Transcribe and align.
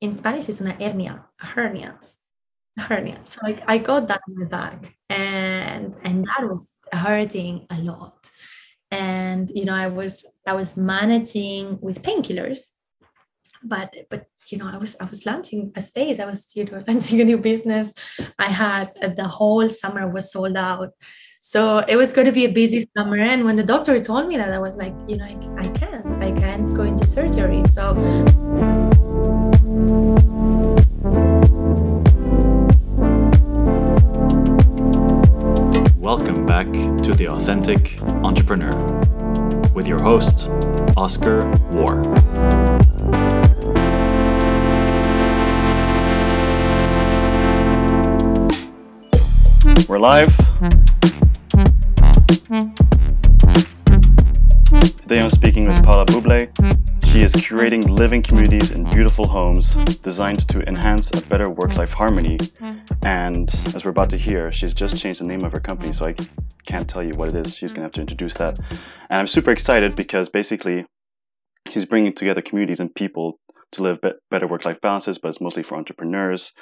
in 0.00 0.12
Spanish 0.14 0.48
is 0.48 0.60
una 0.60 0.72
hernia, 0.72 1.24
a 1.40 1.46
hernia, 1.46 1.98
a 2.78 2.82
hernia. 2.82 3.20
So 3.24 3.40
I, 3.44 3.62
I 3.66 3.78
got 3.78 4.08
that 4.08 4.20
in 4.28 4.38
my 4.38 4.46
back, 4.46 4.94
and 5.08 5.94
and 6.02 6.26
that 6.26 6.48
was 6.48 6.72
hurting 6.92 7.66
a 7.70 7.78
lot. 7.78 8.30
And 8.90 9.50
you 9.54 9.64
know, 9.64 9.74
I 9.74 9.88
was 9.88 10.24
I 10.46 10.54
was 10.54 10.76
managing 10.76 11.78
with 11.80 12.02
painkillers, 12.02 12.60
but 13.62 13.94
but 14.10 14.26
you 14.50 14.58
know, 14.58 14.70
I 14.72 14.76
was 14.76 14.96
I 15.00 15.04
was 15.04 15.26
launching 15.26 15.72
a 15.74 15.82
space. 15.82 16.20
I 16.20 16.26
was 16.26 16.46
you 16.54 16.64
know 16.64 16.82
launching 16.88 17.20
a 17.20 17.24
new 17.24 17.38
business. 17.38 17.92
I 18.38 18.46
had 18.46 18.92
the 19.16 19.28
whole 19.28 19.68
summer 19.68 20.08
was 20.08 20.32
sold 20.32 20.56
out. 20.56 20.90
So 21.40 21.78
it 21.78 21.96
was 21.96 22.12
going 22.12 22.26
to 22.26 22.32
be 22.32 22.44
a 22.44 22.52
busy 22.52 22.86
summer. 22.96 23.16
And 23.16 23.44
when 23.44 23.56
the 23.56 23.62
doctor 23.62 23.98
told 24.00 24.26
me 24.26 24.36
that, 24.36 24.52
I 24.52 24.58
was 24.58 24.76
like, 24.76 24.92
you 25.06 25.16
know, 25.16 25.24
I, 25.24 25.60
I 25.60 25.62
can't, 25.62 26.22
I 26.22 26.32
can't 26.32 26.74
go 26.74 26.82
into 26.82 27.06
surgery. 27.06 27.62
So. 27.66 27.94
Welcome 35.96 36.46
back 36.46 36.66
to 37.04 37.12
The 37.14 37.28
Authentic 37.30 38.02
Entrepreneur 38.02 38.74
with 39.74 39.86
your 39.86 40.00
host, 40.00 40.50
Oskar 40.96 41.42
Woehr. 41.70 42.02
We're 49.88 50.00
live. 50.00 50.36
Today 55.02 55.20
I'm 55.20 55.30
speaking 55.30 55.66
with 55.66 55.80
Paula 55.84 56.04
Bublay. 56.06 56.87
She 57.10 57.24
is 57.24 57.32
curating 57.32 57.88
living 57.88 58.22
communities 58.22 58.70
in 58.70 58.84
beautiful 58.84 59.26
homes 59.26 59.74
designed 60.02 60.46
to 60.48 60.60
enhance 60.68 61.10
a 61.10 61.26
better 61.26 61.50
work 61.50 61.74
life 61.74 61.92
harmony. 61.92 62.38
And 63.02 63.48
as 63.74 63.84
we're 63.84 63.90
about 63.90 64.10
to 64.10 64.18
hear, 64.18 64.52
she's 64.52 64.74
just 64.74 64.98
changed 64.98 65.20
the 65.20 65.26
name 65.26 65.42
of 65.42 65.52
her 65.52 65.58
company, 65.60 65.92
so 65.92 66.06
I 66.06 66.14
can't 66.66 66.88
tell 66.88 67.02
you 67.02 67.14
what 67.14 67.30
it 67.30 67.34
is. 67.34 67.56
She's 67.56 67.72
going 67.72 67.80
to 67.80 67.86
have 67.86 67.92
to 67.92 68.00
introduce 68.02 68.34
that. 68.34 68.58
And 69.10 69.20
I'm 69.20 69.26
super 69.26 69.50
excited 69.50 69.96
because 69.96 70.28
basically 70.28 70.84
she's 71.68 71.86
bringing 71.86 72.12
together 72.12 72.42
communities 72.42 72.78
and 72.78 72.94
people 72.94 73.40
to 73.72 73.82
live 73.82 74.00
be- 74.00 74.12
better 74.30 74.46
work 74.46 74.64
life 74.64 74.80
balances, 74.80 75.18
but 75.18 75.28
it's 75.28 75.40
mostly 75.40 75.62
for 75.62 75.76
entrepreneurs. 75.76 76.52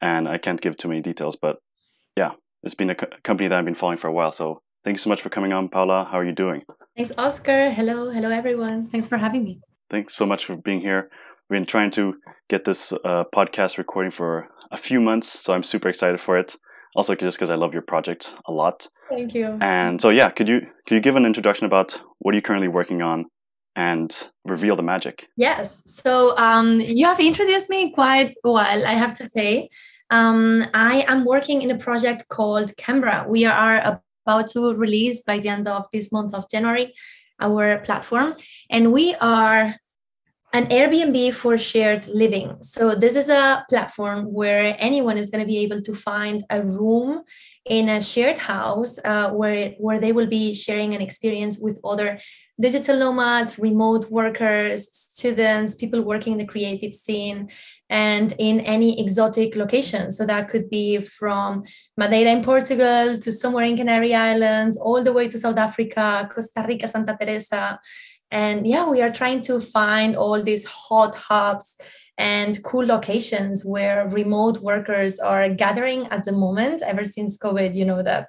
And 0.00 0.26
I 0.26 0.38
can't 0.38 0.60
give 0.60 0.76
too 0.76 0.88
many 0.88 1.02
details, 1.02 1.36
but 1.40 1.56
yeah, 2.16 2.32
it's 2.62 2.74
been 2.74 2.90
a 2.90 2.94
co- 2.94 3.06
company 3.22 3.48
that 3.48 3.58
I've 3.58 3.64
been 3.64 3.74
following 3.74 3.98
for 3.98 4.08
a 4.08 4.12
while. 4.12 4.32
So 4.32 4.62
thank 4.84 4.94
you 4.94 4.98
so 4.98 5.10
much 5.10 5.22
for 5.22 5.28
coming 5.28 5.52
on, 5.52 5.68
Paula. 5.68 6.08
How 6.10 6.18
are 6.18 6.24
you 6.24 6.32
doing? 6.32 6.62
Thanks, 6.96 7.12
Oskar. 7.16 7.70
Hello, 7.70 8.10
hello, 8.10 8.30
everyone. 8.30 8.88
Thanks 8.88 9.06
for 9.06 9.18
having 9.18 9.44
me. 9.44 9.60
Thanks 9.92 10.16
so 10.16 10.24
much 10.24 10.46
for 10.46 10.56
being 10.56 10.80
here. 10.80 11.10
We've 11.50 11.58
been 11.58 11.66
trying 11.66 11.90
to 11.90 12.14
get 12.48 12.64
this 12.64 12.94
uh, 13.04 13.24
podcast 13.34 13.76
recording 13.76 14.10
for 14.10 14.48
a 14.70 14.78
few 14.78 15.02
months, 15.02 15.28
so 15.28 15.52
I'm 15.52 15.62
super 15.62 15.90
excited 15.90 16.18
for 16.18 16.38
it. 16.38 16.56
Also, 16.96 17.14
just 17.14 17.38
because 17.38 17.50
I 17.50 17.56
love 17.56 17.74
your 17.74 17.82
project 17.82 18.34
a 18.46 18.52
lot. 18.52 18.88
Thank 19.10 19.34
you. 19.34 19.58
And 19.60 20.00
so, 20.00 20.08
yeah, 20.08 20.30
could 20.30 20.48
you 20.48 20.60
could 20.86 20.94
you 20.94 21.00
give 21.02 21.14
an 21.14 21.26
introduction 21.26 21.66
about 21.66 22.00
what 22.20 22.32
are 22.32 22.36
you 22.36 22.40
currently 22.40 22.68
working 22.68 23.02
on, 23.02 23.26
and 23.76 24.30
reveal 24.46 24.76
the 24.76 24.82
magic? 24.82 25.26
Yes. 25.36 25.82
So 25.84 26.38
um, 26.38 26.80
you 26.80 27.04
have 27.04 27.20
introduced 27.20 27.68
me 27.68 27.92
quite 27.92 28.34
well, 28.42 28.56
I 28.56 28.94
have 28.94 29.12
to 29.18 29.28
say. 29.28 29.68
Um, 30.08 30.64
I 30.72 31.04
am 31.06 31.26
working 31.26 31.60
in 31.60 31.70
a 31.70 31.76
project 31.76 32.30
called 32.30 32.74
Cambra. 32.78 33.28
We 33.28 33.44
are 33.44 34.00
about 34.24 34.48
to 34.52 34.74
release 34.74 35.22
by 35.22 35.38
the 35.38 35.50
end 35.50 35.68
of 35.68 35.86
this 35.92 36.10
month 36.10 36.32
of 36.32 36.48
January 36.50 36.94
our 37.42 37.78
platform, 37.86 38.34
and 38.70 38.92
we 38.92 39.14
are 39.16 39.76
an 40.52 40.66
Airbnb 40.66 41.32
for 41.32 41.56
shared 41.56 42.06
living. 42.08 42.48
So 42.62 42.94
this 42.94 43.16
is 43.16 43.28
a 43.30 43.64
platform 43.70 44.32
where 44.32 44.76
anyone 44.78 45.16
is 45.16 45.30
going 45.30 45.40
to 45.40 45.52
be 45.54 45.60
able 45.66 45.80
to 45.88 45.94
find 45.94 46.44
a 46.50 46.60
room 46.62 47.22
in 47.64 47.88
a 47.88 48.00
shared 48.02 48.38
house 48.38 48.98
uh, 49.04 49.30
where 49.30 49.70
where 49.78 49.98
they 49.98 50.12
will 50.12 50.26
be 50.26 50.52
sharing 50.52 50.94
an 50.94 51.00
experience 51.00 51.58
with 51.58 51.80
other 51.84 52.20
digital 52.60 52.96
nomads, 52.98 53.58
remote 53.58 54.10
workers, 54.10 54.88
students, 54.92 55.74
people 55.74 56.02
working 56.02 56.34
in 56.34 56.38
the 56.38 56.52
creative 56.54 56.92
scene, 56.92 57.48
and 57.92 58.32
in 58.38 58.60
any 58.60 58.98
exotic 58.98 59.54
location. 59.54 60.10
So 60.10 60.24
that 60.24 60.48
could 60.48 60.70
be 60.70 60.96
from 60.96 61.64
Madeira 61.98 62.30
in 62.30 62.42
Portugal 62.42 63.18
to 63.18 63.30
somewhere 63.30 63.66
in 63.66 63.76
Canary 63.76 64.14
Islands, 64.14 64.78
all 64.78 65.04
the 65.04 65.12
way 65.12 65.28
to 65.28 65.36
South 65.36 65.58
Africa, 65.58 66.26
Costa 66.34 66.64
Rica, 66.66 66.88
Santa 66.88 67.14
Teresa. 67.20 67.78
And 68.30 68.66
yeah, 68.66 68.88
we 68.88 69.02
are 69.02 69.12
trying 69.12 69.42
to 69.42 69.60
find 69.60 70.16
all 70.16 70.42
these 70.42 70.64
hot 70.64 71.14
hubs 71.14 71.76
and 72.18 72.62
cool 72.62 72.84
locations 72.84 73.64
where 73.64 74.08
remote 74.08 74.58
workers 74.58 75.18
are 75.18 75.48
gathering 75.48 76.06
at 76.08 76.24
the 76.24 76.32
moment. 76.32 76.82
Ever 76.82 77.04
since 77.04 77.38
covid 77.38 77.74
you 77.74 77.84
know 77.84 78.02
that 78.02 78.28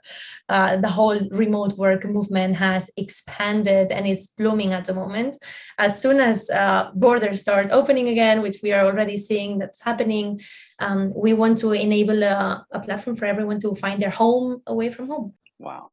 uh, 0.49 0.77
the 0.77 0.87
whole 0.87 1.19
remote 1.31 1.73
work 1.77 2.05
movement 2.05 2.55
has 2.55 2.89
expanded 2.95 3.91
and 3.91 4.07
it's 4.07 4.27
blooming 4.27 4.73
at 4.73 4.85
the 4.85 4.93
moment. 4.93 5.37
As 5.77 6.01
soon 6.01 6.19
as 6.19 6.49
uh, 6.49 6.91
borders 6.95 7.41
start 7.41 7.67
opening 7.71 8.07
again 8.07 8.41
which 8.41 8.59
we 8.63 8.71
are 8.71 8.85
already 8.85 9.17
seeing 9.17 9.59
that's 9.59 9.83
happening 9.83 10.39
um, 10.79 11.11
we 11.15 11.33
want 11.33 11.57
to 11.59 11.71
enable 11.73 12.23
a, 12.23 12.65
a 12.71 12.79
platform 12.79 13.15
for 13.15 13.25
everyone 13.25 13.59
to 13.59 13.75
find 13.75 14.01
their 14.01 14.09
home 14.09 14.61
away 14.65 14.89
from 14.91 15.07
home. 15.07 15.33
Wow. 15.59 15.89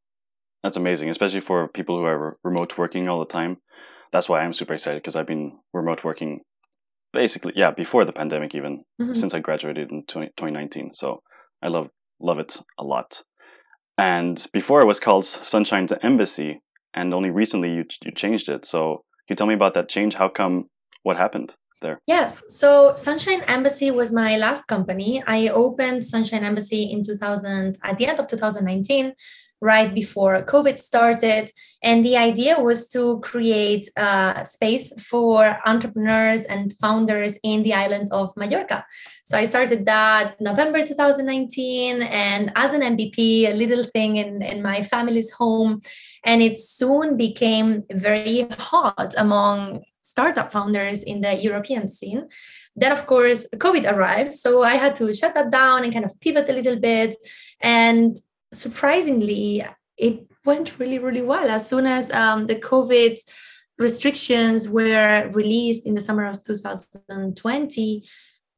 That's 0.62 0.77
amazing 0.77 1.11
especially 1.11 1.41
for 1.41 1.67
people 1.69 1.99
who 1.99 2.05
are 2.05 2.39
remote 2.45 2.79
working 2.79 3.09
all 3.09 3.19
the 3.19 3.27
time. 3.27 3.59
That's 4.12 4.29
why 4.29 4.41
i'm 4.41 4.53
super 4.53 4.75
excited 4.75 5.00
because 5.00 5.15
i've 5.15 5.29
been 5.29 5.59
remote 5.73 6.03
working 6.03 6.41
basically 7.12 7.53
yeah 7.56 7.71
before 7.71 8.04
the 8.04 8.12
pandemic 8.12 8.54
even 8.54 8.84
mm-hmm. 9.00 9.15
since 9.15 9.34
i 9.34 9.41
graduated 9.41 9.91
in 9.91 10.04
20, 10.06 10.28
2019 10.37 10.94
so 10.94 11.22
i 11.62 11.69
love 11.69 11.91
love 12.21 12.38
it 12.38 12.60
a 12.78 12.84
lot. 12.84 13.22
And 13.98 14.47
before 14.53 14.81
it 14.81 14.87
was 14.87 15.00
called 15.00 15.26
sunshine 15.26 15.87
to 15.88 16.04
embassy 16.04 16.62
and 16.94 17.12
only 17.12 17.31
recently 17.31 17.70
you, 17.70 17.84
you 18.03 18.12
changed 18.12 18.49
it. 18.49 18.65
So 18.65 19.04
can 19.26 19.34
you 19.34 19.37
tell 19.37 19.47
me 19.47 19.54
about 19.54 19.75
that 19.75 19.88
change? 19.88 20.15
How 20.15 20.28
come? 20.28 20.66
What 21.03 21.16
happened 21.16 21.54
there? 21.81 21.99
Yes. 22.06 22.43
So 22.49 22.94
sunshine 22.94 23.43
embassy 23.43 23.91
was 23.91 24.12
my 24.12 24.37
last 24.37 24.66
company. 24.66 25.22
I 25.26 25.49
opened 25.49 26.04
sunshine 26.04 26.44
embassy 26.44 26.84
in 26.84 27.03
2000 27.03 27.78
at 27.82 27.97
the 27.97 28.06
end 28.06 28.20
of 28.20 28.28
2019 28.28 29.15
right 29.60 29.94
before 29.94 30.43
COVID 30.43 30.81
started. 30.81 31.50
And 31.82 32.04
the 32.04 32.16
idea 32.16 32.60
was 32.60 32.88
to 32.88 33.21
create 33.21 33.88
a 33.97 34.44
space 34.44 34.93
for 35.03 35.59
entrepreneurs 35.65 36.43
and 36.43 36.75
founders 36.78 37.38
in 37.43 37.62
the 37.62 37.75
island 37.75 38.09
of 38.10 38.37
Mallorca. 38.37 38.84
So 39.25 39.38
I 39.38 39.44
started 39.44 39.87
that 39.87 40.41
November 40.41 40.84
2019 40.84 42.03
and 42.03 42.53
as 42.56 42.75
an 42.75 42.82
MVP, 42.82 43.49
a 43.49 43.54
little 43.54 43.84
thing 43.84 44.16
in, 44.16 44.43
in 44.43 44.62
my 44.62 44.82
family's 44.82 45.31
home. 45.31 45.81
And 46.25 46.43
it 46.43 46.59
soon 46.59 47.16
became 47.16 47.84
very 47.91 48.47
hot 48.59 49.15
among 49.16 49.84
startup 50.03 50.53
founders 50.53 51.03
in 51.03 51.20
the 51.20 51.34
European 51.37 51.88
scene. 51.88 52.28
Then, 52.76 52.93
of 52.93 53.06
course, 53.06 53.47
COVID 53.54 53.91
arrived. 53.93 54.34
So 54.34 54.62
I 54.62 54.75
had 54.75 54.97
to 54.97 55.12
shut 55.12 55.34
that 55.34 55.50
down 55.50 55.84
and 55.84 55.93
kind 55.93 56.04
of 56.04 56.19
pivot 56.20 56.49
a 56.49 56.53
little 56.53 56.78
bit. 56.78 57.15
And 57.60 58.19
surprisingly, 58.53 59.65
it 59.97 60.27
went 60.44 60.78
really, 60.78 60.99
really 60.99 61.22
well. 61.22 61.49
As 61.49 61.69
soon 61.69 61.87
as 61.87 62.11
um, 62.11 62.47
the 62.47 62.56
COVID 62.56 63.19
restrictions 63.78 64.69
were 64.69 65.31
released 65.33 65.87
in 65.87 65.94
the 65.94 66.00
summer 66.00 66.27
of 66.27 66.43
2020, 66.43 68.05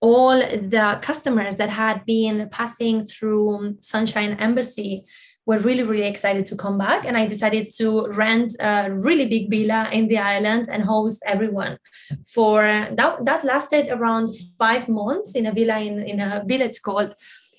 all 0.01 0.39
the 0.39 0.99
customers 1.01 1.57
that 1.57 1.71
had 1.71 2.05
been 2.05 2.49
passing 2.51 3.05
through 3.05 3.77
Sunshine 3.81 4.33
Embassy 4.33 5.05
were 5.47 5.59
really, 5.59 5.83
really 5.83 6.07
excited 6.07 6.47
to 6.47 6.57
come 6.57 6.79
back. 6.79 7.05
And 7.05 7.17
I 7.17 7.27
decided 7.27 7.73
to 7.79 8.07
rent 8.09 8.55
a 8.61 8.93
really 8.93 9.27
big 9.27 9.51
villa 9.51 9.89
in 9.93 10.09
the 10.09 10.19
island 10.19 10.69
and 10.71 10.85
host 10.85 11.23
everyone. 11.27 11.79
For 12.27 12.63
that, 12.63 13.25
that 13.25 13.45
lasted 13.45 13.91
around 13.91 14.31
five 14.59 14.89
months 14.89 15.35
in 15.35 15.47
a 15.47 15.53
villa 15.53 15.81
in, 15.81 16.01
in 16.01 16.21
a 16.21 16.45
village 16.47 16.81
called 16.83 17.15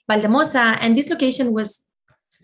Valldemossa. 0.09 0.77
And 0.79 0.97
this 0.97 1.09
location 1.09 1.53
was 1.53 1.85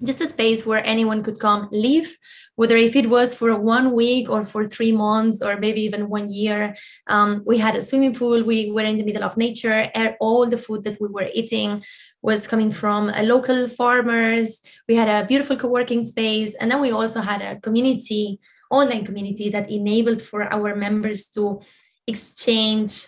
just 0.03 0.21
a 0.21 0.27
space 0.27 0.65
where 0.65 0.85
anyone 0.85 1.23
could 1.23 1.39
come 1.39 1.67
live 1.71 2.17
whether 2.59 2.75
if 2.75 2.93
it 2.93 3.09
was 3.09 3.33
for 3.33 3.55
one 3.55 3.93
week 3.93 4.29
or 4.29 4.43
for 4.43 4.65
three 4.65 4.91
months 4.91 5.41
or 5.41 5.55
maybe 5.55 5.79
even 5.79 6.09
one 6.09 6.29
year. 6.29 6.75
Um, 7.07 7.41
we 7.45 7.57
had 7.57 7.77
a 7.77 7.81
swimming 7.81 8.13
pool. 8.13 8.43
We 8.43 8.69
were 8.69 8.81
in 8.81 8.97
the 8.97 9.05
middle 9.05 9.23
of 9.23 9.37
nature. 9.37 9.89
All 10.19 10.45
the 10.45 10.57
food 10.57 10.83
that 10.83 10.99
we 10.99 11.07
were 11.07 11.29
eating 11.33 11.85
was 12.21 12.47
coming 12.47 12.73
from 12.73 13.11
a 13.15 13.23
local 13.23 13.69
farmers. 13.69 14.59
We 14.89 14.95
had 14.95 15.07
a 15.07 15.25
beautiful 15.25 15.55
co-working 15.55 16.03
space. 16.03 16.53
And 16.55 16.69
then 16.69 16.81
we 16.81 16.91
also 16.91 17.21
had 17.21 17.41
a 17.41 17.61
community 17.61 18.41
online 18.69 19.05
community 19.05 19.47
that 19.51 19.71
enabled 19.71 20.21
for 20.21 20.43
our 20.43 20.75
members 20.75 21.27
to 21.35 21.61
exchange 22.07 23.07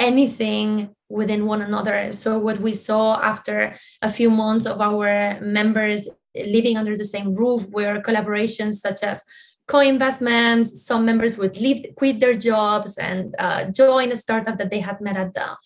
anything 0.00 0.96
within 1.14 1.46
one 1.46 1.62
another. 1.62 2.12
So, 2.12 2.38
what 2.38 2.60
we 2.60 2.74
saw 2.74 3.20
after 3.20 3.76
a 4.02 4.10
few 4.10 4.30
months 4.30 4.66
of 4.66 4.80
our 4.80 5.38
members 5.40 6.08
living 6.34 6.76
under 6.76 6.96
the 6.96 7.04
same 7.04 7.34
roof 7.34 7.68
were 7.70 8.02
collaborations 8.02 8.74
such 8.74 9.02
as 9.02 9.24
co-investments. 9.68 10.84
Some 10.84 11.04
members 11.04 11.38
would 11.38 11.56
leave, 11.56 11.86
quit 11.96 12.20
their 12.20 12.34
jobs, 12.34 12.98
and 12.98 13.34
uh, 13.38 13.70
join 13.70 14.12
a 14.12 14.16
startup 14.16 14.58
that 14.58 14.70
they 14.70 14.80
had 14.80 15.00
met 15.00 15.16
at 15.16 15.34
the 15.34 15.56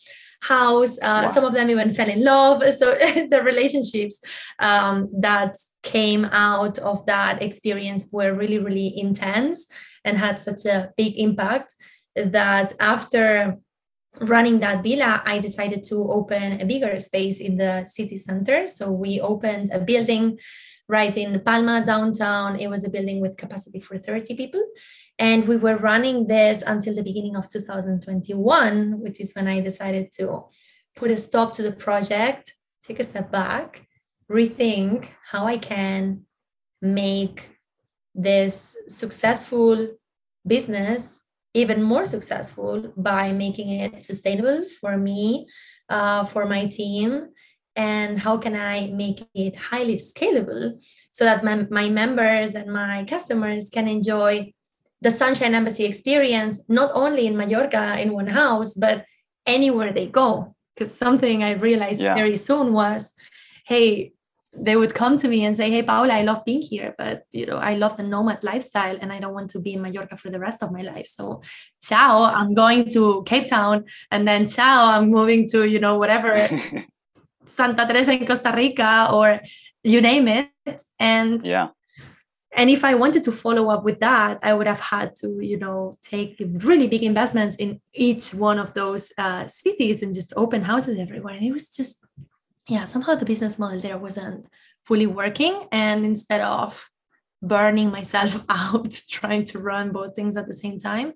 house. 0.40 0.98
Uh, 0.98 1.22
wow. 1.24 1.28
Some 1.28 1.44
of 1.44 1.52
them 1.52 1.70
even 1.70 1.94
fell 1.94 2.08
in 2.08 2.22
love. 2.22 2.62
So 2.80 2.94
the 3.32 3.42
relationships 3.42 4.20
um, 4.58 5.08
that 5.18 5.56
came 5.82 6.26
out 6.26 6.78
of 6.78 7.06
that 7.06 7.42
experience 7.42 8.08
were 8.12 8.34
really, 8.34 8.58
really 8.58 8.92
intense 8.96 9.66
and 10.04 10.18
had 10.18 10.38
such 10.38 10.64
a 10.64 10.90
big 10.96 11.18
impact 11.18 11.74
that 12.14 12.74
after 12.80 13.58
running 14.20 14.60
that 14.60 14.82
villa, 14.82 15.04
uh, 15.04 15.20
I 15.24 15.38
decided 15.38 15.84
to 15.84 15.96
open 16.10 16.60
a 16.60 16.66
bigger 16.66 16.98
space 17.00 17.40
in 17.40 17.56
the 17.56 17.84
city 17.84 18.16
center. 18.16 18.66
So 18.66 18.90
we 18.90 19.20
opened 19.20 19.70
a 19.72 19.78
building 19.78 20.38
right 20.88 21.16
in 21.16 21.40
Palma 21.40 21.84
downtown. 21.84 22.58
It 22.58 22.68
was 22.68 22.84
a 22.84 22.90
building 22.90 23.20
with 23.20 23.36
capacity 23.36 23.80
for 23.80 23.98
30 23.98 24.34
people. 24.34 24.62
And 25.18 25.46
we 25.46 25.56
were 25.56 25.76
running 25.76 26.26
this 26.26 26.62
until 26.66 26.94
the 26.94 27.02
beginning 27.02 27.36
of 27.36 27.48
2021, 27.48 29.00
which 29.00 29.20
is 29.20 29.32
when 29.34 29.48
I 29.48 29.60
decided 29.60 30.12
to 30.12 30.44
put 30.96 31.10
a 31.10 31.16
stop 31.16 31.54
to 31.54 31.62
the 31.62 31.72
project, 31.72 32.54
take 32.82 33.00
a 33.00 33.04
step 33.04 33.30
back, 33.30 33.86
rethink 34.30 35.10
how 35.24 35.46
I 35.46 35.58
can 35.58 36.22
make 36.80 37.50
this 38.14 38.76
successful 38.88 39.88
business 40.46 41.20
even 41.58 41.82
more 41.82 42.06
successful 42.06 42.92
by 42.96 43.32
making 43.32 43.68
it 43.70 44.04
sustainable 44.04 44.64
for 44.80 44.96
me, 44.96 45.46
uh, 45.88 46.24
for 46.24 46.46
my 46.46 46.66
team, 46.66 47.28
and 47.74 48.18
how 48.18 48.36
can 48.38 48.54
I 48.56 48.88
make 48.88 49.26
it 49.34 49.56
highly 49.56 49.96
scalable 49.96 50.80
so 51.10 51.24
that 51.24 51.44
my, 51.44 51.66
my 51.70 51.88
members 51.88 52.54
and 52.54 52.72
my 52.72 53.04
customers 53.04 53.70
can 53.70 53.86
enjoy 53.88 54.52
the 55.00 55.10
Sunshine 55.10 55.54
Embassy 55.54 55.84
experience, 55.84 56.64
not 56.68 56.90
only 56.94 57.26
in 57.26 57.36
Mallorca 57.36 58.00
in 58.00 58.12
one 58.12 58.26
house, 58.26 58.74
but 58.74 59.04
anywhere 59.46 59.92
they 59.92 60.06
go. 60.06 60.54
Because 60.74 60.94
something 60.94 61.42
I 61.42 61.52
realized 61.52 62.00
yeah. 62.00 62.14
very 62.14 62.36
soon 62.36 62.72
was, 62.72 63.14
hey, 63.66 64.12
they 64.56 64.76
would 64.76 64.94
come 64.94 65.18
to 65.18 65.28
me 65.28 65.44
and 65.44 65.56
say, 65.56 65.70
"Hey, 65.70 65.82
Paula, 65.82 66.14
I 66.14 66.22
love 66.22 66.44
being 66.44 66.62
here, 66.62 66.94
but 66.96 67.24
you 67.32 67.46
know, 67.46 67.56
I 67.56 67.74
love 67.74 67.96
the 67.96 68.02
nomad 68.02 68.42
lifestyle, 68.42 68.96
and 69.00 69.12
I 69.12 69.20
don't 69.20 69.34
want 69.34 69.50
to 69.50 69.60
be 69.60 69.74
in 69.74 69.82
Mallorca 69.82 70.16
for 70.16 70.30
the 70.30 70.40
rest 70.40 70.62
of 70.62 70.72
my 70.72 70.82
life. 70.82 71.06
So, 71.06 71.42
ciao, 71.82 72.24
I'm 72.24 72.54
going 72.54 72.90
to 72.90 73.22
Cape 73.24 73.48
Town, 73.48 73.84
and 74.10 74.26
then 74.26 74.48
ciao, 74.48 74.92
I'm 74.92 75.10
moving 75.10 75.48
to 75.50 75.68
you 75.68 75.80
know 75.80 75.98
whatever 75.98 76.32
Santa 77.46 77.86
Teresa 77.86 78.12
in 78.12 78.26
Costa 78.26 78.52
Rica 78.54 79.08
or 79.12 79.40
you 79.82 80.00
name 80.00 80.28
it. 80.28 80.50
And 80.98 81.42
yeah, 81.44 81.68
and 82.52 82.70
if 82.70 82.84
I 82.84 82.94
wanted 82.94 83.24
to 83.24 83.32
follow 83.32 83.68
up 83.70 83.84
with 83.84 84.00
that, 84.00 84.38
I 84.42 84.54
would 84.54 84.66
have 84.66 84.80
had 84.80 85.14
to 85.16 85.38
you 85.40 85.58
know 85.58 85.98
take 86.02 86.40
really 86.40 86.88
big 86.88 87.02
investments 87.02 87.56
in 87.56 87.80
each 87.92 88.34
one 88.34 88.58
of 88.58 88.72
those 88.72 89.12
uh, 89.18 89.46
cities 89.46 90.02
and 90.02 90.14
just 90.14 90.32
open 90.36 90.62
houses 90.62 90.98
everywhere, 90.98 91.34
and 91.34 91.44
it 91.44 91.52
was 91.52 91.68
just 91.68 91.98
yeah, 92.68 92.84
somehow 92.84 93.14
the 93.14 93.24
business 93.24 93.58
model 93.58 93.80
there 93.80 93.98
wasn't 93.98 94.46
fully 94.84 95.06
working. 95.06 95.66
And 95.72 96.04
instead 96.04 96.40
of 96.40 96.90
burning 97.42 97.90
myself 97.90 98.44
out 98.48 98.92
trying 99.10 99.44
to 99.46 99.58
run 99.58 99.90
both 99.90 100.14
things 100.14 100.36
at 100.36 100.46
the 100.46 100.54
same 100.54 100.78
time, 100.78 101.14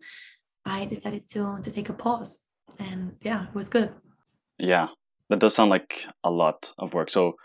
I 0.65 0.87
decided 0.87 1.29
to 1.31 1.59
to 1.63 1.71
take 1.71 1.89
a 1.89 1.93
pause. 1.93 2.41
And 2.79 3.17
yeah, 3.23 3.49
it 3.49 3.55
was 3.55 3.69
good. 3.69 3.93
Yeah, 4.59 4.89
that 5.29 5.41
does 5.41 5.55
sound 5.55 5.71
like 5.71 6.07
a 6.25 6.31
lot 6.31 6.73
of 6.79 6.95
work. 6.95 7.11
So 7.11 7.37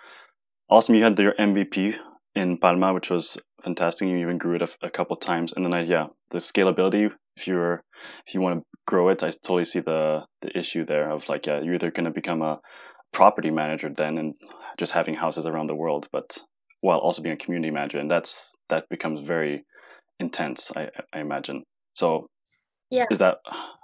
awesome, 0.69 0.95
you 0.95 1.03
had 1.03 1.19
your 1.19 1.33
MVP 1.33 1.95
in 2.35 2.57
Palma, 2.57 2.93
which 2.93 3.09
was 3.09 3.37
fantastic. 3.63 4.07
You 4.07 4.17
even 4.17 4.37
grew 4.37 4.55
it 4.55 4.61
a, 4.61 4.69
a 4.81 4.89
couple 4.89 5.15
times, 5.15 5.53
and 5.53 5.65
then 5.65 5.73
I 5.73 5.81
yeah, 5.81 6.07
the 6.29 6.37
scalability. 6.37 7.11
If 7.35 7.47
you're 7.47 7.83
if 8.25 8.33
you 8.33 8.41
want 8.41 8.59
to 8.59 8.65
grow 8.85 9.09
it, 9.09 9.23
I 9.23 9.31
totally 9.31 9.65
see 9.65 9.79
the 9.79 10.25
the 10.41 10.57
issue 10.57 10.85
there 10.85 11.09
of 11.09 11.27
like 11.29 11.45
yeah, 11.47 11.61
you're 11.61 11.75
either 11.75 11.91
going 11.91 12.05
to 12.05 12.11
become 12.11 12.41
a 12.41 12.61
property 13.13 13.51
manager 13.51 13.89
then 13.95 14.17
and 14.17 14.33
just 14.77 14.91
having 14.91 15.15
houses 15.15 15.45
around 15.45 15.67
the 15.67 15.75
world, 15.75 16.07
but 16.11 16.37
while 16.81 16.99
also 16.99 17.21
being 17.21 17.33
a 17.33 17.37
community 17.37 17.71
manager, 17.71 17.99
and 17.99 18.09
that's 18.09 18.55
that 18.69 18.87
becomes 18.89 19.21
very 19.21 19.65
intense. 20.19 20.71
I, 20.75 20.89
I 21.13 21.19
imagine. 21.19 21.63
So, 21.93 22.29
yeah, 22.89 23.05
is 23.09 23.19
that 23.19 23.39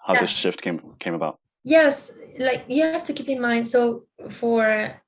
how 0.05 0.13
yeah. 0.13 0.21
this 0.21 0.29
shift 0.29 0.61
came 0.61 0.79
came 0.99 1.13
about? 1.13 1.39
Yes, 1.63 2.11
like 2.39 2.65
you 2.67 2.83
have 2.83 3.03
to 3.05 3.13
keep 3.13 3.29
in 3.29 3.41
mind. 3.41 3.65
So 3.65 4.05
for 4.29 5.01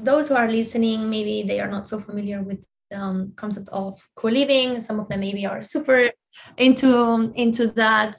those 0.00 0.28
who 0.28 0.36
are 0.36 0.48
listening, 0.48 1.10
maybe 1.10 1.42
they 1.42 1.60
are 1.60 1.70
not 1.70 1.88
so 1.88 1.98
familiar 1.98 2.42
with 2.42 2.60
the 2.90 2.98
um, 2.98 3.32
concept 3.36 3.68
of 3.70 4.00
co-living. 4.14 4.80
Some 4.80 5.00
of 5.00 5.08
them 5.08 5.20
maybe 5.20 5.44
are 5.46 5.62
super 5.62 6.10
into 6.56 7.32
into 7.34 7.66
that. 7.72 8.16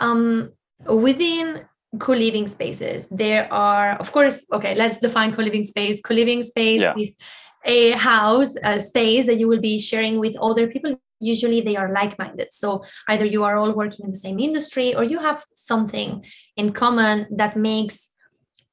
Um, 0.00 0.52
within 0.86 1.64
co-living 1.98 2.46
spaces. 2.46 3.08
There 3.08 3.52
are 3.52 3.92
of 3.96 4.12
course 4.12 4.46
okay 4.52 4.74
let's 4.74 4.98
define 4.98 5.34
co-living 5.34 5.64
space. 5.64 6.00
Co-living 6.00 6.42
space 6.42 6.80
yeah. 6.80 6.94
is 6.96 7.12
a 7.64 7.92
house 7.92 8.54
a 8.64 8.80
space 8.80 9.26
that 9.26 9.38
you 9.38 9.46
will 9.48 9.60
be 9.60 9.78
sharing 9.78 10.18
with 10.18 10.36
other 10.40 10.66
people. 10.66 10.98
Usually 11.20 11.60
they 11.60 11.76
are 11.76 11.92
like-minded. 11.92 12.48
So 12.52 12.82
either 13.08 13.26
you 13.26 13.44
are 13.44 13.56
all 13.56 13.72
working 13.72 14.04
in 14.06 14.10
the 14.10 14.16
same 14.16 14.40
industry 14.40 14.94
or 14.94 15.04
you 15.04 15.20
have 15.20 15.44
something 15.54 16.24
in 16.56 16.72
common 16.72 17.26
that 17.30 17.56
makes 17.56 18.10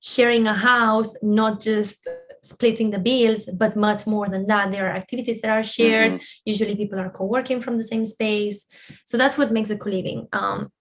sharing 0.02 0.48
a 0.48 0.54
house 0.54 1.14
not 1.22 1.60
just 1.60 2.08
splitting 2.42 2.90
the 2.90 3.00
bills 3.00 3.50
but 3.54 3.76
much 3.76 4.08
more 4.08 4.30
than 4.30 4.48
that. 4.48 4.72
There 4.72 4.88
are 4.88 4.96
activities 4.96 5.42
that 5.42 5.52
are 5.52 5.64
shared. 5.64 6.14
Mm-hmm. 6.14 6.24
usually 6.46 6.76
people 6.76 7.00
are 7.00 7.10
co-working 7.10 7.62
from 7.62 7.76
the 7.78 7.84
same 7.84 8.06
space. 8.06 8.66
So 9.06 9.18
that's 9.18 9.38
what 9.38 9.52
makes 9.52 9.70
a 9.70 9.78
co-living. 9.78 10.28
Um, 10.32 10.72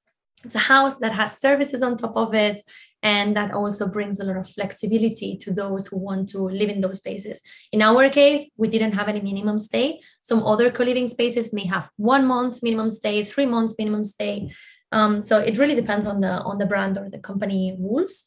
it's 0.44 0.54
a 0.54 0.60
house 0.60 0.96
that 0.96 1.12
has 1.12 1.38
services 1.38 1.82
on 1.82 1.96
top 1.96 2.16
of 2.16 2.34
it 2.34 2.60
and 3.02 3.36
that 3.36 3.52
also 3.52 3.88
brings 3.88 4.18
a 4.18 4.24
lot 4.24 4.36
of 4.36 4.48
flexibility 4.48 5.36
to 5.36 5.52
those 5.52 5.86
who 5.86 5.96
want 5.96 6.28
to 6.30 6.38
live 6.38 6.68
in 6.68 6.80
those 6.80 6.98
spaces. 6.98 7.42
In 7.70 7.80
our 7.80 8.08
case, 8.08 8.50
we 8.56 8.68
didn't 8.68 8.92
have 8.92 9.08
any 9.08 9.20
minimum 9.20 9.58
stay. 9.60 10.00
Some 10.20 10.42
other 10.42 10.70
co-living 10.70 11.06
spaces 11.06 11.52
may 11.52 11.64
have 11.66 11.90
one 11.96 12.26
month 12.26 12.62
minimum 12.62 12.90
stay, 12.90 13.22
three 13.24 13.46
months 13.46 13.76
minimum 13.78 14.02
stay. 14.02 14.52
Um, 14.90 15.22
so 15.22 15.38
it 15.38 15.58
really 15.58 15.76
depends 15.76 16.06
on 16.06 16.20
the 16.20 16.30
on 16.42 16.58
the 16.58 16.66
brand 16.66 16.98
or 16.98 17.08
the 17.08 17.18
company 17.18 17.76
rules. 17.78 18.24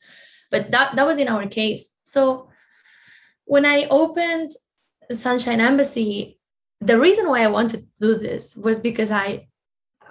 But 0.51 0.71
that 0.71 0.95
that 0.95 1.05
was 1.05 1.17
in 1.17 1.27
our 1.27 1.47
case. 1.47 1.95
So 2.03 2.49
when 3.45 3.65
I 3.65 3.87
opened 3.89 4.51
Sunshine 5.11 5.59
Embassy, 5.59 6.39
the 6.79 6.99
reason 6.99 7.27
why 7.27 7.41
I 7.43 7.47
wanted 7.47 7.81
to 7.81 7.87
do 7.99 8.17
this 8.17 8.55
was 8.55 8.79
because 8.79 9.11
I 9.11 9.47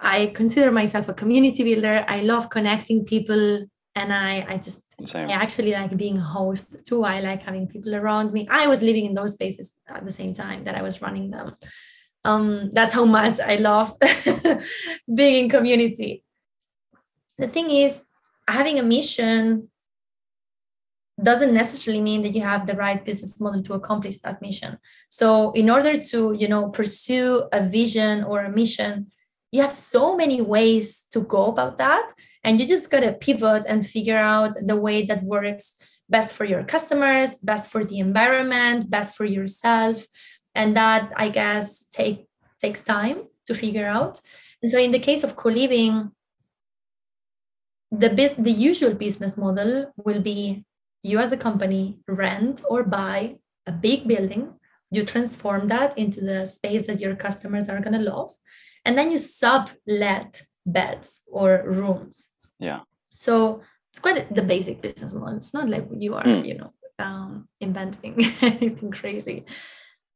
I 0.01 0.27
consider 0.27 0.71
myself 0.71 1.07
a 1.07 1.13
community 1.13 1.63
builder. 1.63 2.03
I 2.07 2.21
love 2.21 2.49
connecting 2.49 3.05
people 3.05 3.65
and 3.95 4.13
I, 4.13 4.45
I 4.47 4.57
just 4.57 4.81
Same. 5.05 5.29
I 5.29 5.33
actually 5.33 5.71
like 5.73 5.95
being 5.95 6.17
a 6.17 6.21
host 6.21 6.85
too. 6.87 7.03
I 7.03 7.19
like 7.19 7.43
having 7.43 7.67
people 7.67 7.95
around 7.95 8.31
me. 8.31 8.47
I 8.49 8.67
was 8.67 8.81
living 8.81 9.05
in 9.05 9.13
those 9.13 9.33
spaces 9.33 9.75
at 9.87 10.05
the 10.05 10.11
same 10.11 10.33
time 10.33 10.63
that 10.63 10.75
I 10.75 10.81
was 10.81 11.01
running 11.01 11.29
them. 11.29 11.55
Um, 12.23 12.71
that's 12.73 12.93
how 12.93 13.05
much 13.05 13.39
I 13.39 13.55
love 13.55 13.95
being 15.15 15.43
in 15.43 15.49
community. 15.49 16.23
The 17.37 17.47
thing 17.47 17.71
is, 17.71 18.03
having 18.47 18.79
a 18.79 18.83
mission 18.83 19.69
doesn't 21.21 21.53
necessarily 21.53 22.01
mean 22.01 22.21
that 22.23 22.35
you 22.35 22.41
have 22.41 22.65
the 22.65 22.75
right 22.75 23.03
business 23.03 23.39
model 23.39 23.61
to 23.63 23.73
accomplish 23.73 24.19
that 24.19 24.41
mission. 24.41 24.77
So, 25.09 25.51
in 25.51 25.69
order 25.69 25.99
to, 25.99 26.33
you 26.33 26.47
know, 26.47 26.69
pursue 26.69 27.43
a 27.51 27.67
vision 27.67 28.23
or 28.23 28.41
a 28.41 28.51
mission, 28.51 29.11
you 29.51 29.61
have 29.61 29.73
so 29.73 30.15
many 30.15 30.41
ways 30.41 31.03
to 31.11 31.21
go 31.21 31.47
about 31.47 31.77
that 31.77 32.11
and 32.43 32.59
you 32.59 32.67
just 32.67 32.89
got 32.89 33.01
to 33.01 33.13
pivot 33.13 33.63
and 33.67 33.85
figure 33.85 34.17
out 34.17 34.55
the 34.65 34.75
way 34.75 35.05
that 35.05 35.23
works 35.23 35.75
best 36.09 36.33
for 36.33 36.45
your 36.45 36.63
customers 36.63 37.35
best 37.35 37.69
for 37.69 37.83
the 37.85 37.99
environment 37.99 38.89
best 38.89 39.15
for 39.15 39.25
yourself. 39.25 40.05
And 40.55 40.75
that 40.75 41.11
i 41.15 41.29
guess 41.29 41.85
take 41.91 42.27
takes 42.59 42.83
time 42.83 43.23
to 43.47 43.55
figure 43.55 43.87
out. 43.87 44.19
And 44.61 44.69
so 44.69 44.77
in 44.77 44.91
the 44.91 44.99
case 44.99 45.23
of 45.23 45.35
co-living 45.35 46.11
the 47.91 48.09
biz- 48.09 48.35
the 48.37 48.51
usual 48.51 48.93
business 48.93 49.37
model 49.37 49.91
will 49.97 50.21
be 50.21 50.65
you 51.03 51.19
as 51.19 51.31
a 51.31 51.37
company 51.37 51.99
rent 52.07 52.61
or 52.69 52.83
buy 52.83 53.37
a 53.65 53.71
big 53.71 54.07
building. 54.07 54.53
You 54.91 55.03
transform 55.03 55.67
that 55.67 55.97
into 55.97 56.21
the 56.21 56.45
space 56.45 56.85
that 56.87 57.01
your 57.01 57.15
customers 57.15 57.67
are 57.69 57.79
going 57.79 57.97
to 57.99 58.11
love 58.11 58.31
and 58.85 58.97
then 58.97 59.11
you 59.11 59.17
sublet 59.17 60.43
beds 60.65 61.21
or 61.27 61.63
rooms. 61.65 62.31
Yeah. 62.59 62.81
So 63.13 63.61
it's 63.91 63.99
quite 63.99 64.33
the 64.33 64.41
basic 64.41 64.81
business 64.81 65.13
model. 65.13 65.37
It's 65.37 65.53
not 65.53 65.69
like 65.69 65.87
you 65.97 66.15
are, 66.15 66.23
mm. 66.23 66.45
you 66.45 66.57
know, 66.57 66.73
um, 66.99 67.47
inventing 67.59 68.13
anything 68.41 68.91
crazy. 68.91 69.45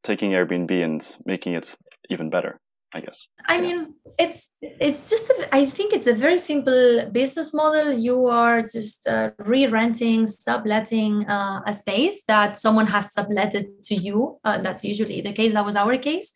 Taking 0.04 0.32
Airbnb 0.32 0.72
and 0.84 1.18
making 1.26 1.54
it 1.54 1.76
even 2.10 2.30
better. 2.30 2.60
I 2.94 3.02
guess. 3.02 3.28
I 3.46 3.56
yeah. 3.56 3.62
mean, 3.62 3.94
it's 4.18 4.50
it's 4.62 5.10
just 5.10 5.30
a, 5.30 5.54
I 5.54 5.66
think 5.66 5.92
it's 5.92 6.08
a 6.08 6.14
very 6.14 6.38
simple 6.38 7.10
business 7.12 7.54
model. 7.54 7.92
You 7.92 8.28
are 8.28 8.62
just 8.62 9.06
uh, 9.06 9.32
re-renting, 9.40 10.28
subletting 10.28 11.28
uh, 11.28 11.62
a 11.68 11.74
space 11.74 12.24
that 12.30 12.58
someone 12.58 12.88
has 12.88 13.14
subletted 13.14 13.66
to 13.88 13.96
you. 13.96 14.40
Uh, 14.46 14.62
that's 14.62 14.86
usually 14.86 15.20
the 15.20 15.34
case. 15.34 15.52
That 15.52 15.66
was 15.66 15.76
our 15.76 15.98
case. 15.98 16.34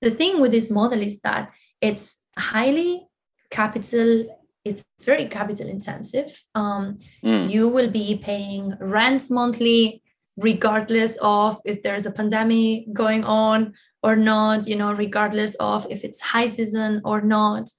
The 0.00 0.10
thing 0.10 0.40
with 0.40 0.52
this 0.52 0.70
model 0.70 1.02
is 1.02 1.20
that 1.20 1.52
it's 1.80 2.16
highly 2.36 3.06
capital 3.50 4.26
it's 4.68 4.84
very 5.00 5.26
capital 5.26 5.66
intensive. 5.66 6.44
Um, 6.54 6.98
mm. 7.24 7.48
You 7.50 7.68
will 7.68 7.88
be 7.88 8.18
paying 8.22 8.76
rents 8.80 9.30
monthly, 9.30 10.02
regardless 10.36 11.16
of 11.22 11.60
if 11.64 11.82
there's 11.82 12.06
a 12.06 12.10
pandemic 12.10 12.92
going 12.92 13.24
on 13.24 13.74
or 14.02 14.14
not, 14.14 14.68
you 14.68 14.76
know, 14.76 14.92
regardless 14.92 15.54
of 15.56 15.86
if 15.90 16.04
it's 16.04 16.20
high 16.20 16.48
season 16.48 17.00
or 17.04 17.20
not. 17.20 17.70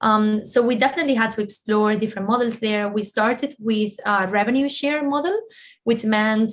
Um, 0.00 0.44
so 0.44 0.62
we 0.62 0.76
definitely 0.76 1.14
had 1.14 1.32
to 1.32 1.42
explore 1.42 1.94
different 1.96 2.28
models 2.28 2.60
there. 2.60 2.88
We 2.88 3.02
started 3.02 3.54
with 3.58 3.94
a 4.06 4.28
revenue 4.28 4.68
share 4.68 5.02
model, 5.02 5.38
which 5.84 6.04
meant 6.04 6.52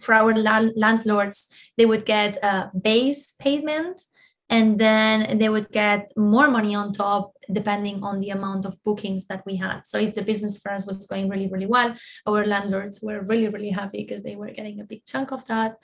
for 0.00 0.14
our 0.14 0.34
landlords, 0.34 1.48
they 1.76 1.86
would 1.86 2.04
get 2.04 2.36
a 2.42 2.70
base 2.78 3.34
payment 3.38 4.02
and 4.48 4.78
then 4.78 5.38
they 5.38 5.48
would 5.48 5.70
get 5.70 6.12
more 6.16 6.48
money 6.48 6.74
on 6.74 6.92
top 6.92 7.32
depending 7.52 8.02
on 8.02 8.20
the 8.20 8.30
amount 8.30 8.64
of 8.64 8.82
bookings 8.84 9.26
that 9.26 9.44
we 9.44 9.56
had. 9.56 9.86
So 9.86 9.98
if 9.98 10.14
the 10.14 10.22
business 10.22 10.58
for 10.58 10.72
us 10.72 10.86
was 10.86 11.06
going 11.06 11.28
really 11.28 11.48
really 11.48 11.66
well 11.66 11.94
our 12.26 12.46
landlords 12.46 13.00
were 13.02 13.22
really 13.22 13.48
really 13.48 13.70
happy 13.70 14.04
because 14.04 14.22
they 14.22 14.36
were 14.36 14.50
getting 14.50 14.80
a 14.80 14.84
big 14.84 15.04
chunk 15.04 15.32
of 15.32 15.46
that. 15.46 15.76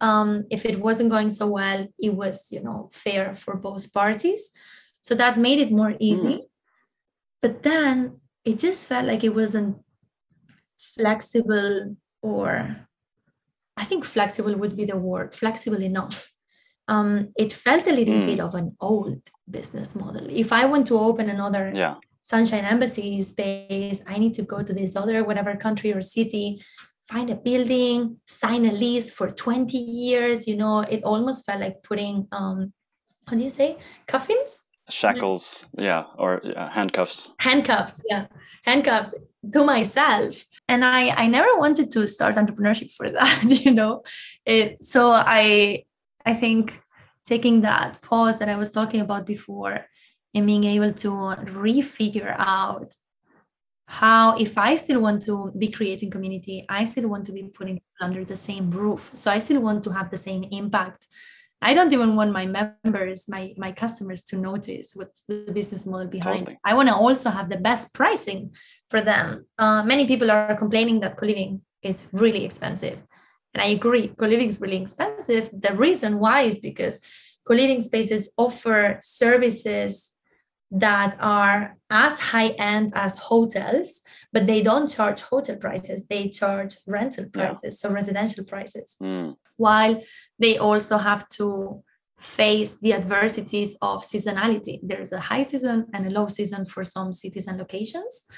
Um, 0.00 0.44
if 0.50 0.64
it 0.64 0.80
wasn't 0.80 1.10
going 1.10 1.30
so 1.30 1.46
well 1.46 1.86
it 1.98 2.14
was 2.14 2.48
you 2.50 2.62
know 2.62 2.90
fair 2.92 3.34
for 3.34 3.56
both 3.56 3.92
parties. 3.92 4.50
So 5.02 5.14
that 5.14 5.38
made 5.38 5.60
it 5.60 5.72
more 5.72 5.94
easy. 5.98 6.34
Mm. 6.34 6.44
but 7.42 7.62
then 7.62 8.20
it 8.44 8.58
just 8.58 8.86
felt 8.86 9.06
like 9.06 9.24
it 9.24 9.34
wasn't 9.34 9.76
flexible 10.94 11.96
or 12.22 12.76
i 13.76 13.84
think 13.84 14.04
flexible 14.04 14.54
would 14.56 14.76
be 14.76 14.84
the 14.84 14.96
word 14.96 15.34
flexible 15.34 15.82
enough 15.82 16.30
um, 16.88 17.32
it 17.36 17.52
felt 17.52 17.86
a 17.86 17.92
little 17.92 18.14
mm. 18.14 18.26
bit 18.26 18.40
of 18.40 18.54
an 18.54 18.76
old 18.80 19.20
business 19.48 19.94
model. 19.94 20.26
If 20.28 20.52
I 20.52 20.66
want 20.66 20.86
to 20.88 20.98
open 20.98 21.30
another 21.30 21.72
yeah. 21.74 21.96
Sunshine 22.22 22.64
Embassy 22.64 23.22
space, 23.22 24.02
I 24.06 24.18
need 24.18 24.34
to 24.34 24.42
go 24.42 24.62
to 24.62 24.72
this 24.72 24.96
other 24.96 25.24
whatever 25.24 25.56
country 25.56 25.92
or 25.92 26.02
city, 26.02 26.62
find 27.08 27.30
a 27.30 27.34
building, 27.34 28.18
sign 28.26 28.66
a 28.66 28.72
lease 28.72 29.10
for 29.10 29.30
20 29.30 29.76
years. 29.76 30.46
You 30.46 30.56
know, 30.56 30.80
it 30.80 31.02
almost 31.04 31.46
felt 31.46 31.60
like 31.60 31.82
putting, 31.82 32.28
um, 32.32 32.72
how 33.26 33.36
do 33.36 33.42
you 33.42 33.50
say, 33.50 33.78
coffins? 34.06 34.62
Shackles, 34.88 35.66
yeah, 35.78 36.04
or 36.18 36.42
handcuffs. 36.56 37.32
Handcuffs, 37.38 38.02
yeah, 38.10 38.26
handcuffs 38.64 39.14
to 39.52 39.64
myself. 39.64 40.44
And 40.68 40.84
I, 40.84 41.10
I 41.10 41.26
never 41.28 41.56
wanted 41.56 41.90
to 41.92 42.06
start 42.08 42.34
entrepreneurship 42.34 42.92
for 42.92 43.08
that, 43.18 43.42
you 43.44 43.70
know. 43.70 44.02
It, 44.44 44.82
so 44.82 45.10
I 45.10 45.84
I 46.30 46.34
think 46.34 46.80
taking 47.26 47.62
that 47.62 48.00
pause 48.02 48.38
that 48.38 48.48
I 48.48 48.56
was 48.62 48.70
talking 48.70 49.00
about 49.00 49.26
before 49.26 49.76
and 50.34 50.46
being 50.46 50.64
able 50.76 50.92
to 51.04 51.10
refigure 51.66 52.34
out 52.38 52.94
how 54.02 54.36
if 54.46 54.52
i 54.56 54.70
still 54.76 55.00
want 55.06 55.20
to 55.28 55.34
be 55.62 55.68
creating 55.76 56.08
community 56.16 56.56
i 56.68 56.84
still 56.84 57.08
want 57.12 57.24
to 57.26 57.32
be 57.32 57.42
putting 57.58 57.80
under 58.00 58.24
the 58.24 58.36
same 58.36 58.70
roof. 58.70 59.02
So 59.12 59.26
i 59.36 59.38
still 59.40 59.60
want 59.60 59.82
to 59.84 59.90
have 59.98 60.08
the 60.10 60.22
same 60.28 60.44
impact. 60.60 61.00
I 61.68 61.74
don't 61.74 61.92
even 61.92 62.10
want 62.18 62.30
my 62.40 62.46
members 62.58 63.18
my 63.34 63.42
my 63.64 63.72
customers 63.82 64.22
to 64.30 64.34
notice 64.50 64.86
what's 64.98 65.20
the 65.28 65.52
business 65.58 65.82
model 65.90 66.10
behind. 66.18 66.40
Totally. 66.40 66.58
i 66.70 66.72
want 66.78 66.88
to 66.90 66.96
also 67.04 67.28
have 67.38 67.48
the 67.50 67.60
best 67.68 67.84
pricing 68.00 68.42
for 68.92 69.00
them. 69.10 69.26
Uh, 69.62 69.82
many 69.92 70.04
people 70.10 70.28
are 70.30 70.56
complaining 70.64 71.00
that 71.00 71.16
co-living 71.20 71.52
is 71.90 71.98
really 72.22 72.42
expensive 72.48 72.98
and 73.54 73.62
I 73.62 73.68
agree, 73.68 74.08
co-living 74.08 74.48
is 74.48 74.60
really 74.60 74.80
expensive. 74.80 75.50
The 75.52 75.74
reason 75.74 76.18
why 76.18 76.42
is 76.42 76.58
because 76.58 77.00
co-living 77.46 77.80
spaces 77.80 78.32
offer 78.36 78.98
services 79.02 80.12
that 80.70 81.16
are 81.20 81.76
as 81.90 82.20
high 82.20 82.50
end 82.50 82.92
as 82.94 83.18
hotels, 83.18 84.02
but 84.32 84.46
they 84.46 84.62
don't 84.62 84.86
charge 84.86 85.20
hotel 85.20 85.56
prices. 85.56 86.06
They 86.06 86.28
charge 86.28 86.76
rental 86.86 87.26
prices, 87.28 87.82
yeah. 87.82 87.88
so 87.88 87.92
residential 87.92 88.44
prices. 88.44 88.96
Mm. 89.02 89.34
While 89.56 90.02
they 90.38 90.58
also 90.58 90.96
have 90.98 91.28
to 91.30 91.82
face 92.20 92.78
the 92.78 92.92
adversities 92.92 93.76
of 93.80 94.04
seasonality. 94.04 94.78
There's 94.82 95.10
a 95.10 95.18
high 95.18 95.42
season 95.42 95.86
and 95.94 96.06
a 96.06 96.10
low 96.10 96.26
season 96.28 96.66
for 96.66 96.84
some 96.84 97.12
cities 97.12 97.46
and 97.46 97.58
locations, 97.58 98.28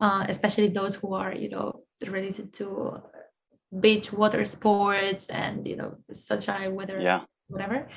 uh, 0.00 0.24
especially 0.28 0.68
those 0.68 0.94
who 0.94 1.12
are, 1.12 1.34
you 1.34 1.50
know, 1.50 1.82
related 2.06 2.52
to 2.54 3.02
beach 3.80 4.12
water 4.12 4.44
sports 4.44 5.28
and 5.28 5.66
you 5.66 5.76
know 5.76 5.96
such 6.12 6.46
high 6.46 6.68
weather 6.68 7.00
yeah. 7.00 7.22
whatever. 7.48 7.88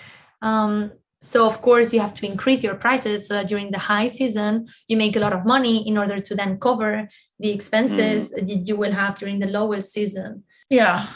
Um 0.41 0.91
so 1.21 1.45
of 1.45 1.61
course 1.61 1.93
you 1.93 1.99
have 1.99 2.13
to 2.15 2.25
increase 2.25 2.63
your 2.63 2.75
prices 2.75 3.27
so 3.27 3.43
during 3.43 3.71
the 3.71 3.79
high 3.79 4.07
season. 4.07 4.67
You 4.88 4.97
make 4.97 5.15
a 5.15 5.19
lot 5.19 5.33
of 5.33 5.45
money 5.45 5.88
in 5.88 5.97
order 5.97 6.19
to 6.19 6.35
then 6.35 6.59
cover 6.59 7.09
the 7.39 7.49
expenses 7.49 8.31
mm. 8.31 8.47
that 8.47 8.67
you 8.67 8.75
will 8.75 8.93
have 8.93 9.17
during 9.19 9.39
the 9.39 9.47
lowest 9.47 9.91
season. 9.91 10.43
Yeah. 10.69 11.07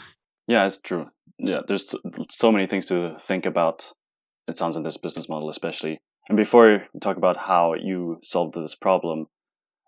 Yeah 0.46 0.66
it's 0.66 0.78
true. 0.78 1.06
Yeah 1.38 1.60
there's 1.66 1.94
so 2.30 2.52
many 2.52 2.66
things 2.66 2.86
to 2.86 3.16
think 3.18 3.46
about 3.46 3.92
it 4.46 4.56
sounds 4.56 4.76
in 4.76 4.82
this 4.82 4.98
business 4.98 5.28
model 5.28 5.48
especially. 5.48 5.98
And 6.28 6.36
before 6.36 6.86
we 6.94 7.00
talk 7.00 7.16
about 7.16 7.36
how 7.36 7.74
you 7.74 8.18
solved 8.22 8.54
this 8.54 8.74
problem 8.74 9.26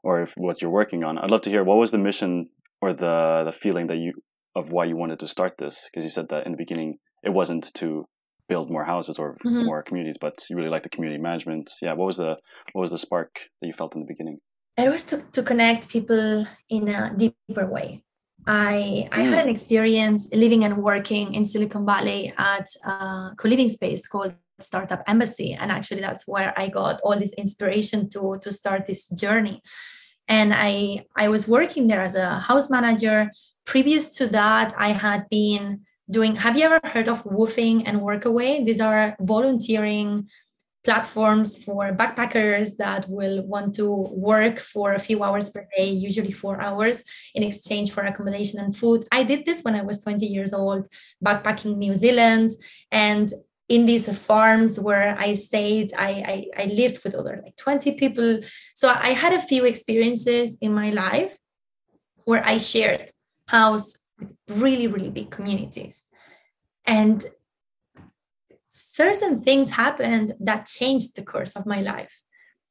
or 0.07 0.23
if, 0.23 0.33
what 0.37 0.63
you're 0.63 0.71
working 0.71 1.05
on 1.05 1.19
i'd 1.19 1.31
love 1.31 1.43
to 1.43 1.51
hear 1.51 1.65
what 1.65 1.79
was 1.79 1.91
the 1.91 1.99
mission 1.99 2.49
or 2.81 2.93
the 2.95 3.43
the 3.45 3.53
feeling 3.53 3.89
that 3.89 3.97
you 3.97 4.13
of 4.57 4.73
why 4.73 4.85
you 4.85 4.97
wanted 4.97 5.21
to 5.21 5.29
start 5.29 5.59
this 5.59 5.89
because 5.89 6.03
you 6.03 6.11
said 6.11 6.29
that 6.29 6.47
in 6.47 6.53
the 6.53 6.59
beginning 6.59 6.99
it 7.23 7.31
wasn't 7.31 7.73
to 7.75 8.07
build 8.49 8.71
more 8.71 8.85
houses 8.85 9.19
or 9.19 9.37
mm-hmm. 9.45 9.67
more 9.67 9.83
communities 9.83 10.17
but 10.21 10.35
you 10.49 10.57
really 10.57 10.71
like 10.71 10.83
the 10.83 10.89
community 10.89 11.21
management 11.21 11.71
yeah 11.83 11.93
what 11.93 12.07
was 12.07 12.17
the 12.17 12.37
what 12.73 12.81
was 12.81 12.91
the 12.91 12.99
spark 12.99 13.33
that 13.61 13.67
you 13.67 13.73
felt 13.73 13.95
in 13.95 14.01
the 14.01 14.07
beginning 14.07 14.39
it 14.77 14.91
was 14.91 15.05
to, 15.05 15.23
to 15.33 15.43
connect 15.43 15.89
people 15.89 16.47
in 16.69 16.89
a 16.89 17.15
deeper 17.17 17.67
way 17.67 18.03
I, 18.47 19.09
I 19.11 19.23
had 19.23 19.41
an 19.41 19.49
mm. 19.49 19.51
experience 19.51 20.29
living 20.33 20.63
and 20.63 20.77
working 20.77 21.35
in 21.35 21.45
Silicon 21.45 21.85
Valley 21.85 22.33
at 22.39 22.69
a 22.85 23.31
co-living 23.37 23.69
space 23.69 24.07
called 24.07 24.37
Startup 24.61 25.03
Embassy. 25.09 25.53
And 25.53 25.73
actually 25.73 26.01
that's 26.01 26.29
where 26.29 26.55
I 26.57 26.69
got 26.69 27.01
all 27.03 27.19
this 27.19 27.33
inspiration 27.33 28.09
to, 28.11 28.39
to 28.43 28.53
start 28.53 28.87
this 28.87 29.09
journey. 29.09 29.63
And 30.29 30.53
I, 30.55 31.07
I 31.17 31.29
was 31.29 31.49
working 31.49 31.89
there 31.89 32.01
as 32.01 32.15
a 32.15 32.39
house 32.39 32.71
manager, 32.71 33.31
previous 33.67 34.09
to 34.19 34.27
that, 34.29 34.75
I 34.79 34.91
had 34.93 35.29
been 35.29 35.83
doing. 36.09 36.37
Have 36.37 36.57
you 36.57 36.65
ever 36.65 36.81
heard 36.85 37.09
of 37.09 37.25
WWOOFing 37.25 37.83
and 37.85 38.01
Workaway? 38.01 38.65
These 38.65 38.81
are 38.81 39.17
volunteering 39.21 40.29
platforms 40.85 41.63
for 41.65 41.93
backpackers 41.93 42.77
that 42.77 43.09
will 43.09 43.43
want 43.45 43.75
to 43.75 43.89
work 44.13 44.61
for 44.61 44.95
a 44.95 45.01
few 45.01 45.23
hours 45.25 45.51
per 45.51 45.67
day, 45.77 45.91
usually 45.91 46.31
four 46.31 46.61
hours, 46.61 47.03
in 47.35 47.43
exchange 47.43 47.91
for 47.91 48.05
accommodation 48.05 48.61
and 48.61 48.77
food. 48.77 49.05
I 49.11 49.25
did 49.25 49.45
this 49.45 49.63
when 49.63 49.75
I 49.75 49.83
was 49.83 50.01
20 50.01 50.25
years 50.25 50.55
old, 50.55 50.87
backpacking 51.25 51.77
New 51.77 51.97
Zealand. 51.97 52.53
And 52.93 53.29
in 53.69 53.85
these 53.85 54.07
farms 54.17 54.79
where 54.79 55.19
I 55.19 55.35
stayed, 55.35 55.93
I, 55.93 56.11
I, 56.57 56.63
I 56.63 56.65
lived 56.67 57.03
with 57.03 57.17
other 57.17 57.43
like 57.45 57.57
20 57.57 57.93
people. 57.95 58.41
So 58.77 58.89
I 58.89 59.11
had 59.23 59.33
a 59.33 59.43
few 59.43 59.65
experiences 59.65 60.57
in 60.61 60.73
my 60.73 60.91
life 60.91 61.37
where 62.27 62.47
I 62.47 62.59
shared 62.59 63.11
house 63.49 63.99
with 64.19 64.33
really, 64.49 64.87
really 64.87 65.11
big 65.11 65.31
communities. 65.31 66.05
And 66.87 67.25
certain 68.69 69.43
things 69.43 69.71
happened 69.71 70.35
that 70.41 70.67
changed 70.67 71.17
the 71.17 71.23
course 71.23 71.57
of 71.57 71.67
my 71.67 71.81
life. 71.81 72.21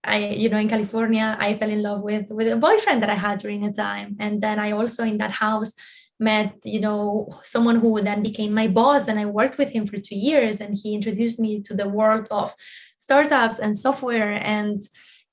I, 0.03 0.17
you 0.17 0.49
know, 0.49 0.59
in 0.59 0.69
California, 0.69 1.35
I 1.39 1.55
fell 1.55 1.69
in 1.69 1.81
love 1.81 2.01
with 2.01 2.29
with 2.29 2.47
a 2.51 2.55
boyfriend 2.55 3.01
that 3.01 3.09
I 3.09 3.15
had 3.15 3.39
during 3.39 3.65
a 3.65 3.73
time, 3.73 4.15
and 4.19 4.41
then 4.41 4.59
I 4.59 4.71
also 4.71 5.03
in 5.03 5.17
that 5.17 5.31
house 5.31 5.73
met, 6.19 6.53
you 6.63 6.79
know, 6.79 7.39
someone 7.43 7.77
who 7.77 7.99
then 8.01 8.21
became 8.21 8.53
my 8.53 8.67
boss, 8.67 9.07
and 9.07 9.19
I 9.19 9.25
worked 9.25 9.57
with 9.57 9.71
him 9.71 9.87
for 9.87 9.97
two 9.97 10.15
years, 10.15 10.61
and 10.61 10.75
he 10.75 10.93
introduced 10.93 11.39
me 11.39 11.59
to 11.61 11.73
the 11.73 11.89
world 11.89 12.27
of 12.29 12.53
startups 12.97 13.57
and 13.59 13.75
software. 13.75 14.33
And 14.33 14.83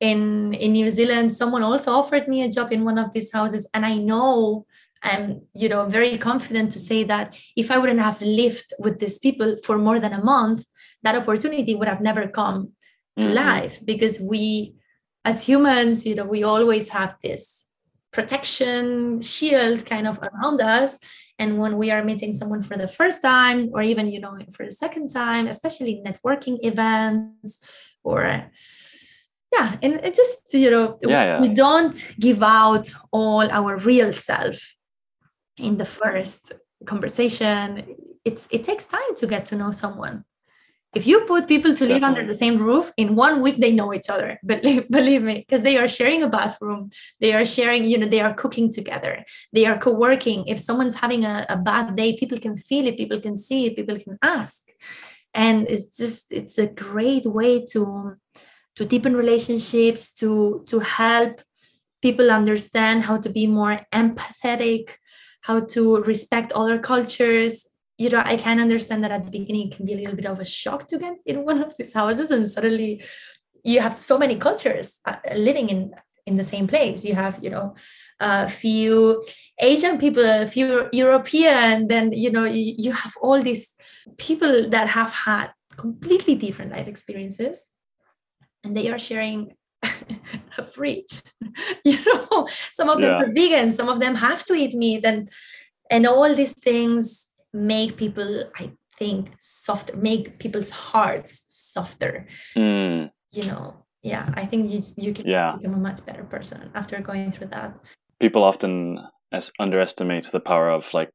in 0.00 0.54
in 0.54 0.72
New 0.72 0.90
Zealand, 0.90 1.34
someone 1.34 1.62
also 1.62 1.92
offered 1.92 2.26
me 2.26 2.42
a 2.42 2.48
job 2.48 2.72
in 2.72 2.84
one 2.84 2.98
of 2.98 3.12
these 3.12 3.30
houses, 3.30 3.68
and 3.74 3.84
I 3.84 3.96
know 3.96 4.64
I'm, 5.02 5.42
you 5.54 5.68
know, 5.68 5.86
very 5.86 6.16
confident 6.18 6.70
to 6.72 6.78
say 6.78 7.04
that 7.04 7.36
if 7.56 7.70
I 7.70 7.78
wouldn't 7.78 8.00
have 8.00 8.20
lived 8.22 8.72
with 8.78 8.98
these 9.00 9.18
people 9.18 9.56
for 9.64 9.78
more 9.78 9.98
than 9.98 10.12
a 10.12 10.22
month, 10.22 10.66
that 11.02 11.16
opportunity 11.16 11.74
would 11.74 11.88
have 11.88 12.00
never 12.00 12.28
come 12.28 12.72
to 13.18 13.24
mm-hmm. 13.24 13.34
life 13.34 13.80
because 13.84 14.20
we, 14.20 14.74
as 15.24 15.44
humans, 15.44 16.06
you 16.06 16.14
know, 16.14 16.24
we 16.24 16.42
always 16.42 16.90
have 16.90 17.16
this 17.22 17.66
protection 18.12 19.20
shield 19.20 19.84
kind 19.86 20.06
of 20.06 20.18
around 20.18 20.60
us. 20.60 20.98
And 21.38 21.58
when 21.58 21.76
we 21.78 21.90
are 21.90 22.04
meeting 22.04 22.32
someone 22.32 22.62
for 22.62 22.76
the 22.76 22.86
first 22.86 23.22
time, 23.22 23.70
or 23.72 23.82
even, 23.82 24.08
you 24.08 24.20
know, 24.20 24.38
for 24.52 24.64
the 24.64 24.72
second 24.72 25.08
time, 25.08 25.48
especially 25.48 26.02
networking 26.06 26.58
events 26.62 27.58
or 28.04 28.50
yeah 29.52 29.76
and 29.82 29.94
it 30.02 30.14
just 30.14 30.42
you 30.52 30.70
know 30.70 30.98
yeah, 31.02 31.24
yeah. 31.24 31.40
we 31.40 31.48
don't 31.48 32.08
give 32.18 32.42
out 32.42 32.90
all 33.10 33.48
our 33.50 33.76
real 33.78 34.12
self 34.12 34.74
in 35.58 35.76
the 35.78 35.84
first 35.84 36.52
conversation 36.86 37.84
it's 38.24 38.46
it 38.50 38.64
takes 38.64 38.86
time 38.86 39.14
to 39.16 39.26
get 39.26 39.46
to 39.46 39.56
know 39.56 39.70
someone. 39.70 40.24
If 40.94 41.06
you 41.06 41.22
put 41.22 41.48
people 41.48 41.74
to 41.74 41.86
live 41.86 42.02
under 42.02 42.24
the 42.26 42.34
same 42.34 42.58
roof 42.58 42.92
in 42.98 43.16
one 43.16 43.40
week 43.40 43.56
they 43.56 43.72
know 43.72 43.94
each 43.94 44.10
other. 44.10 44.38
Believe, 44.46 44.90
believe 44.90 45.22
me 45.22 45.38
because 45.38 45.62
they 45.62 45.78
are 45.78 45.88
sharing 45.88 46.22
a 46.22 46.28
bathroom. 46.28 46.90
They 47.20 47.32
are 47.32 47.46
sharing 47.46 47.86
you 47.86 47.98
know 47.98 48.06
they 48.06 48.20
are 48.20 48.34
cooking 48.34 48.70
together. 48.70 49.24
They 49.52 49.64
are 49.66 49.78
co-working. 49.78 50.46
If 50.46 50.60
someone's 50.60 50.96
having 50.96 51.24
a, 51.24 51.46
a 51.48 51.56
bad 51.56 51.96
day 51.96 52.16
people 52.16 52.38
can 52.38 52.56
feel 52.56 52.86
it 52.86 52.98
people 52.98 53.20
can 53.20 53.36
see 53.36 53.66
it 53.66 53.76
people 53.76 53.98
can 53.98 54.18
ask. 54.22 54.60
And 55.34 55.66
it's 55.68 55.96
just 55.96 56.26
it's 56.30 56.58
a 56.58 56.66
great 56.66 57.24
way 57.24 57.64
to 57.72 58.14
to 58.76 58.84
deepen 58.84 59.16
relationships 59.16 60.12
to 60.14 60.64
to 60.68 60.80
help 60.80 61.40
people 62.02 62.30
understand 62.30 63.04
how 63.04 63.16
to 63.16 63.30
be 63.30 63.46
more 63.46 63.80
empathetic 63.92 64.98
how 65.42 65.60
to 65.60 65.98
respect 66.02 66.52
other 66.52 66.78
cultures 66.78 67.68
you 67.98 68.08
know, 68.10 68.22
I 68.24 68.36
can 68.36 68.58
understand 68.58 69.04
that 69.04 69.12
at 69.12 69.26
the 69.26 69.30
beginning 69.30 69.68
it 69.68 69.76
can 69.76 69.86
be 69.86 69.92
a 69.92 69.96
little 69.96 70.16
bit 70.16 70.26
of 70.26 70.40
a 70.40 70.44
shock 70.44 70.88
to 70.88 70.98
get 70.98 71.14
in 71.24 71.44
one 71.44 71.62
of 71.62 71.76
these 71.76 71.92
houses, 71.92 72.30
and 72.30 72.48
suddenly 72.48 73.04
you 73.62 73.80
have 73.80 73.94
so 73.94 74.18
many 74.18 74.36
cultures 74.36 75.00
uh, 75.06 75.16
living 75.36 75.68
in 75.68 75.94
in 76.26 76.36
the 76.36 76.44
same 76.44 76.66
place. 76.66 77.04
You 77.04 77.14
have, 77.14 77.38
you 77.42 77.50
know, 77.50 77.74
a 78.20 78.48
few 78.48 79.24
Asian 79.60 79.98
people, 79.98 80.24
a 80.24 80.48
few 80.48 80.88
European, 80.92 81.54
and 81.54 81.88
then 81.88 82.12
you 82.12 82.30
know 82.30 82.44
you, 82.44 82.74
you 82.78 82.92
have 82.92 83.14
all 83.20 83.40
these 83.42 83.74
people 84.16 84.68
that 84.70 84.88
have 84.88 85.12
had 85.12 85.50
completely 85.76 86.34
different 86.34 86.72
life 86.72 86.88
experiences, 86.88 87.68
and 88.64 88.76
they 88.76 88.90
are 88.90 88.98
sharing 88.98 89.52
a 90.58 90.62
fridge. 90.62 91.22
you 91.84 91.98
know, 92.06 92.48
some 92.70 92.88
of 92.88 92.98
them 92.98 93.10
yeah. 93.10 93.22
are 93.22 93.32
vegan, 93.32 93.70
some 93.70 93.88
of 93.88 94.00
them 94.00 94.14
have 94.14 94.44
to 94.46 94.54
eat 94.54 94.74
meat, 94.74 95.04
and 95.04 95.30
and 95.92 96.06
all 96.06 96.34
these 96.34 96.54
things 96.54 97.30
make 97.52 97.96
people 97.96 98.44
i 98.58 98.72
think 98.98 99.30
softer 99.38 99.94
make 99.96 100.38
people's 100.38 100.70
hearts 100.70 101.44
softer 101.48 102.26
mm. 102.56 103.10
you 103.30 103.44
know 103.46 103.74
yeah 104.02 104.32
i 104.34 104.44
think 104.44 104.70
you, 104.70 104.80
you 104.96 105.12
can 105.12 105.26
yeah. 105.26 105.56
become 105.56 105.74
a 105.74 105.78
much 105.88 106.04
better 106.06 106.24
person 106.24 106.70
after 106.74 106.98
going 107.00 107.30
through 107.30 107.46
that 107.46 107.78
people 108.18 108.42
often 108.42 108.98
as 109.32 109.50
underestimate 109.58 110.30
the 110.32 110.40
power 110.40 110.70
of 110.70 110.92
like 110.94 111.10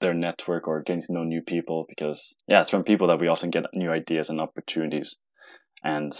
their 0.00 0.14
network 0.14 0.68
or 0.68 0.82
getting 0.82 1.02
to 1.02 1.12
know 1.12 1.24
new 1.24 1.42
people 1.42 1.86
because 1.88 2.34
yeah 2.46 2.60
it's 2.60 2.70
from 2.70 2.82
people 2.84 3.06
that 3.06 3.20
we 3.20 3.28
often 3.28 3.50
get 3.50 3.64
new 3.74 3.90
ideas 3.90 4.30
and 4.30 4.40
opportunities 4.40 5.16
and 5.84 6.12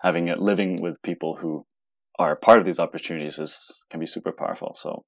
having 0.00 0.28
it 0.28 0.38
living 0.38 0.78
with 0.80 1.00
people 1.02 1.36
who 1.40 1.64
are 2.18 2.36
part 2.36 2.58
of 2.58 2.64
these 2.64 2.78
opportunities 2.78 3.38
is 3.38 3.84
can 3.90 4.00
be 4.00 4.06
super 4.06 4.32
powerful. 4.32 4.74
So 4.78 5.04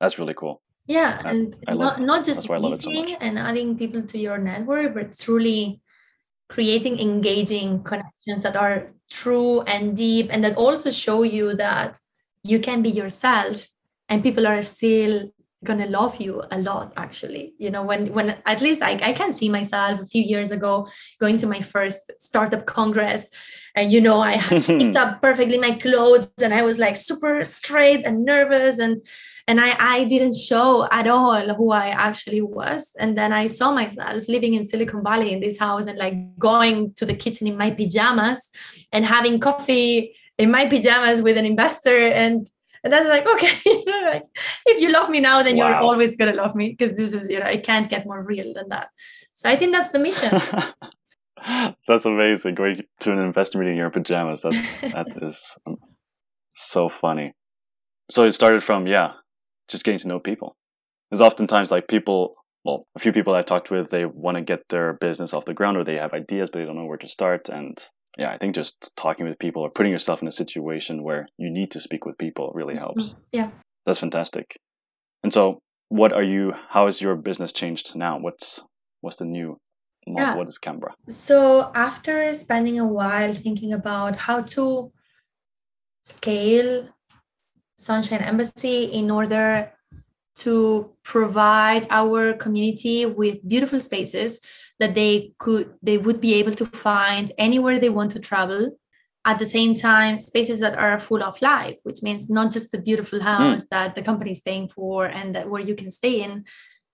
that's 0.00 0.18
really 0.18 0.34
cool. 0.34 0.62
Yeah 0.86 1.20
and 1.24 1.54
I 1.68 1.74
not, 1.74 2.00
not 2.00 2.24
just 2.24 2.48
meeting 2.50 3.08
so 3.08 3.16
and 3.20 3.38
adding 3.38 3.78
people 3.78 4.02
to 4.02 4.18
your 4.18 4.38
network 4.38 4.94
but 4.94 5.16
truly 5.16 5.80
creating 6.48 6.98
engaging 6.98 7.82
connections 7.84 8.42
that 8.42 8.56
are 8.56 8.86
true 9.08 9.60
and 9.62 9.96
deep 9.96 10.28
and 10.30 10.42
that 10.42 10.56
also 10.56 10.90
show 10.90 11.22
you 11.22 11.54
that 11.54 11.98
you 12.42 12.58
can 12.58 12.82
be 12.82 12.90
yourself 12.90 13.68
and 14.08 14.22
people 14.22 14.46
are 14.46 14.62
still 14.62 15.30
gonna 15.64 15.86
love 15.86 16.20
you 16.20 16.42
a 16.50 16.58
lot 16.58 16.92
actually 16.96 17.54
you 17.58 17.70
know 17.70 17.82
when 17.82 18.12
when 18.14 18.36
at 18.46 18.60
least 18.62 18.80
I, 18.82 18.92
I 19.02 19.12
can 19.12 19.32
see 19.32 19.48
myself 19.48 20.00
a 20.00 20.06
few 20.06 20.22
years 20.22 20.50
ago 20.50 20.88
going 21.20 21.36
to 21.38 21.46
my 21.46 21.60
first 21.60 22.10
startup 22.18 22.64
congress 22.64 23.28
and 23.74 23.92
you 23.92 24.00
know 24.00 24.20
i 24.20 24.38
picked 24.48 24.96
up 24.96 25.20
perfectly 25.20 25.58
my 25.58 25.72
clothes 25.72 26.28
and 26.42 26.54
i 26.54 26.62
was 26.62 26.78
like 26.78 26.96
super 26.96 27.44
straight 27.44 28.06
and 28.06 28.24
nervous 28.24 28.78
and 28.78 29.02
and 29.50 29.60
I, 29.60 29.74
I 29.80 30.04
didn't 30.04 30.36
show 30.36 30.86
at 30.92 31.08
all 31.08 31.54
who 31.54 31.72
I 31.72 31.88
actually 31.88 32.40
was. 32.40 32.92
And 33.00 33.18
then 33.18 33.32
I 33.32 33.48
saw 33.48 33.72
myself 33.72 34.28
living 34.28 34.54
in 34.54 34.64
Silicon 34.64 35.02
Valley 35.02 35.32
in 35.32 35.40
this 35.40 35.58
house 35.58 35.86
and 35.86 35.98
like 35.98 36.38
going 36.38 36.94
to 36.94 37.04
the 37.04 37.14
kitchen 37.14 37.48
in 37.48 37.56
my 37.56 37.72
pajamas 37.72 38.48
and 38.92 39.04
having 39.04 39.40
coffee 39.40 40.14
in 40.38 40.52
my 40.52 40.66
pajamas 40.66 41.20
with 41.20 41.36
an 41.36 41.46
investor. 41.46 41.96
And 41.96 42.48
and 42.82 42.92
that's 42.92 43.08
like, 43.08 43.26
okay, 43.26 43.58
like, 44.02 44.24
if 44.66 44.80
you 44.80 44.90
love 44.90 45.10
me 45.10 45.20
now, 45.20 45.42
then 45.42 45.56
wow. 45.56 45.68
you're 45.68 45.76
always 45.76 46.16
gonna 46.16 46.34
love 46.34 46.54
me 46.54 46.70
because 46.70 46.96
this 46.96 47.12
is, 47.12 47.28
you 47.28 47.40
know, 47.40 47.46
it 47.46 47.64
can't 47.64 47.90
get 47.90 48.06
more 48.06 48.22
real 48.22 48.52
than 48.54 48.68
that. 48.70 48.88
So 49.34 49.48
I 49.48 49.56
think 49.56 49.72
that's 49.72 49.90
the 49.90 49.98
mission. 49.98 50.30
that's 51.88 52.04
amazing. 52.04 52.54
Going 52.54 52.82
to 53.00 53.12
an 53.12 53.18
investor 53.18 53.58
meeting 53.58 53.74
in 53.74 53.78
your 53.78 53.90
pajamas. 53.90 54.42
That's 54.42 54.78
that 54.80 55.06
is 55.22 55.56
um, 55.66 55.76
so 56.54 56.88
funny. 56.88 57.34
So 58.10 58.24
it 58.24 58.32
started 58.32 58.62
from 58.62 58.86
yeah, 58.86 59.12
just 59.68 59.84
getting 59.84 60.00
to 60.00 60.08
know 60.08 60.20
people. 60.20 60.56
There's 61.10 61.20
oftentimes 61.20 61.70
like 61.70 61.88
people, 61.88 62.34
well, 62.64 62.86
a 62.96 63.00
few 63.00 63.12
people 63.12 63.34
I 63.34 63.42
talked 63.42 63.70
with, 63.70 63.90
they 63.90 64.04
want 64.04 64.36
to 64.36 64.42
get 64.42 64.68
their 64.68 64.92
business 64.94 65.34
off 65.34 65.44
the 65.44 65.54
ground 65.54 65.76
or 65.76 65.84
they 65.84 65.96
have 65.96 66.12
ideas, 66.12 66.50
but 66.52 66.60
they 66.60 66.64
don't 66.64 66.76
know 66.76 66.84
where 66.84 66.98
to 66.98 67.08
start. 67.08 67.48
And 67.48 67.76
yeah, 68.18 68.30
I 68.30 68.38
think 68.38 68.54
just 68.54 68.96
talking 68.96 69.26
with 69.26 69.38
people 69.38 69.62
or 69.62 69.70
putting 69.70 69.92
yourself 69.92 70.22
in 70.22 70.28
a 70.28 70.32
situation 70.32 71.02
where 71.02 71.28
you 71.38 71.50
need 71.50 71.70
to 71.72 71.80
speak 71.80 72.04
with 72.04 72.18
people 72.18 72.52
really 72.54 72.74
mm-hmm. 72.74 72.82
helps. 72.82 73.14
Yeah. 73.32 73.50
That's 73.86 73.98
fantastic. 73.98 74.58
And 75.22 75.32
so 75.32 75.60
what 75.88 76.12
are 76.12 76.22
you, 76.22 76.52
how 76.68 76.86
has 76.86 77.00
your 77.00 77.16
business 77.16 77.52
changed 77.52 77.94
now? 77.96 78.18
What's, 78.18 78.62
what's 79.00 79.16
the 79.16 79.24
new 79.24 79.56
yeah. 80.06 80.34
what 80.34 80.48
is 80.48 80.58
Cambra? 80.58 80.92
So 81.08 81.70
after 81.74 82.32
spending 82.34 82.78
a 82.78 82.86
while 82.86 83.34
thinking 83.34 83.72
about 83.72 84.16
how 84.16 84.42
to 84.42 84.92
scale 86.02 86.88
Sunshine 87.76 88.22
Embassy 88.22 88.84
in 88.84 89.10
order 89.10 89.72
to 90.36 90.90
provide 91.02 91.86
our 91.90 92.32
community 92.34 93.06
with 93.06 93.46
beautiful 93.46 93.80
spaces 93.80 94.40
that 94.80 94.94
they 94.94 95.32
could 95.38 95.74
they 95.82 95.98
would 95.98 96.20
be 96.20 96.34
able 96.34 96.52
to 96.52 96.66
find 96.66 97.30
anywhere 97.38 97.78
they 97.78 97.88
want 97.88 98.10
to 98.12 98.18
travel 98.18 98.76
at 99.24 99.38
the 99.38 99.46
same 99.46 99.74
time 99.74 100.18
spaces 100.18 100.58
that 100.60 100.76
are 100.78 100.98
full 100.98 101.22
of 101.22 101.40
life 101.42 101.78
which 101.84 102.02
means 102.02 102.28
not 102.30 102.50
just 102.50 102.72
the 102.72 102.80
beautiful 102.80 103.18
hmm. 103.18 103.26
house 103.26 103.64
mm. 103.64 103.68
that 103.70 103.94
the 103.94 104.02
company 104.02 104.30
is 104.30 104.40
paying 104.40 104.68
for 104.68 105.04
and 105.04 105.34
that 105.34 105.48
where 105.48 105.60
you 105.60 105.74
can 105.74 105.90
stay 105.90 106.22
in 106.22 106.44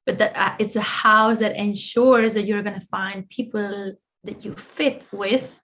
but 0.06 0.18
that 0.18 0.36
uh, 0.36 0.54
it's 0.58 0.76
a 0.76 0.80
house 0.80 1.38
that 1.40 1.56
ensures 1.56 2.34
that 2.34 2.46
you're 2.46 2.62
going 2.62 2.80
to 2.80 2.86
find 2.86 3.28
people 3.28 3.94
that 4.24 4.44
you 4.44 4.54
fit 4.54 5.06
with 5.12 5.60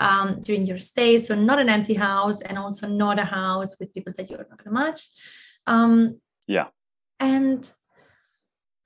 um, 0.00 0.40
during 0.40 0.66
your 0.66 0.78
stay. 0.78 1.18
So 1.18 1.34
not 1.34 1.58
an 1.58 1.68
empty 1.68 1.94
house 1.94 2.40
and 2.40 2.58
also 2.58 2.88
not 2.88 3.18
a 3.18 3.24
house 3.24 3.76
with 3.78 3.94
people 3.94 4.12
that 4.16 4.30
you're 4.30 4.38
not 4.38 4.48
going 4.48 4.64
to 4.64 4.82
match. 4.82 5.02
Um, 5.66 6.20
yeah. 6.46 6.68
And 7.20 7.70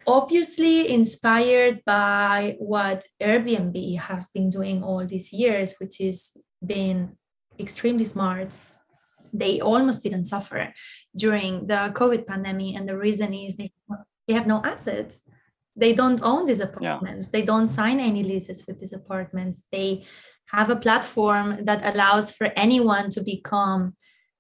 obviously 0.07 0.92
inspired 0.92 1.83
by 1.85 2.57
what 2.59 3.05
Airbnb 3.23 3.99
has 3.99 4.29
been 4.29 4.51
doing 4.51 4.83
all 4.83 5.05
these 5.07 5.33
years, 5.33 5.75
which 5.79 6.01
is 6.01 6.37
been 6.64 7.16
extremely 7.59 8.05
smart. 8.05 8.55
They 9.33 9.61
almost 9.61 10.03
didn't 10.03 10.25
suffer 10.25 10.73
during 11.16 11.66
the 11.66 11.92
COVID 11.95 12.27
pandemic. 12.27 12.77
And 12.77 12.88
the 12.88 12.97
reason 12.97 13.35
is 13.35 13.57
they, 13.57 13.73
they 14.27 14.35
have 14.35 14.47
no 14.47 14.62
assets. 14.64 15.23
They 15.75 15.92
don't 15.92 16.23
own 16.23 16.47
these 16.47 16.61
apartments. 16.61 17.27
Yeah. 17.27 17.40
They 17.40 17.45
don't 17.45 17.69
sign 17.69 18.01
any 18.01 18.23
leases 18.23 18.64
with 18.66 18.81
these 18.81 18.95
apartments. 18.95 19.62
They 19.71 20.05
have 20.47 20.71
a 20.71 20.77
platform 20.77 21.64
that 21.64 21.95
allows 21.95 22.33
for 22.33 22.47
anyone 22.57 23.11
to 23.11 23.21
become 23.21 23.97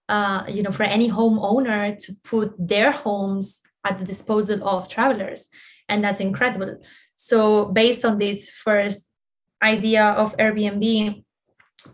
uh, 0.08 0.44
you 0.48 0.62
know 0.62 0.70
for 0.70 0.84
any 0.84 1.10
homeowner 1.10 1.98
to 1.98 2.12
put 2.22 2.54
their 2.58 2.92
homes 2.92 3.60
at 3.86 3.98
the 3.98 4.04
disposal 4.04 4.58
of 4.68 4.88
travelers 4.88 5.48
and 5.88 6.02
that's 6.02 6.20
incredible. 6.20 6.72
So 7.14 7.66
based 7.66 8.04
on 8.04 8.18
this 8.18 8.50
first 8.50 9.10
idea 9.62 10.04
of 10.22 10.36
airbnb 10.36 11.24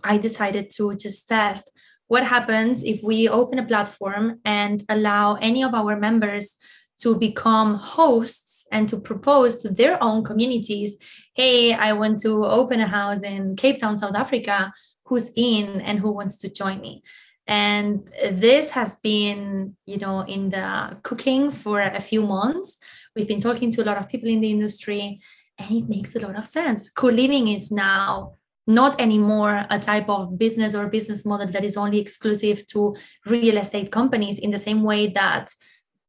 i 0.02 0.18
decided 0.18 0.70
to 0.70 0.94
just 0.96 1.28
test 1.28 1.70
what 2.09 2.24
happens 2.24 2.83
if 2.83 3.02
we 3.02 3.28
open 3.28 3.59
a 3.59 3.66
platform 3.66 4.40
and 4.44 4.83
allow 4.88 5.35
any 5.35 5.62
of 5.62 5.74
our 5.74 5.96
members 5.96 6.57
to 6.98 7.16
become 7.16 7.74
hosts 7.74 8.66
and 8.72 8.88
to 8.88 8.96
propose 9.00 9.59
to 9.59 9.68
their 9.68 10.02
own 10.02 10.24
communities 10.24 10.96
hey 11.35 11.72
i 11.72 11.92
want 11.92 12.18
to 12.18 12.44
open 12.44 12.81
a 12.81 12.87
house 12.87 13.22
in 13.22 13.57
cape 13.57 13.81
town 13.81 13.96
south 13.96 14.16
africa. 14.16 14.72
Who's 15.07 15.31
in 15.37 15.83
and 15.83 15.98
who 15.98 16.11
wants 16.12 16.38
to 16.38 16.48
join 16.48 16.81
me 16.81 17.02
and 17.46 18.09
this 18.31 18.70
has 18.70 19.00
been 19.00 19.76
you 19.87 19.98
know 19.98 20.20
in 20.20 20.50
the 20.50 20.98
cooking 21.02 21.50
for 21.50 21.81
a 21.81 22.00
few 22.00 22.22
months. 22.22 22.78
We've 23.14 23.28
been 23.28 23.40
talking 23.40 23.70
to 23.72 23.83
a 23.83 23.87
lot 23.87 23.98
of 23.98 24.09
people 24.09 24.28
in 24.28 24.40
the 24.40 24.50
industry 24.50 25.20
and 25.59 25.76
it 25.76 25.88
makes 25.88 26.14
a 26.16 26.20
lot 26.20 26.37
of 26.37 26.46
sense. 26.46 26.90
Co-living 26.90 27.48
is 27.48 27.70
now 27.70 28.37
not 28.66 29.00
anymore 29.00 29.66
a 29.70 29.78
type 29.78 30.09
of 30.09 30.38
business 30.38 30.74
or 30.74 30.87
business 30.87 31.26
model 31.26 31.48
that 31.48 31.64
is 31.64 31.76
only 31.76 31.98
exclusive 31.98 32.66
to 32.68 32.96
real 33.26 33.57
estate 33.57 33.90
companies 33.90 34.38
in 34.38 34.50
the 34.50 34.59
same 34.59 34.83
way 34.83 35.09
that 35.09 35.50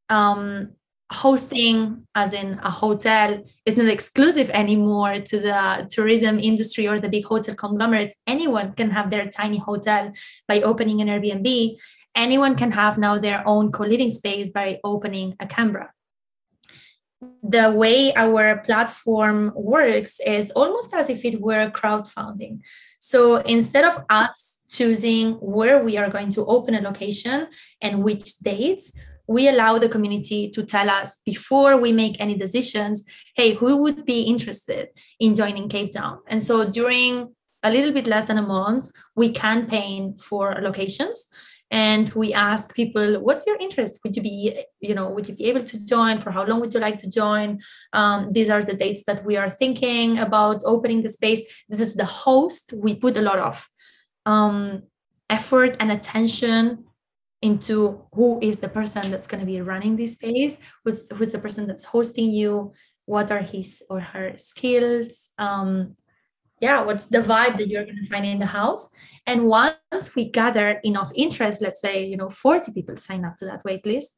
um, 0.10 0.72
hosting 1.14 2.06
as 2.16 2.34
in 2.34 2.60
a 2.64 2.72
hotel 2.72 3.44
is 3.66 3.78
not 3.78 3.88
exclusive 3.88 4.50
anymore 4.50 5.20
to 5.20 5.40
the 5.40 5.88
tourism 5.90 6.40
industry 6.40 6.88
or 6.88 7.00
the 7.00 7.10
big 7.10 7.26
hotel 7.26 7.56
conglomerates. 7.56 8.18
Anyone 8.26 8.74
can 8.74 8.90
have 8.90 9.12
their 9.12 9.30
tiny 9.30 9.60
hotel 9.60 10.12
by 10.48 10.62
opening 10.62 11.02
an 11.02 11.08
airbnb. 11.08 11.78
Anyone 12.16 12.56
can 12.56 12.72
have 12.72 12.98
now 12.98 13.18
their 13.18 13.44
own 13.48 13.72
co-living 13.72 14.12
space 14.12 14.50
by 14.50 14.80
opening 14.84 15.36
a 15.40 15.46
cambra. 15.46 15.90
The 17.42 17.72
way 17.72 18.14
our 18.16 18.58
platform 18.66 19.54
works 19.56 20.20
is 20.26 20.52
almost 20.52 20.94
as 20.94 21.10
if 21.10 21.24
it 21.24 21.40
were 21.40 21.70
crowdfunding. 21.70 22.60
So 23.00 23.38
instead 23.38 23.86
of 23.86 24.04
us 24.10 24.60
choosing 24.70 25.34
where 25.34 25.84
we 25.84 25.98
are 25.98 26.10
going 26.10 26.32
to 26.32 26.46
open 26.46 26.74
a 26.76 26.82
location 26.82 27.48
and 27.82 28.04
which 28.04 28.40
dates, 28.40 28.94
we 29.28 29.48
allow 29.48 29.78
the 29.78 29.90
community 29.90 30.50
to 30.52 30.64
tell 30.64 30.90
us 30.90 31.18
before 31.26 31.78
we 31.78 31.92
make 31.92 32.20
any 32.20 32.36
decisions 32.36 33.06
hey 33.36 33.54
who 33.54 33.78
would 33.78 34.06
be 34.06 34.24
interested 34.24 34.90
in 35.20 35.36
joining 35.36 35.70
cape 35.70 35.92
town? 35.94 36.20
And 36.28 36.42
so 36.42 36.70
during 36.70 37.34
a 37.64 37.72
little 37.72 37.94
bit 37.94 38.08
less 38.08 38.26
than 38.26 38.38
a 38.38 38.42
month 38.42 38.92
we 39.16 39.30
campaign 39.30 40.18
for 40.18 40.60
locations 40.62 41.30
and 41.74 42.10
we 42.14 42.32
ask 42.34 42.76
people 42.76 43.20
what's 43.20 43.48
your 43.48 43.58
interest? 43.58 44.00
Would 44.04 44.16
you 44.16 44.22
be 44.22 44.64
you 44.80 44.94
know 44.94 45.10
would 45.10 45.28
you 45.28 45.36
be 45.36 45.46
able 45.46 45.64
to 45.64 45.86
join? 45.86 46.20
For 46.20 46.30
how 46.32 46.46
long 46.46 46.60
would 46.62 46.74
you 46.74 46.80
like 46.80 47.00
to 47.00 47.10
join? 47.10 47.62
Um, 47.94 48.32
these 48.32 48.50
are 48.50 48.64
the 48.64 48.76
dates 48.76 49.04
that 49.06 49.26
we 49.26 49.38
are 49.38 49.50
thinking 49.50 50.20
about 50.20 50.62
opening 50.66 51.02
the 51.02 51.10
space. 51.10 51.42
This 51.68 51.82
is 51.82 51.96
the 51.96 52.06
host 52.06 52.74
we 52.76 52.96
put 52.96 53.18
a 53.18 53.22
lot 53.22 53.40
of 53.40 53.68
um, 54.26 54.84
effort 55.30 55.76
and 55.80 55.92
attention 55.92 56.86
into 57.44 58.02
who 58.14 58.40
is 58.42 58.60
the 58.60 58.70
person 58.70 59.12
that's 59.12 59.28
going 59.28 59.42
to 59.42 59.46
be 59.46 59.62
running 59.62 59.96
this 59.96 60.14
space 60.14 60.58
who's, 60.84 61.02
who's 61.14 61.32
the 61.32 61.40
person 61.40 61.68
that's 61.68 61.86
hosting 61.86 62.30
you 62.32 62.74
what 63.06 63.30
are 63.32 63.42
his 63.42 63.84
or 63.90 64.00
her 64.00 64.34
skills 64.38 65.30
um, 65.38 65.96
yeah 66.62 66.82
what's 66.82 67.06
the 67.06 67.20
vibe 67.20 67.58
that 67.58 67.68
you're 67.68 67.84
going 67.84 68.02
to 68.02 68.10
find 68.10 68.26
in 68.26 68.40
the 68.40 68.46
house. 68.46 68.90
And 69.28 69.46
once 69.48 70.16
we 70.16 70.26
gather 70.30 70.80
enough 70.84 71.12
interest 71.16 71.62
let's 71.62 71.82
say 71.82 72.06
you 72.06 72.18
know 72.18 72.30
40 72.30 72.72
people 72.72 72.96
sign 72.96 73.26
up 73.26 73.36
to 73.38 73.46
that 73.46 73.64
wait 73.66 73.86
list 73.86 74.16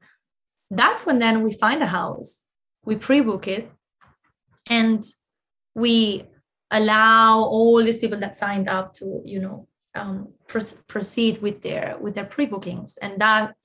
that's 0.69 1.05
when 1.05 1.19
then 1.19 1.43
we 1.43 1.53
find 1.53 1.81
a 1.81 1.87
house 1.87 2.39
we 2.85 2.95
pre-book 2.95 3.47
it 3.47 3.71
and 4.69 5.03
we 5.73 6.23
allow 6.71 7.39
all 7.39 7.83
these 7.83 7.99
people 7.99 8.19
that 8.19 8.35
signed 8.35 8.69
up 8.69 8.93
to 8.95 9.21
you 9.25 9.39
know 9.39 9.67
um, 9.95 10.33
pr- 10.47 10.59
proceed 10.87 11.41
with 11.41 11.61
their 11.61 11.97
with 11.99 12.15
their 12.15 12.25
pre-bookings. 12.25 12.97
And 12.97 13.19
that 13.21 13.55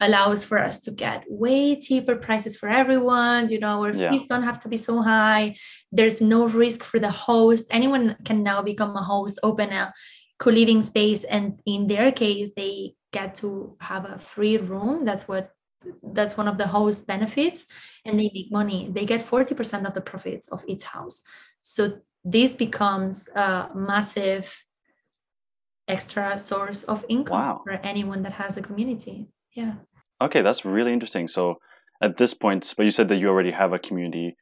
allows 0.00 0.44
for 0.44 0.58
us 0.58 0.80
to 0.80 0.92
get 0.92 1.24
way 1.28 1.78
cheaper 1.78 2.14
prices 2.14 2.56
for 2.56 2.68
everyone 2.68 3.48
you 3.48 3.58
know 3.58 3.82
our 3.82 3.92
yeah. 3.92 4.12
fees 4.12 4.26
don't 4.26 4.44
have 4.44 4.60
to 4.60 4.68
be 4.68 4.76
so 4.76 5.02
high. 5.02 5.56
There's 5.90 6.20
no 6.20 6.46
risk 6.46 6.84
for 6.84 6.98
the 6.98 7.10
host. 7.10 7.66
Anyone 7.70 8.16
can 8.24 8.42
now 8.42 8.62
become 8.62 8.96
a 8.96 9.02
host 9.02 9.40
open 9.42 9.72
a 9.72 9.92
co-living 10.38 10.82
space 10.82 11.24
and 11.24 11.60
in 11.66 11.88
their 11.88 12.12
case 12.12 12.52
they 12.54 12.94
get 13.12 13.34
to 13.36 13.76
have 13.80 14.04
a 14.04 14.18
free 14.18 14.56
room. 14.56 15.04
That's 15.04 15.26
what 15.26 15.50
that's 16.02 16.36
one 16.36 16.48
of 16.48 16.58
the 16.58 16.66
host 16.66 17.06
benefits. 17.06 17.66
And 18.04 18.18
they 18.18 18.30
make 18.34 18.50
money. 18.50 18.88
They 18.90 19.04
get 19.04 19.26
40% 19.26 19.86
of 19.86 19.94
the 19.94 20.00
profits 20.00 20.48
of 20.48 20.64
each 20.66 20.84
house. 20.84 21.22
So 21.60 22.00
this 22.24 22.54
becomes 22.54 23.28
a 23.28 23.70
massive 23.74 24.64
extra 25.88 26.38
source 26.38 26.84
of 26.84 27.04
income 27.08 27.38
wow. 27.38 27.60
for 27.64 27.72
anyone 27.84 28.22
that 28.22 28.32
has 28.32 28.56
a 28.56 28.62
community. 28.62 29.28
Yeah. 29.54 29.74
Okay 30.20 30.42
that's 30.42 30.64
really 30.64 30.92
interesting. 30.92 31.28
So 31.28 31.56
at 32.00 32.16
this 32.16 32.34
point 32.34 32.74
but 32.76 32.84
you 32.84 32.90
said 32.90 33.08
that 33.08 33.16
you 33.16 33.28
already 33.28 33.52
have 33.52 33.72
a 33.72 33.78
community. 33.78 34.36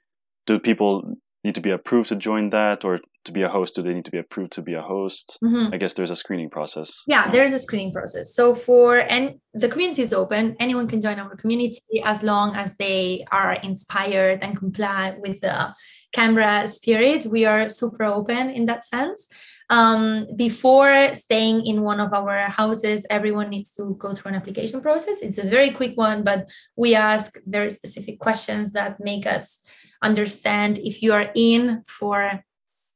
Do 0.47 0.59
people 0.59 1.17
need 1.45 1.55
to 1.55 1.61
be 1.61 1.71
approved 1.71 2.09
to 2.09 2.17
join 2.17 2.51
that 2.51 2.85
or 2.85 3.01
to 3.25 3.33
be 3.33 3.43
a 3.43 3.49
host? 3.49 3.75
Do 3.75 3.83
they 3.83 3.95
need 3.95 4.05
to 4.05 4.11
be 4.11 4.19
approved 4.19 4.53
to 4.53 4.63
be 4.63 4.75
a 4.75 4.83
host? 4.83 5.39
Mm-hmm. 5.43 5.75
i 5.75 5.77
guess 5.77 5.95
there's 5.95 6.11
a 6.11 6.17
screening 6.17 6.51
process. 6.51 7.03
Yeah 7.07 7.31
there's 7.31 7.53
a 7.53 7.59
screening 7.59 7.93
process. 7.93 8.35
So 8.35 8.55
for 8.55 8.99
and 8.99 9.41
the 9.55 9.69
community 9.69 10.03
is 10.03 10.13
open. 10.13 10.57
Anyone 10.61 10.89
can 10.89 11.01
join 11.01 11.19
our 11.19 11.37
community 11.37 12.03
as 12.05 12.23
long 12.23 12.55
as 12.55 12.77
they 12.77 13.25
are 13.31 13.55
inspired 13.55 14.41
and 14.43 14.57
comply 14.57 15.17
with 15.19 15.41
the 15.41 15.75
Cambra 16.15 16.67
spirit. 16.69 17.27
We 17.27 17.45
are 17.45 17.69
super 17.69 18.05
open 18.05 18.51
in 18.51 18.67
that 18.67 18.85
sense 18.85 19.29
um, 19.71 20.27
before 20.37 21.15
staying 21.15 21.67
in 21.67 21.83
one 21.83 22.01
of 22.01 22.13
our 22.13 22.39
houses 22.49 23.07
everyone 23.11 23.51
needs 23.51 23.73
to 23.73 23.97
go 23.99 24.15
through 24.15 24.31
an 24.31 24.37
application 24.37 24.81
process. 24.81 25.23
It's 25.23 25.39
a 25.39 25.49
very 25.49 25.71
quick 25.71 25.97
one 25.97 26.23
but 26.23 26.49
we 26.77 26.95
ask 26.95 27.39
very 27.47 27.71
specific 27.71 28.19
questions 28.19 28.73
that 28.73 29.01
make 29.01 29.27
us 29.27 29.61
understand 30.03 30.79
if 30.79 31.03
you 31.03 31.13
are 31.13 31.31
in 31.35 31.83
for 31.87 32.45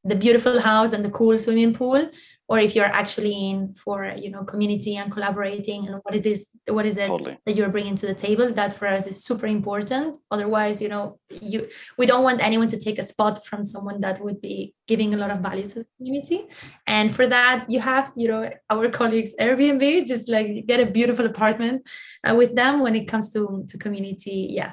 the 0.04 0.14
beautiful 0.14 0.60
house 0.60 0.92
and 0.92 1.04
the 1.04 1.10
cool 1.10 1.36
swimming 1.36 1.74
pool 1.74 2.10
or 2.50 2.58
if 2.58 2.74
you're 2.74 2.92
actually 3.02 3.48
in 3.48 3.72
for 3.74 4.12
you 4.24 4.28
know 4.28 4.42
community 4.42 4.96
and 4.96 5.10
collaborating 5.12 5.86
and 5.86 6.00
what 6.02 6.14
it 6.16 6.26
is 6.26 6.48
what 6.66 6.84
is 6.84 6.96
it 6.96 7.06
totally. 7.06 7.38
that 7.46 7.54
you're 7.54 7.70
bringing 7.76 7.94
to 7.94 8.06
the 8.06 8.14
table 8.14 8.52
that 8.52 8.72
for 8.72 8.86
us 8.88 9.06
is 9.06 9.24
super 9.24 9.46
important. 9.46 10.16
Otherwise 10.30 10.82
you 10.82 10.88
know 10.88 11.18
you 11.30 11.68
we 11.96 12.06
don't 12.06 12.24
want 12.24 12.42
anyone 12.42 12.68
to 12.68 12.78
take 12.78 12.98
a 12.98 13.06
spot 13.12 13.46
from 13.46 13.64
someone 13.64 14.00
that 14.00 14.20
would 14.24 14.40
be 14.40 14.74
giving 14.88 15.14
a 15.14 15.16
lot 15.16 15.30
of 15.30 15.38
value 15.38 15.66
to 15.66 15.76
the 15.80 15.86
community. 15.96 16.40
And 16.86 17.14
for 17.14 17.26
that 17.28 17.70
you 17.70 17.80
have 17.80 18.12
you 18.16 18.28
know 18.28 18.50
our 18.68 18.88
colleagues 18.90 19.32
airbnb 19.40 20.06
just 20.06 20.28
like 20.28 20.66
get 20.66 20.80
a 20.80 20.86
beautiful 20.86 21.26
apartment 21.26 21.88
uh, 22.26 22.34
with 22.34 22.56
them 22.56 22.80
when 22.80 22.96
it 22.96 23.06
comes 23.06 23.32
to 23.32 23.64
to 23.68 23.78
community 23.78 24.48
yeah. 24.50 24.72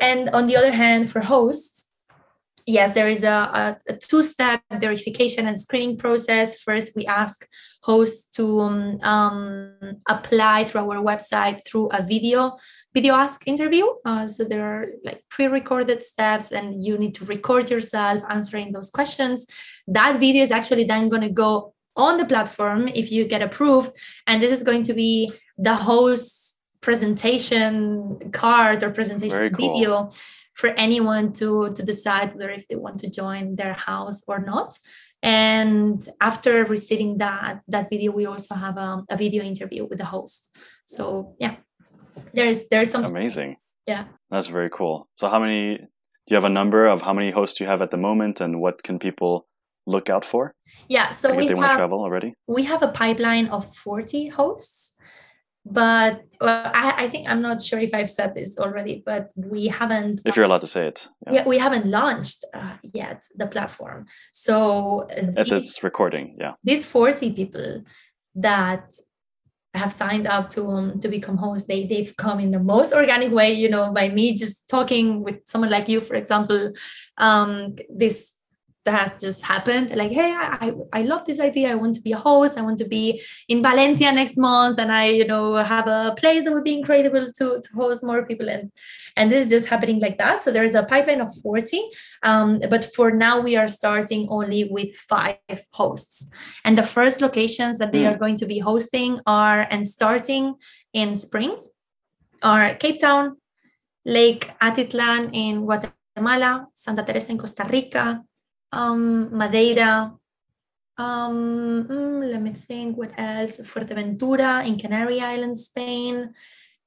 And 0.00 0.30
on 0.30 0.46
the 0.46 0.56
other 0.56 0.72
hand, 0.72 1.10
for 1.10 1.20
hosts, 1.20 1.91
yes, 2.66 2.94
there 2.94 3.08
is 3.08 3.22
a, 3.24 3.28
a, 3.28 3.76
a 3.88 3.96
two-step 3.96 4.62
verification 4.72 5.46
and 5.46 5.58
screening 5.58 5.96
process. 5.96 6.60
First, 6.60 6.94
we 6.96 7.06
ask 7.06 7.46
hosts 7.82 8.28
to 8.36 8.60
um, 8.60 9.00
um, 9.02 9.74
apply 10.08 10.64
through 10.64 10.90
our 10.90 11.02
website 11.02 11.60
through 11.66 11.88
a 11.88 12.02
video 12.02 12.56
video 12.94 13.14
ask 13.14 13.48
interview. 13.48 13.86
Uh, 14.04 14.26
so 14.26 14.44
there 14.44 14.64
are 14.64 14.86
like 15.02 15.24
pre-recorded 15.30 16.02
steps, 16.02 16.52
and 16.52 16.84
you 16.84 16.98
need 16.98 17.14
to 17.14 17.24
record 17.24 17.70
yourself 17.70 18.22
answering 18.28 18.72
those 18.72 18.90
questions. 18.90 19.46
That 19.86 20.20
video 20.20 20.42
is 20.42 20.50
actually 20.50 20.84
then 20.84 21.08
going 21.08 21.22
to 21.22 21.30
go 21.30 21.74
on 21.96 22.18
the 22.18 22.24
platform 22.24 22.88
if 22.88 23.10
you 23.10 23.24
get 23.24 23.42
approved, 23.42 23.92
and 24.26 24.42
this 24.42 24.52
is 24.52 24.62
going 24.62 24.82
to 24.84 24.94
be 24.94 25.32
the 25.58 25.74
host's 25.74 26.58
presentation 26.82 28.30
card 28.32 28.82
or 28.82 28.90
presentation 28.90 29.54
cool. 29.54 29.72
video 29.72 30.10
for 30.54 30.70
anyone 30.70 31.32
to 31.32 31.72
to 31.72 31.82
decide 31.82 32.34
whether 32.34 32.50
if 32.50 32.66
they 32.68 32.76
want 32.76 33.00
to 33.00 33.10
join 33.10 33.56
their 33.56 33.74
house 33.74 34.22
or 34.26 34.38
not. 34.38 34.78
And 35.22 36.06
after 36.20 36.64
receiving 36.64 37.18
that 37.18 37.60
that 37.68 37.88
video 37.90 38.12
we 38.12 38.26
also 38.26 38.54
have 38.54 38.76
a, 38.76 39.04
a 39.10 39.16
video 39.16 39.42
interview 39.42 39.86
with 39.86 39.98
the 39.98 40.04
host. 40.04 40.56
So 40.86 41.36
yeah 41.38 41.56
there's 42.34 42.68
there's 42.68 42.90
some 42.90 43.04
amazing. 43.04 43.56
yeah. 43.86 44.04
That's 44.30 44.48
very 44.48 44.70
cool. 44.70 45.08
So 45.16 45.28
how 45.28 45.38
many 45.38 45.78
do 45.78 46.28
you 46.28 46.36
have 46.36 46.44
a 46.44 46.48
number 46.60 46.86
of 46.86 47.02
how 47.02 47.12
many 47.12 47.30
hosts 47.30 47.60
you 47.60 47.66
have 47.66 47.82
at 47.82 47.90
the 47.90 47.96
moment 47.96 48.40
and 48.40 48.60
what 48.60 48.82
can 48.82 48.98
people 48.98 49.46
look 49.86 50.10
out 50.10 50.24
for? 50.24 50.54
Yeah 50.88 51.10
so 51.10 51.28
like 51.28 51.38
we 51.38 51.44
they 51.44 51.48
have, 51.50 51.58
want 51.58 51.70
to 51.72 51.76
travel 51.76 52.00
already? 52.00 52.34
we 52.46 52.64
have 52.64 52.82
a 52.82 52.88
pipeline 52.88 53.48
of 53.48 53.74
40 53.76 54.28
hosts 54.28 54.91
but 55.64 56.24
uh, 56.40 56.70
I, 56.74 57.04
I, 57.04 57.08
think 57.08 57.28
I'm 57.30 57.40
not 57.40 57.62
sure 57.62 57.78
if 57.78 57.94
I've 57.94 58.10
said 58.10 58.34
this 58.34 58.58
already, 58.58 59.02
but 59.04 59.30
we 59.36 59.68
haven't. 59.68 60.20
If 60.24 60.34
you're 60.34 60.44
allowed 60.44 60.62
to 60.62 60.66
say 60.66 60.88
it, 60.88 61.08
yeah, 61.26 61.32
yeah 61.34 61.48
we 61.48 61.58
haven't 61.58 61.86
launched 61.86 62.44
uh, 62.52 62.76
yet 62.82 63.22
the 63.36 63.46
platform. 63.46 64.06
So 64.32 65.06
at 65.10 65.48
this 65.48 65.82
recording, 65.84 66.36
yeah, 66.40 66.54
these 66.64 66.84
40 66.84 67.32
people 67.32 67.84
that 68.34 68.92
have 69.74 69.92
signed 69.92 70.26
up 70.26 70.50
to 70.50 70.68
um, 70.68 70.98
to 71.00 71.08
become 71.08 71.36
hosts, 71.36 71.68
they 71.68 71.86
they've 71.86 72.14
come 72.16 72.40
in 72.40 72.50
the 72.50 72.60
most 72.60 72.92
organic 72.92 73.30
way, 73.30 73.52
you 73.52 73.70
know, 73.70 73.92
by 73.92 74.08
me 74.08 74.36
just 74.36 74.68
talking 74.68 75.22
with 75.22 75.46
someone 75.46 75.70
like 75.70 75.88
you, 75.88 76.00
for 76.00 76.14
example. 76.14 76.72
Um, 77.18 77.76
this 77.88 78.36
that 78.84 78.98
has 78.98 79.20
just 79.20 79.42
happened. 79.42 79.94
Like 79.94 80.12
hey 80.12 80.32
I, 80.32 80.72
I 80.92 81.02
love 81.02 81.24
this 81.26 81.40
idea. 81.40 81.70
I 81.70 81.74
want 81.74 81.94
to 81.96 82.02
be 82.02 82.12
a 82.12 82.18
host. 82.18 82.58
I 82.58 82.62
want 82.62 82.78
to 82.78 82.88
be 82.88 83.22
in 83.48 83.62
valencia 83.62 84.12
next 84.12 84.36
month 84.36 84.78
and 84.78 84.90
i 84.90 85.06
you 85.06 85.26
know 85.26 85.54
have 85.54 85.86
a 85.86 86.14
place 86.18 86.44
that 86.44 86.52
would 86.52 86.64
be 86.64 86.78
incredible 86.78 87.32
to, 87.38 87.60
to 87.60 87.68
host 87.74 88.04
more 88.04 88.24
people. 88.26 88.48
And 88.48 88.72
and 89.16 89.30
this 89.30 89.46
is 89.46 89.50
just 89.50 89.66
happening 89.66 90.00
like 90.00 90.18
that. 90.18 90.40
So 90.40 90.50
there's 90.50 90.74
a 90.74 90.82
pipeline 90.82 91.20
of 91.20 91.34
40 91.42 91.80
um, 92.22 92.60
but 92.70 92.94
for 92.94 93.10
now 93.10 93.40
we 93.40 93.56
are 93.56 93.68
starting 93.68 94.26
only 94.30 94.64
with 94.64 94.94
five 94.96 95.36
hosts. 95.72 96.30
And 96.64 96.76
the 96.76 96.82
first 96.82 97.20
locations 97.20 97.78
that 97.78 97.92
they 97.92 98.06
are 98.06 98.14
hmm. 98.14 98.20
going 98.20 98.36
to 98.36 98.46
be 98.46 98.58
hosting 98.58 99.20
are 99.26 99.66
and 99.70 99.86
starting 99.86 100.54
in 100.92 101.16
spring 101.16 101.56
are 102.42 102.74
cape 102.74 103.00
town 103.00 103.36
lake 104.04 104.50
atitlan 104.60 105.30
in 105.32 105.64
guatemala 105.64 106.66
santa 106.74 107.02
teresa 107.04 107.30
in 107.30 107.38
costa 107.38 107.64
rica 107.70 108.22
um, 108.72 109.36
Madeira. 109.36 110.14
Um, 110.98 111.86
mm, 111.88 112.30
let 112.32 112.42
me 112.42 112.52
think 112.52 112.96
what 112.96 113.12
else. 113.16 113.60
Fuerteventura 113.60 114.66
in 114.66 114.78
Canary 114.78 115.20
Islands, 115.20 115.66
Spain. 115.66 116.34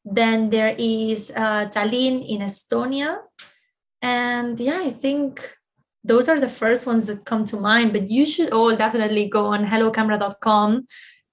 Then 0.04 0.50
there 0.50 0.76
is 0.78 1.32
uh, 1.36 1.70
Tallinn 1.70 2.28
in 2.28 2.42
Estonia. 2.42 3.20
And 4.02 4.60
yeah, 4.60 4.82
I 4.82 4.92
think 4.92 5.58
those 6.04 6.30
are 6.30 6.40
the 6.40 6.50
first 6.50 6.86
ones 6.86 7.08
that 7.08 7.26
come 7.26 7.46
to 7.46 7.58
mind. 7.58 7.92
But 7.94 8.10
you 8.10 8.26
should 8.26 8.52
all 8.52 8.76
definitely 8.76 9.28
go 9.28 9.46
on 9.46 9.66
hellocambra.com 9.66 10.86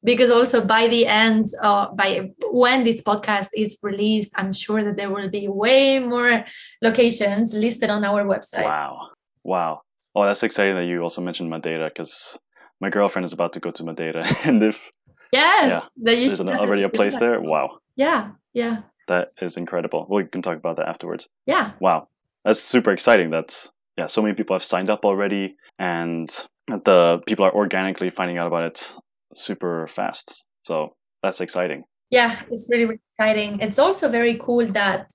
because 0.05 0.31
also 0.31 0.65
by 0.65 0.89
the 0.89 1.07
end 1.07 1.49
uh, 1.61 1.89
by 1.93 2.33
when 2.51 2.85
this 2.85 3.03
podcast 3.03 3.49
is 3.57 3.79
released 3.83 4.33
i'm 4.35 4.53
sure 4.53 4.83
that 4.83 4.97
there 4.97 5.11
will 5.11 5.31
be 5.31 5.49
way 5.49 5.99
more 5.99 6.45
locations 6.83 7.55
listed 7.55 7.89
on 7.89 8.05
our 8.05 8.25
website 8.25 8.65
wow 8.65 9.11
wow 9.45 9.81
oh 10.15 10.25
that's 10.25 10.43
exciting 10.43 10.75
that 10.75 10.85
you 10.85 11.01
also 11.01 11.21
mentioned 11.21 11.51
madeira 11.51 11.89
because 11.89 12.39
my 12.81 12.91
girlfriend 12.91 13.25
is 13.25 13.33
about 13.33 13.53
to 13.53 13.61
go 13.61 13.71
to 13.71 13.85
madeira 13.85 14.27
and 14.45 14.63
if 14.63 14.91
yes 15.33 15.89
yeah, 15.97 16.15
there's 16.15 16.41
an, 16.41 16.49
already 16.49 16.83
a 16.83 16.89
place 16.89 17.17
there? 17.19 17.41
Wow. 17.41 17.79
Yeah 17.97 18.33
yeah. 18.53 18.83
That 19.09 19.33
is 19.41 19.57
incredible. 19.57 20.07
We 20.11 20.25
can 20.25 20.43
talk 20.43 20.59
about 20.59 20.77
that 20.77 20.89
afterwards. 20.89 21.29
Yeah. 21.47 21.73
Wow. 21.81 22.09
That's 22.45 22.61
super 22.61 22.93
exciting. 22.93 23.31
That's 23.31 23.73
yeah 23.97 24.07
so 24.07 24.23
many 24.23 24.35
people 24.35 24.55
have 24.55 24.65
signed 24.65 24.91
up 24.91 25.05
already 25.05 25.57
and 25.79 26.29
the 26.69 27.21
people 27.27 27.45
are 27.45 27.55
organically 27.55 28.11
finding 28.11 28.39
out 28.39 28.47
about 28.47 28.65
it 28.65 28.95
super 29.35 29.89
fast. 29.89 30.45
So 30.65 30.97
that's 31.23 31.41
exciting. 31.41 31.85
Yeah, 32.11 32.43
it's 32.51 32.69
really, 32.71 32.85
really 32.85 33.01
exciting. 33.13 33.61
It's 33.61 33.79
also 33.79 34.09
very 34.09 34.39
cool 34.39 34.67
that 34.67 35.11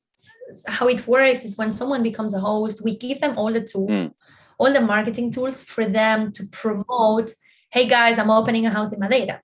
how 0.67 0.87
it 0.87 1.07
works 1.07 1.45
is 1.45 1.57
when 1.57 1.71
someone 1.71 2.01
becomes 2.03 2.33
a 2.33 2.39
host, 2.39 2.83
we 2.83 2.97
give 2.97 3.19
them 3.19 3.37
all 3.37 3.51
the 3.53 3.61
tools, 3.61 3.89
mm. 3.89 4.13
All 4.57 4.73
the 4.73 4.81
marketing 4.81 5.31
tools 5.31 5.61
for 5.61 5.85
them 5.85 6.31
to 6.33 6.45
promote. 6.47 7.31
Hey 7.69 7.87
guys, 7.87 8.17
I'm 8.17 8.31
opening 8.31 8.65
a 8.65 8.69
house 8.69 8.93
in 8.93 8.99
Madeira, 8.99 9.41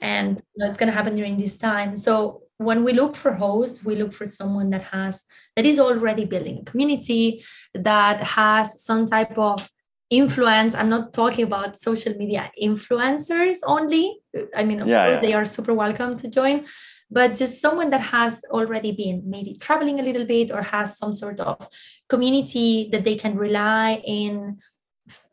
and 0.00 0.42
it's 0.56 0.76
going 0.76 0.88
to 0.88 0.94
happen 0.94 1.16
during 1.16 1.38
this 1.38 1.56
time. 1.56 1.96
So 1.96 2.42
when 2.58 2.84
we 2.84 2.92
look 2.92 3.16
for 3.16 3.32
hosts, 3.34 3.84
we 3.84 3.96
look 3.96 4.12
for 4.12 4.26
someone 4.26 4.70
that 4.70 4.82
has 4.84 5.24
that 5.56 5.64
is 5.64 5.80
already 5.80 6.24
building 6.24 6.58
a 6.58 6.64
community, 6.64 7.44
that 7.74 8.20
has 8.20 8.82
some 8.82 9.06
type 9.06 9.38
of 9.38 9.70
influence 10.10 10.74
i'm 10.74 10.88
not 10.88 11.12
talking 11.12 11.44
about 11.44 11.78
social 11.78 12.12
media 12.14 12.50
influencers 12.60 13.58
only 13.64 14.20
i 14.56 14.64
mean 14.64 14.80
of 14.80 14.88
yeah, 14.88 15.06
course 15.06 15.22
yeah. 15.22 15.28
they 15.28 15.32
are 15.32 15.44
super 15.44 15.72
welcome 15.72 16.16
to 16.16 16.28
join 16.28 16.66
but 17.10 17.34
just 17.34 17.60
someone 17.60 17.90
that 17.90 18.00
has 18.00 18.42
already 18.50 18.92
been 18.92 19.22
maybe 19.26 19.56
traveling 19.58 20.00
a 20.00 20.02
little 20.02 20.24
bit 20.24 20.50
or 20.50 20.62
has 20.62 20.96
some 20.96 21.12
sort 21.12 21.40
of 21.40 21.68
community 22.08 22.88
that 22.92 23.04
they 23.04 23.16
can 23.16 23.36
rely 23.36 24.02
in 24.04 24.58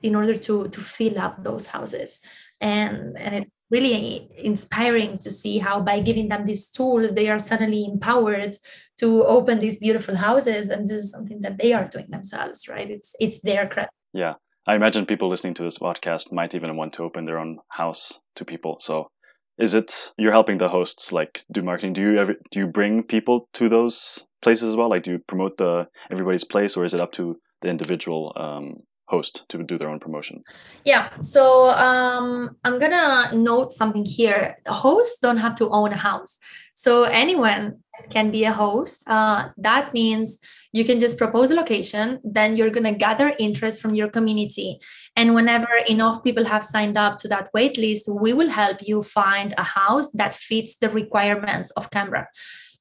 in 0.01 0.15
order 0.15 0.37
to 0.37 0.67
to 0.69 0.79
fill 0.79 1.19
up 1.19 1.43
those 1.43 1.67
houses. 1.67 2.19
And 2.59 3.15
and 3.17 3.35
it's 3.35 3.61
really 3.69 4.29
inspiring 4.37 5.19
to 5.19 5.29
see 5.29 5.59
how 5.59 5.81
by 5.81 5.99
giving 5.99 6.29
them 6.29 6.45
these 6.45 6.69
tools 6.69 7.13
they 7.13 7.29
are 7.29 7.37
suddenly 7.39 7.85
empowered 7.85 8.55
to 8.99 9.23
open 9.25 9.59
these 9.59 9.77
beautiful 9.77 10.15
houses. 10.15 10.69
And 10.69 10.87
this 10.87 11.03
is 11.03 11.11
something 11.11 11.41
that 11.41 11.59
they 11.59 11.73
are 11.73 11.87
doing 11.87 12.07
themselves 12.09 12.67
right? 12.67 12.89
It's 12.89 13.15
it's 13.19 13.41
their 13.41 13.67
credit 13.67 13.91
yeah. 14.17 14.35
I 14.65 14.75
imagine 14.75 15.05
people 15.05 15.29
listening 15.29 15.53
to 15.55 15.63
this 15.63 15.77
podcast 15.77 16.31
might 16.31 16.55
even 16.55 16.75
want 16.75 16.93
to 16.93 17.03
open 17.03 17.25
their 17.25 17.37
own 17.39 17.59
house 17.69 18.19
to 18.35 18.43
people. 18.43 18.77
So, 18.81 19.09
is 19.57 19.73
it 19.73 20.11
you're 20.17 20.31
helping 20.31 20.57
the 20.57 20.69
hosts 20.69 21.11
like 21.11 21.43
do 21.51 21.61
marketing? 21.61 21.93
Do 21.93 22.01
you 22.01 22.17
ever 22.17 22.35
do 22.51 22.59
you 22.59 22.67
bring 22.67 23.03
people 23.03 23.49
to 23.53 23.69
those 23.69 24.27
places 24.41 24.69
as 24.69 24.75
well? 24.75 24.89
Like, 24.89 25.03
do 25.03 25.11
you 25.11 25.19
promote 25.19 25.57
the 25.57 25.87
everybody's 26.11 26.43
place, 26.43 26.77
or 26.77 26.85
is 26.85 26.93
it 26.93 27.01
up 27.01 27.11
to 27.13 27.39
the 27.61 27.69
individual 27.69 28.33
um, 28.35 28.75
host 29.05 29.45
to 29.49 29.63
do 29.63 29.77
their 29.77 29.89
own 29.89 29.99
promotion? 29.99 30.43
Yeah. 30.85 31.09
So 31.19 31.69
um, 31.69 32.55
I'm 32.63 32.79
gonna 32.79 33.35
note 33.35 33.73
something 33.73 34.05
here. 34.05 34.57
Hosts 34.67 35.19
don't 35.19 35.37
have 35.37 35.55
to 35.55 35.69
own 35.69 35.91
a 35.93 35.97
house. 35.97 36.37
So 36.73 37.03
anyone 37.03 37.79
can 38.11 38.29
be 38.29 38.43
a 38.43 38.53
host. 38.53 39.03
Uh, 39.07 39.49
that 39.57 39.93
means 39.93 40.39
you 40.77 40.85
can 40.85 40.99
just 40.99 41.17
propose 41.17 41.49
a 41.51 41.55
location 41.55 42.19
then 42.23 42.55
you're 42.55 42.75
going 42.77 42.91
to 42.91 42.99
gather 43.07 43.33
interest 43.39 43.81
from 43.81 43.95
your 43.95 44.09
community. 44.09 44.79
And 45.15 45.33
whenever 45.33 45.69
enough 45.89 46.23
people 46.23 46.45
have 46.45 46.63
signed 46.63 46.97
up 46.97 47.17
to 47.19 47.27
that 47.29 47.49
wait 47.53 47.77
list 47.77 48.07
we 48.07 48.33
will 48.33 48.49
help 48.49 48.77
you 48.89 49.01
find 49.01 49.53
a 49.57 49.63
house 49.63 50.11
that 50.11 50.35
fits 50.35 50.77
the 50.77 50.89
requirements 50.89 51.71
of 51.71 51.89
cambra 51.89 52.25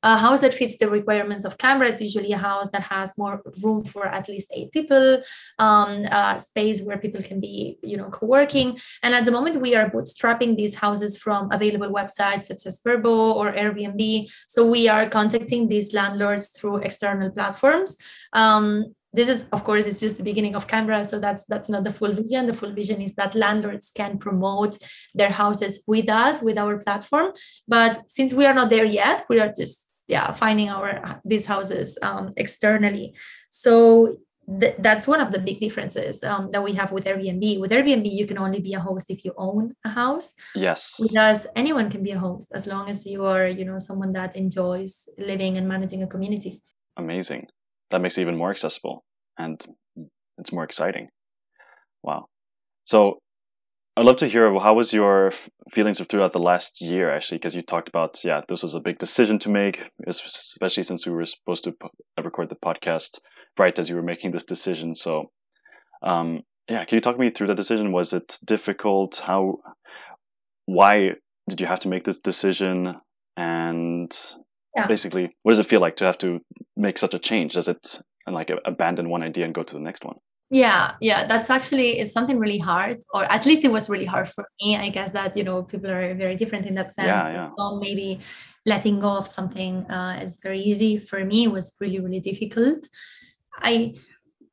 a 0.02 0.16
house 0.16 0.40
that 0.42 0.54
fits 0.54 0.78
the 0.78 0.88
requirements 0.88 1.44
of 1.44 1.58
Cambra 1.58 1.90
is 1.90 2.00
usually 2.00 2.32
a 2.32 2.38
house 2.38 2.70
that 2.70 2.82
has 2.82 3.16
more 3.18 3.42
room 3.62 3.84
for 3.84 4.06
at 4.06 4.28
least 4.28 4.48
eight 4.54 4.70
people, 4.72 5.22
um, 5.58 6.06
space 6.38 6.82
where 6.82 6.98
people 6.98 7.22
can 7.22 7.40
be, 7.40 7.78
you 7.82 7.96
know, 7.96 8.08
co-working. 8.10 8.78
And 9.02 9.14
at 9.14 9.24
the 9.24 9.32
moment, 9.32 9.60
we 9.60 9.74
are 9.74 9.90
bootstrapping 9.90 10.56
these 10.56 10.74
houses 10.76 11.16
from 11.16 11.50
available 11.50 11.92
websites 11.92 12.44
such 12.44 12.66
as 12.66 12.80
Vrbo 12.82 13.34
or 13.34 13.52
Airbnb. 13.52 14.30
So 14.46 14.66
we 14.66 14.88
are 14.88 15.08
contacting 15.08 15.68
these 15.68 15.94
landlords 15.94 16.50
through 16.50 16.78
external 16.78 17.30
platforms. 17.30 17.96
Um, 18.32 18.94
this 19.16 19.28
is 19.30 19.48
of 19.50 19.64
course 19.64 19.86
it's 19.86 20.00
just 20.00 20.18
the 20.18 20.22
beginning 20.22 20.54
of 20.54 20.66
cambra 20.66 21.04
so 21.04 21.18
that's 21.18 21.44
that's 21.44 21.70
not 21.70 21.84
the 21.84 21.92
full 21.92 22.12
vision 22.12 22.46
the 22.46 22.52
full 22.52 22.72
vision 22.72 23.00
is 23.00 23.14
that 23.14 23.34
landlords 23.34 23.90
can 23.94 24.18
promote 24.18 24.76
their 25.14 25.30
houses 25.30 25.82
with 25.86 26.08
us 26.08 26.42
with 26.42 26.58
our 26.58 26.78
platform 26.78 27.32
but 27.66 28.02
since 28.10 28.34
we 28.34 28.44
are 28.44 28.52
not 28.52 28.68
there 28.68 28.84
yet 28.84 29.24
we 29.30 29.40
are 29.40 29.52
just 29.56 29.85
yeah 30.06 30.32
finding 30.32 30.68
our 30.68 31.20
these 31.24 31.46
houses 31.46 31.98
um, 32.02 32.32
externally. 32.36 33.14
So 33.50 34.16
th- 34.60 34.76
that's 34.78 35.08
one 35.08 35.20
of 35.20 35.32
the 35.32 35.38
big 35.38 35.60
differences 35.60 36.22
um, 36.22 36.50
that 36.52 36.62
we 36.62 36.74
have 36.74 36.92
with 36.92 37.04
airbnb. 37.04 37.60
With 37.60 37.70
airbnb 37.70 38.10
you 38.10 38.26
can 38.26 38.38
only 38.38 38.60
be 38.60 38.74
a 38.74 38.80
host 38.80 39.10
if 39.10 39.24
you 39.24 39.32
own 39.36 39.74
a 39.84 39.90
house. 39.90 40.34
Yes. 40.54 41.00
Because 41.00 41.46
anyone 41.56 41.90
can 41.90 42.02
be 42.02 42.12
a 42.12 42.18
host 42.18 42.50
as 42.54 42.66
long 42.66 42.88
as 42.88 43.06
you 43.06 43.24
are 43.24 43.46
you 43.46 43.64
know 43.64 43.78
someone 43.78 44.12
that 44.12 44.36
enjoys 44.36 45.08
living 45.18 45.56
and 45.56 45.68
managing 45.68 46.02
a 46.02 46.06
community. 46.06 46.62
Amazing. 46.96 47.48
That 47.90 48.00
makes 48.00 48.18
it 48.18 48.22
even 48.22 48.36
more 48.36 48.50
accessible 48.50 49.04
and 49.38 49.64
it's 50.38 50.52
more 50.52 50.64
exciting. 50.64 51.08
Wow. 52.02 52.26
So 52.84 53.18
I'd 53.98 54.04
love 54.04 54.16
to 54.18 54.28
hear 54.28 54.52
how 54.58 54.74
was 54.74 54.92
your 54.92 55.32
feelings 55.70 55.98
throughout 56.00 56.32
the 56.32 56.38
last 56.38 56.82
year, 56.82 57.08
actually, 57.08 57.38
because 57.38 57.54
you 57.54 57.62
talked 57.62 57.88
about 57.88 58.22
yeah, 58.22 58.42
this 58.46 58.62
was 58.62 58.74
a 58.74 58.80
big 58.80 58.98
decision 58.98 59.38
to 59.38 59.48
make, 59.48 59.80
especially 60.06 60.82
since 60.82 61.06
we 61.06 61.12
were 61.14 61.24
supposed 61.24 61.64
to 61.64 61.74
record 62.22 62.50
the 62.50 62.56
podcast 62.56 63.20
right 63.58 63.78
as 63.78 63.88
you 63.88 63.96
were 63.96 64.02
making 64.02 64.32
this 64.32 64.44
decision. 64.44 64.94
So, 64.94 65.30
um, 66.02 66.42
yeah, 66.68 66.84
can 66.84 66.96
you 66.96 67.00
talk 67.00 67.18
me 67.18 67.30
through 67.30 67.46
the 67.46 67.54
decision? 67.54 67.90
Was 67.90 68.12
it 68.12 68.38
difficult? 68.44 69.22
How, 69.24 69.60
why 70.66 71.12
did 71.48 71.62
you 71.62 71.66
have 71.66 71.80
to 71.80 71.88
make 71.88 72.04
this 72.04 72.20
decision? 72.20 72.96
And 73.38 74.14
yeah. 74.76 74.86
basically, 74.86 75.34
what 75.42 75.52
does 75.52 75.58
it 75.58 75.68
feel 75.68 75.80
like 75.80 75.96
to 75.96 76.04
have 76.04 76.18
to 76.18 76.40
make 76.76 76.98
such 76.98 77.14
a 77.14 77.18
change? 77.18 77.54
Does 77.54 77.68
it 77.68 77.98
and 78.26 78.34
like 78.34 78.50
abandon 78.66 79.08
one 79.08 79.22
idea 79.22 79.46
and 79.46 79.54
go 79.54 79.62
to 79.62 79.74
the 79.74 79.80
next 79.80 80.04
one? 80.04 80.16
Yeah 80.50 80.92
yeah 81.00 81.26
that's 81.26 81.50
actually 81.50 81.98
it's 81.98 82.12
something 82.12 82.38
really 82.38 82.58
hard 82.58 83.02
or 83.12 83.24
at 83.24 83.44
least 83.44 83.64
it 83.64 83.72
was 83.72 83.88
really 83.88 84.04
hard 84.04 84.28
for 84.28 84.46
me 84.62 84.76
i 84.76 84.88
guess 84.88 85.10
that 85.10 85.36
you 85.36 85.42
know 85.42 85.62
people 85.64 85.90
are 85.90 86.14
very 86.14 86.36
different 86.36 86.66
in 86.66 86.74
that 86.74 86.94
sense. 86.94 87.24
Yeah, 87.24 87.32
yeah. 87.32 87.50
So 87.58 87.80
maybe 87.80 88.20
letting 88.64 89.00
go 89.00 89.10
of 89.10 89.28
something 89.28 89.88
uh, 89.90 90.20
is 90.22 90.38
very 90.42 90.60
easy. 90.60 90.98
For 90.98 91.24
me 91.24 91.44
it 91.44 91.52
was 91.52 91.74
really 91.80 92.00
really 92.00 92.20
difficult. 92.20 92.86
I 93.58 93.94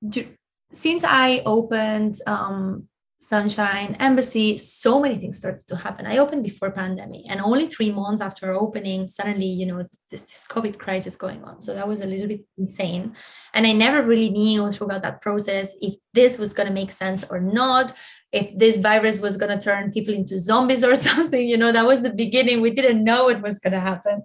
do, 0.08 0.26
since 0.72 1.04
i 1.04 1.42
opened 1.46 2.16
um, 2.26 2.88
Sunshine 3.28 3.96
Embassy, 4.00 4.58
so 4.58 5.00
many 5.00 5.18
things 5.18 5.38
started 5.38 5.68
to 5.68 5.76
happen. 5.76 6.06
I 6.06 6.18
opened 6.18 6.44
before 6.44 6.72
pandemic, 6.72 7.22
and 7.30 7.42
only 7.42 7.68
three 7.68 7.92
months 7.92 8.22
after 8.22 8.54
opening, 8.54 9.08
suddenly, 9.08 9.46
you 9.46 9.66
know, 9.66 9.88
this, 10.10 10.24
this 10.24 10.46
COVID 10.50 10.78
crisis 10.78 11.16
going 11.16 11.44
on. 11.44 11.62
So 11.62 11.74
that 11.74 11.88
was 11.88 12.02
a 12.02 12.06
little 12.06 12.28
bit 12.28 12.46
insane. 12.58 13.16
And 13.54 13.66
I 13.66 13.72
never 13.72 14.04
really 14.04 14.30
knew 14.30 14.72
throughout 14.72 15.02
that 15.02 15.22
process 15.22 15.76
if 15.82 15.96
this 16.14 16.38
was 16.38 16.54
going 16.54 16.68
to 16.68 16.74
make 16.74 16.92
sense 16.92 17.24
or 17.30 17.40
not, 17.40 17.94
if 18.32 18.58
this 18.58 18.78
virus 18.78 19.20
was 19.20 19.38
going 19.38 19.58
to 19.58 19.64
turn 19.64 19.92
people 19.92 20.14
into 20.14 20.38
zombies 20.38 20.84
or 20.84 20.96
something. 21.10 21.48
You 21.48 21.58
know, 21.58 21.72
that 21.72 21.86
was 21.86 22.02
the 22.02 22.12
beginning. 22.12 22.62
We 22.62 22.72
didn't 22.72 23.04
know 23.04 23.30
it 23.30 23.42
was 23.42 23.60
going 23.60 23.74
to 23.74 23.80
happen. 23.80 24.24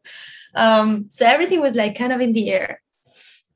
Um, 0.55 1.07
so 1.11 1.27
everything 1.27 1.61
was 1.61 1.75
like 1.75 1.97
kind 1.97 2.13
of 2.13 2.21
in 2.21 2.33
the 2.33 2.51
air. 2.51 2.81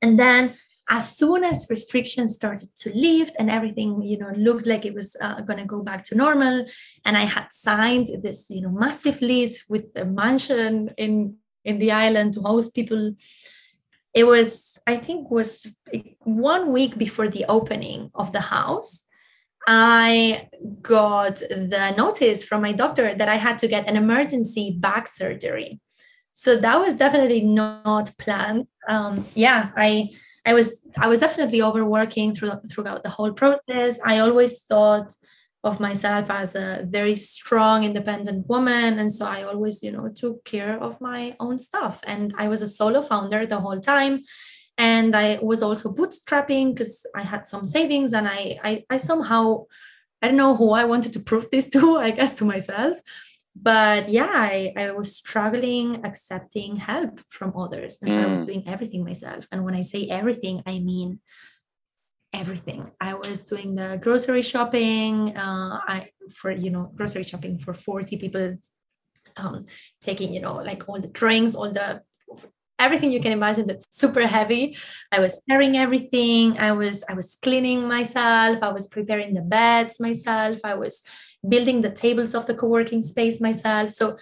And 0.03 0.19
then 0.19 0.57
as 0.89 1.17
soon 1.17 1.45
as 1.45 1.67
restrictions 1.71 2.35
started 2.35 2.69
to 2.77 2.93
lift 2.95 3.35
and 3.39 3.51
everything 3.51 4.03
you 4.03 4.19
know 4.19 4.33
looked 4.37 4.67
like 4.67 4.85
it 4.85 4.95
was 4.95 5.17
uh, 5.21 5.41
going 5.41 5.59
to 5.59 5.65
go 5.65 5.83
back 5.83 6.05
to 6.05 6.15
normal 6.15 6.67
and 7.05 7.17
i 7.17 7.25
had 7.25 7.47
signed 7.51 8.09
this 8.23 8.47
you 8.51 8.61
know 8.61 8.71
massive 8.71 9.21
lease 9.21 9.65
with 9.69 9.87
a 9.97 10.05
mansion 10.05 10.91
in 10.99 11.35
in 11.65 11.79
the 11.79 11.93
island 11.93 12.33
to 12.33 12.41
host 12.41 12.75
people 12.75 13.15
it 14.15 14.25
was 14.25 14.79
i 14.87 14.97
think 14.97 15.31
was 15.31 15.67
one 16.21 16.73
week 16.73 16.99
before 16.99 17.29
the 17.29 17.45
opening 17.49 18.11
of 18.15 18.33
the 18.33 18.41
house 18.41 19.07
i 19.69 20.49
got 20.81 21.37
the 21.37 21.95
notice 21.97 22.43
from 22.43 22.61
my 22.61 22.73
doctor 22.73 23.15
that 23.15 23.29
i 23.29 23.37
had 23.37 23.59
to 23.59 23.69
get 23.69 23.89
an 23.89 23.97
emergency 23.97 24.77
back 24.79 25.07
surgery. 25.07 25.81
So 26.35 26.57
that 26.57 26.81
was 26.81 26.97
definitely 26.97 27.43
not 27.43 28.11
planned. 28.19 28.67
Um, 28.89 29.27
yeah 29.35 29.71
i 29.77 30.11
I 30.45 30.55
was 30.55 30.81
I 30.97 31.09
was 31.09 31.21
definitely 31.21 31.63
overworking 31.63 32.35
through, 32.35 32.53
throughout 32.71 33.03
the 33.03 33.11
whole 33.11 33.33
process. 33.33 33.99
I 34.05 34.19
always 34.19 34.61
thought 34.63 35.15
of 35.65 35.79
myself 35.79 36.29
as 36.31 36.57
a 36.57 36.85
very 36.89 37.15
strong, 37.15 37.85
independent 37.85 38.49
woman, 38.49 38.99
and 38.99 39.13
so 39.13 39.27
I 39.27 39.45
always, 39.45 39.83
you 39.83 39.93
know, 39.93 40.09
took 40.09 40.45
care 40.45 40.83
of 40.83 41.01
my 41.01 41.37
own 41.39 41.59
stuff. 41.61 42.01
And 42.05 42.35
I 42.37 42.49
was 42.49 42.63
a 42.63 42.67
solo 42.67 43.03
founder 43.03 43.47
the 43.47 43.61
whole 43.61 43.81
time, 43.81 44.25
and 44.77 45.15
I 45.15 45.39
was 45.41 45.63
also 45.63 45.93
bootstrapping 45.93 46.75
because 46.75 47.07
I 47.15 47.23
had 47.23 47.47
some 47.47 47.65
savings, 47.65 48.13
and 48.13 48.27
I, 48.27 48.59
I 48.65 48.85
I 48.91 48.97
somehow 48.97 49.67
I 50.21 50.29
don't 50.29 50.37
know 50.37 50.57
who 50.57 50.73
I 50.73 50.85
wanted 50.85 51.13
to 51.15 51.21
prove 51.21 51.51
this 51.51 51.69
to. 51.71 51.97
I 52.07 52.11
guess 52.11 52.35
to 52.37 52.45
myself. 52.45 52.99
But 53.55 54.09
yeah 54.09 54.31
I, 54.33 54.73
I 54.77 54.93
was 54.93 55.17
struggling 55.17 56.05
accepting 56.05 56.77
help 56.77 57.21
from 57.29 57.57
others. 57.57 57.99
And 58.01 58.11
so 58.11 58.19
mm. 58.19 58.25
i 58.25 58.27
was 58.27 58.43
mm. 58.43 58.47
doing 58.47 58.65
everything 58.67 59.05
myself. 59.05 59.47
And 59.53 59.65
when 59.65 59.75
i 59.75 59.83
say 59.83 60.09
everything 60.09 60.63
i 60.67 60.79
mean 60.79 61.21
everything. 62.35 62.91
I 62.99 63.13
was 63.13 63.45
doing 63.45 63.75
the 63.75 63.99
grocery 64.01 64.43
shopping 64.43 65.37
uh, 65.37 65.81
i 65.87 66.09
for 66.33 66.51
you 66.51 66.71
know 66.71 66.91
grocery 66.95 67.25
shopping 67.25 67.59
for 67.59 67.75
40 67.75 68.17
people 68.17 68.57
um, 69.37 69.67
taking 70.01 70.33
you 70.33 70.41
know 70.41 70.57
like 70.57 70.89
all 70.89 71.01
the 71.01 71.09
drinks 71.09 71.55
all 71.55 71.71
the 71.71 72.03
everything 72.79 73.13
you 73.13 73.21
can 73.21 73.33
imagine 73.33 73.67
that's 73.67 73.87
super 73.91 74.27
heavy. 74.27 74.77
I 75.13 75.21
was 75.21 75.41
carrying 75.49 75.77
everything. 75.77 76.59
I 76.59 76.73
was 76.73 77.05
i 77.09 77.15
was 77.15 77.39
cleaning 77.45 77.87
myself. 77.87 78.59
I 78.63 78.73
was 78.73 78.87
preparing 78.89 79.35
the 79.35 79.47
beds 79.55 80.01
myself. 80.01 80.59
I 80.65 80.75
was 80.75 81.03
building 81.49 81.81
the 81.81 81.91
tables 81.91 82.35
of 82.35 82.47
the 82.47 82.55
co-working 82.55 83.03
space 83.03 83.41
myself. 83.41 83.91
So 83.91 84.17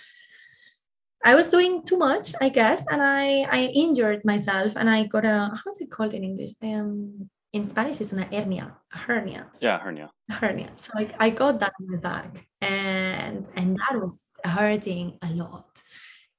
i 1.24 1.34
was 1.34 1.48
doing 1.48 1.82
too 1.82 1.98
much 1.98 2.32
i 2.40 2.48
guess 2.48 2.86
and 2.90 3.02
i 3.02 3.42
i 3.50 3.70
injured 3.74 4.24
myself 4.24 4.72
and 4.76 4.88
i 4.88 5.04
got 5.04 5.24
a 5.24 5.50
how's 5.64 5.80
it 5.80 5.90
called 5.90 6.14
in 6.14 6.24
english? 6.24 6.50
Um 6.62 7.28
in 7.52 7.64
spanish 7.66 8.00
it's 8.00 8.12
una 8.12 8.26
hernia 8.30 8.76
a 8.94 8.98
hernia. 8.98 9.46
Yeah 9.60 9.78
hernia. 9.78 10.10
Hernia. 10.30 10.70
So 10.76 10.92
I, 10.96 11.10
I 11.18 11.30
got 11.30 11.58
that 11.60 11.72
in 11.80 11.90
my 11.90 11.98
back 11.98 12.46
and 12.60 13.46
and 13.56 13.76
that 13.76 14.00
was 14.00 14.24
hurting 14.44 15.18
a 15.22 15.30
lot. 15.34 15.82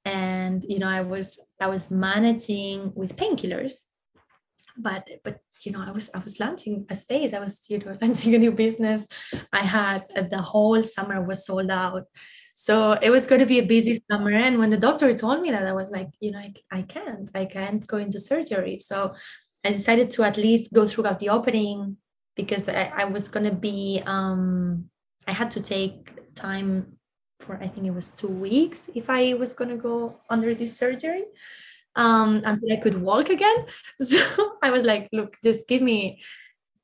And 0.04 0.64
you 0.66 0.78
know 0.78 0.88
i 0.88 1.02
was 1.02 1.38
i 1.60 1.66
was 1.68 1.90
managing 1.90 2.92
with 2.94 3.16
painkillers 3.16 3.74
but 4.76 5.06
but 5.22 5.40
you 5.64 5.72
know 5.72 5.82
i 5.86 5.90
was 5.90 6.10
i 6.14 6.18
was 6.18 6.40
launching 6.40 6.86
a 6.90 6.96
space. 6.96 7.32
I 7.32 7.38
was 7.38 7.60
you 7.68 7.78
know 7.78 7.96
launching 8.02 8.34
a 8.34 8.38
new 8.38 8.52
business. 8.52 9.06
I 9.52 9.60
had 9.60 10.04
uh, 10.16 10.22
the 10.30 10.42
whole 10.42 10.82
summer 10.84 11.22
was 11.22 11.46
sold 11.46 11.70
out. 11.70 12.04
So 12.54 12.92
it 12.92 13.10
was 13.10 13.26
going 13.26 13.40
to 13.40 13.46
be 13.46 13.58
a 13.58 13.66
busy 13.66 14.02
summer. 14.10 14.30
And 14.30 14.58
when 14.58 14.70
the 14.70 14.76
doctor 14.76 15.12
told 15.14 15.40
me 15.40 15.50
that 15.50 15.66
i 15.66 15.72
was 15.72 15.90
like 15.90 16.10
you 16.20 16.30
know 16.32 16.38
i, 16.38 16.52
I 16.70 16.82
can't 16.82 17.30
i 17.34 17.44
can't 17.44 17.86
go 17.86 17.96
into 17.96 18.18
surgery. 18.20 18.78
So 18.80 19.14
i 19.64 19.70
decided 19.70 20.10
to 20.12 20.22
at 20.24 20.36
least 20.36 20.72
go 20.72 20.86
throughout 20.86 21.18
the 21.18 21.30
opening 21.30 21.96
because 22.36 22.68
i, 22.68 22.92
I 23.02 23.04
was 23.04 23.28
going 23.28 23.48
to 23.48 23.54
be 23.54 24.02
um 24.06 24.86
i 25.26 25.32
had 25.32 25.50
to 25.52 25.60
take 25.60 25.94
time 26.34 26.98
for 27.42 27.58
I 27.60 27.68
think 27.68 27.86
it 27.86 27.94
was 27.94 28.08
two 28.08 28.28
weeks 28.28 28.88
if 28.94 29.10
I 29.10 29.34
was 29.34 29.52
going 29.52 29.70
to 29.70 29.76
go 29.76 30.20
under 30.30 30.54
this 30.54 30.78
surgery 30.78 31.24
um, 31.96 32.42
until 32.44 32.72
I 32.72 32.76
could 32.76 33.00
walk 33.00 33.28
again. 33.28 33.66
So 34.00 34.56
I 34.62 34.70
was 34.70 34.84
like, 34.84 35.08
look, 35.12 35.36
just 35.42 35.68
give 35.68 35.82
me 35.82 36.22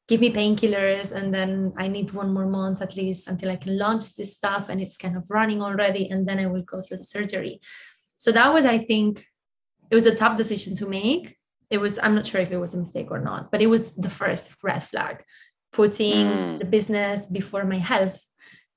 give 0.09 0.21
me 0.21 0.31
painkillers 0.31 1.13
and 1.13 1.35
then 1.35 1.75
I 1.77 1.87
need 1.87 2.13
one 2.13 2.33
more 2.33 2.47
month 2.47 2.81
at 2.81 2.97
least 2.97 3.29
until 3.29 3.51
I 3.51 3.57
can 3.57 3.77
launch 3.77 4.17
this 4.17 4.33
stuff 4.33 4.71
and 4.71 4.81
it's 4.81 4.97
kind 4.97 5.19
of 5.19 5.25
running 5.29 5.61
already 5.61 6.09
and 6.09 6.27
then 6.27 6.39
I 6.39 6.47
will 6.47 6.63
go 6.63 6.81
through 6.81 6.97
the 6.97 7.05
surgery. 7.05 7.61
So 8.17 8.33
that 8.33 8.53
was 8.55 8.65
I 8.65 8.79
think 8.79 9.27
it 9.91 9.95
was 9.95 10.07
a 10.07 10.15
tough 10.15 10.39
decision 10.39 10.75
to 10.77 10.87
make. 10.87 11.37
It 11.69 11.79
was 11.79 11.99
I'm 12.03 12.15
not 12.15 12.27
sure 12.27 12.41
if 12.41 12.51
it 12.51 12.57
was 12.57 12.75
a 12.75 12.79
mistake 12.79 13.11
or 13.11 13.21
not, 13.21 13.53
but 13.53 13.61
it 13.61 13.67
was 13.67 13.95
the 13.95 14.11
first 14.11 14.53
red 14.63 14.83
flag 14.83 15.25
putting 15.73 16.27
mm. 16.27 16.59
the 16.59 16.65
business 16.65 17.27
before 17.27 17.65
my 17.65 17.79
health 17.79 18.19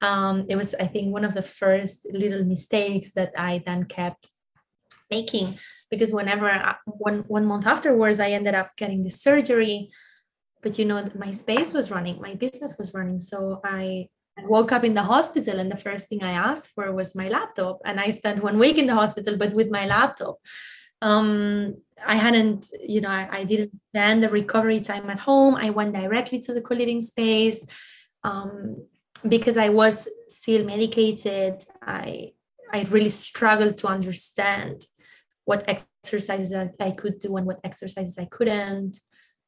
um, 0.01 0.45
it 0.49 0.55
was 0.55 0.73
i 0.75 0.87
think 0.87 1.13
one 1.13 1.23
of 1.23 1.33
the 1.33 1.41
first 1.41 2.05
little 2.11 2.43
mistakes 2.43 3.13
that 3.13 3.31
i 3.37 3.61
then 3.65 3.85
kept 3.85 4.27
making 5.09 5.57
because 5.91 6.11
whenever 6.11 6.49
I, 6.49 6.75
one 6.85 7.25
one 7.27 7.45
month 7.45 7.67
afterwards 7.67 8.19
i 8.19 8.31
ended 8.31 8.55
up 8.55 8.75
getting 8.77 9.03
the 9.03 9.09
surgery. 9.09 9.91
But 10.63 10.79
you 10.79 10.85
know 10.85 11.03
my 11.15 11.31
space 11.31 11.73
was 11.73 11.91
running 11.91 12.21
my 12.21 12.33
business 12.35 12.77
was 12.79 12.93
running. 12.93 13.19
So 13.19 13.61
i 13.63 14.07
woke 14.43 14.71
up 14.71 14.83
in 14.83 14.93
the 14.93 15.03
hospital 15.03 15.59
and 15.59 15.69
the 15.69 15.83
first 15.85 16.07
thing 16.07 16.23
i 16.23 16.31
asked 16.31 16.69
for 16.73 16.91
was 16.93 17.15
my 17.15 17.27
laptop. 17.29 17.79
And 17.85 17.99
i 17.99 18.09
spent 18.11 18.41
one 18.41 18.57
week 18.57 18.77
in 18.77 18.87
the 18.87 18.95
hospital 18.95 19.37
but 19.37 19.53
with 19.53 19.69
my 19.69 19.85
laptop. 19.85 20.37
Um, 21.03 21.75
i 22.05 22.15
hadn't 22.15 22.67
you 22.79 23.01
know 23.01 23.09
I, 23.09 23.27
I, 23.39 23.43
didn't 23.43 23.71
spend 23.87 24.21
the 24.21 24.29
recovery 24.29 24.81
time 24.81 25.09
at 25.09 25.19
home. 25.19 25.55
I 25.55 25.71
went 25.71 25.93
directly 25.93 26.39
to 26.45 26.53
the 26.53 26.61
co-living 26.61 27.01
space 27.01 27.65
um, 28.23 28.85
because 29.27 29.57
I 29.57 29.69
was 29.69 30.07
still 30.27 30.65
medicated, 30.65 31.63
I 31.81 32.33
I 32.73 32.83
really 32.83 33.09
struggled 33.09 33.77
to 33.79 33.87
understand 33.87 34.85
what 35.45 35.63
exercises 35.67 36.53
I 36.79 36.91
could 36.91 37.19
do 37.19 37.35
and 37.37 37.45
what 37.45 37.59
exercises 37.63 38.17
I 38.17 38.25
couldn't 38.25 38.99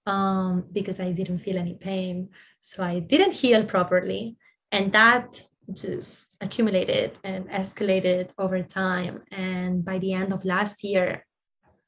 um, 0.05 0.65
because 0.71 0.99
I 0.99 1.11
didn't 1.11 1.39
feel 1.39 1.57
any 1.57 1.75
pain. 1.75 2.29
So 2.59 2.83
I 2.83 2.99
didn't 2.99 3.33
heal 3.33 3.65
properly. 3.65 4.37
And 4.71 4.91
that 4.93 5.41
just 5.71 6.35
accumulated 6.41 7.17
and 7.23 7.49
escalated 7.49 8.29
over 8.37 8.61
time. 8.63 9.21
And 9.31 9.85
by 9.85 9.99
the 9.99 10.13
end 10.13 10.33
of 10.33 10.43
last 10.43 10.83
year, 10.83 11.25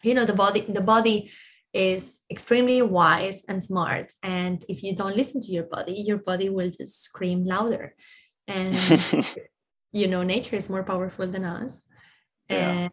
you 0.04 0.14
know, 0.14 0.26
the 0.26 0.34
body, 0.34 0.62
the 0.62 0.82
body 0.82 1.32
is 1.74 2.22
extremely 2.32 2.82
wise 2.82 3.44
and 3.50 3.62
smart. 3.62 4.14
And 4.24 4.64
if 4.70 4.82
you 4.82 4.96
don't 4.96 5.18
listen 5.18 5.42
to 5.42 5.52
your 5.52 5.64
body, 5.64 5.94
your 5.94 6.18
body 6.18 6.50
will 6.50 6.70
just 6.70 7.04
scream 7.04 7.44
louder. 7.44 7.96
And, 8.48 8.78
you 9.92 10.08
know, 10.08 10.24
nature 10.24 10.56
is 10.56 10.70
more 10.70 10.84
powerful 10.84 11.28
than 11.28 11.44
us. 11.44 11.84
Yeah. 12.50 12.72
And 12.72 12.92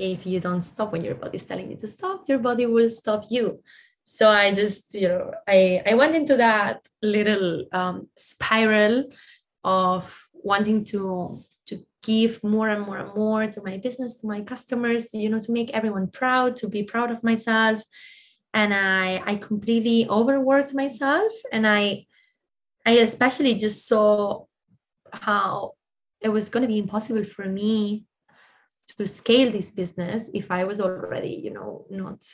if 0.00 0.26
you 0.26 0.40
don't 0.40 0.62
stop 0.62 0.92
when 0.92 1.04
your 1.04 1.14
body 1.14 1.36
is 1.36 1.44
telling 1.44 1.70
you 1.70 1.76
to 1.76 1.86
stop, 1.86 2.28
your 2.28 2.38
body 2.38 2.66
will 2.66 2.90
stop 2.90 3.24
you. 3.28 3.60
So 4.04 4.28
I 4.28 4.52
just, 4.52 4.94
you 4.94 5.08
know, 5.08 5.32
I, 5.46 5.82
I 5.86 5.94
went 5.94 6.16
into 6.16 6.36
that 6.38 6.88
little 7.02 7.66
um, 7.72 8.08
spiral 8.16 9.04
of 9.62 10.26
wanting 10.32 10.84
to 10.84 11.38
to 11.66 11.84
give 12.02 12.42
more 12.42 12.68
and 12.68 12.84
more 12.86 12.96
and 12.96 13.14
more 13.14 13.46
to 13.46 13.62
my 13.62 13.76
business 13.76 14.16
to 14.16 14.26
my 14.26 14.40
customers 14.40 15.12
you 15.12 15.28
know 15.28 15.38
to 15.38 15.52
make 15.52 15.70
everyone 15.72 16.06
proud 16.08 16.56
to 16.56 16.66
be 16.66 16.82
proud 16.82 17.10
of 17.10 17.22
myself 17.22 17.82
and 18.54 18.72
i 18.72 19.22
i 19.26 19.36
completely 19.36 20.08
overworked 20.08 20.72
myself 20.72 21.30
and 21.52 21.66
i 21.66 22.06
i 22.86 22.92
especially 22.92 23.54
just 23.54 23.86
saw 23.86 24.42
how 25.12 25.74
it 26.22 26.30
was 26.30 26.48
going 26.48 26.62
to 26.62 26.68
be 26.68 26.78
impossible 26.78 27.24
for 27.24 27.44
me 27.44 28.04
to 28.98 29.06
scale 29.06 29.50
this 29.50 29.70
business 29.70 30.30
if 30.34 30.50
i 30.50 30.64
was 30.64 30.80
already 30.80 31.40
you 31.44 31.52
know 31.52 31.86
not 31.90 32.26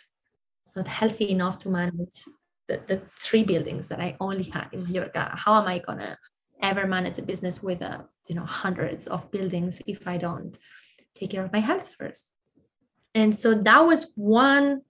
not 0.74 0.88
healthy 0.88 1.30
enough 1.30 1.58
to 1.58 1.68
manage 1.70 2.24
the, 2.68 2.80
the 2.88 3.00
three 3.20 3.44
buildings 3.44 3.88
that 3.88 4.00
i 4.00 4.16
only 4.20 4.44
had 4.44 4.68
in 4.72 4.82
Mallorca. 4.84 5.32
How 5.34 5.60
am 5.60 5.68
I 5.68 5.78
gonna 5.78 6.18
ever 6.62 6.86
manage 6.86 7.18
a 7.18 7.22
business 7.22 7.62
with 7.62 7.80
a, 7.82 7.90
uh, 7.90 8.02
you 8.28 8.34
know 8.34 8.44
hundreds 8.44 9.06
of 9.06 9.30
buildings 9.30 9.80
if 9.86 10.06
I 10.06 10.16
don't 10.16 10.56
take 11.14 11.30
care 11.30 11.44
of 11.44 11.52
my 11.52 11.60
health 11.60 11.94
first? 11.98 12.30
And 13.14 13.36
so 13.36 13.54
that 13.54 13.80
was 13.80 14.12
one 14.16 14.82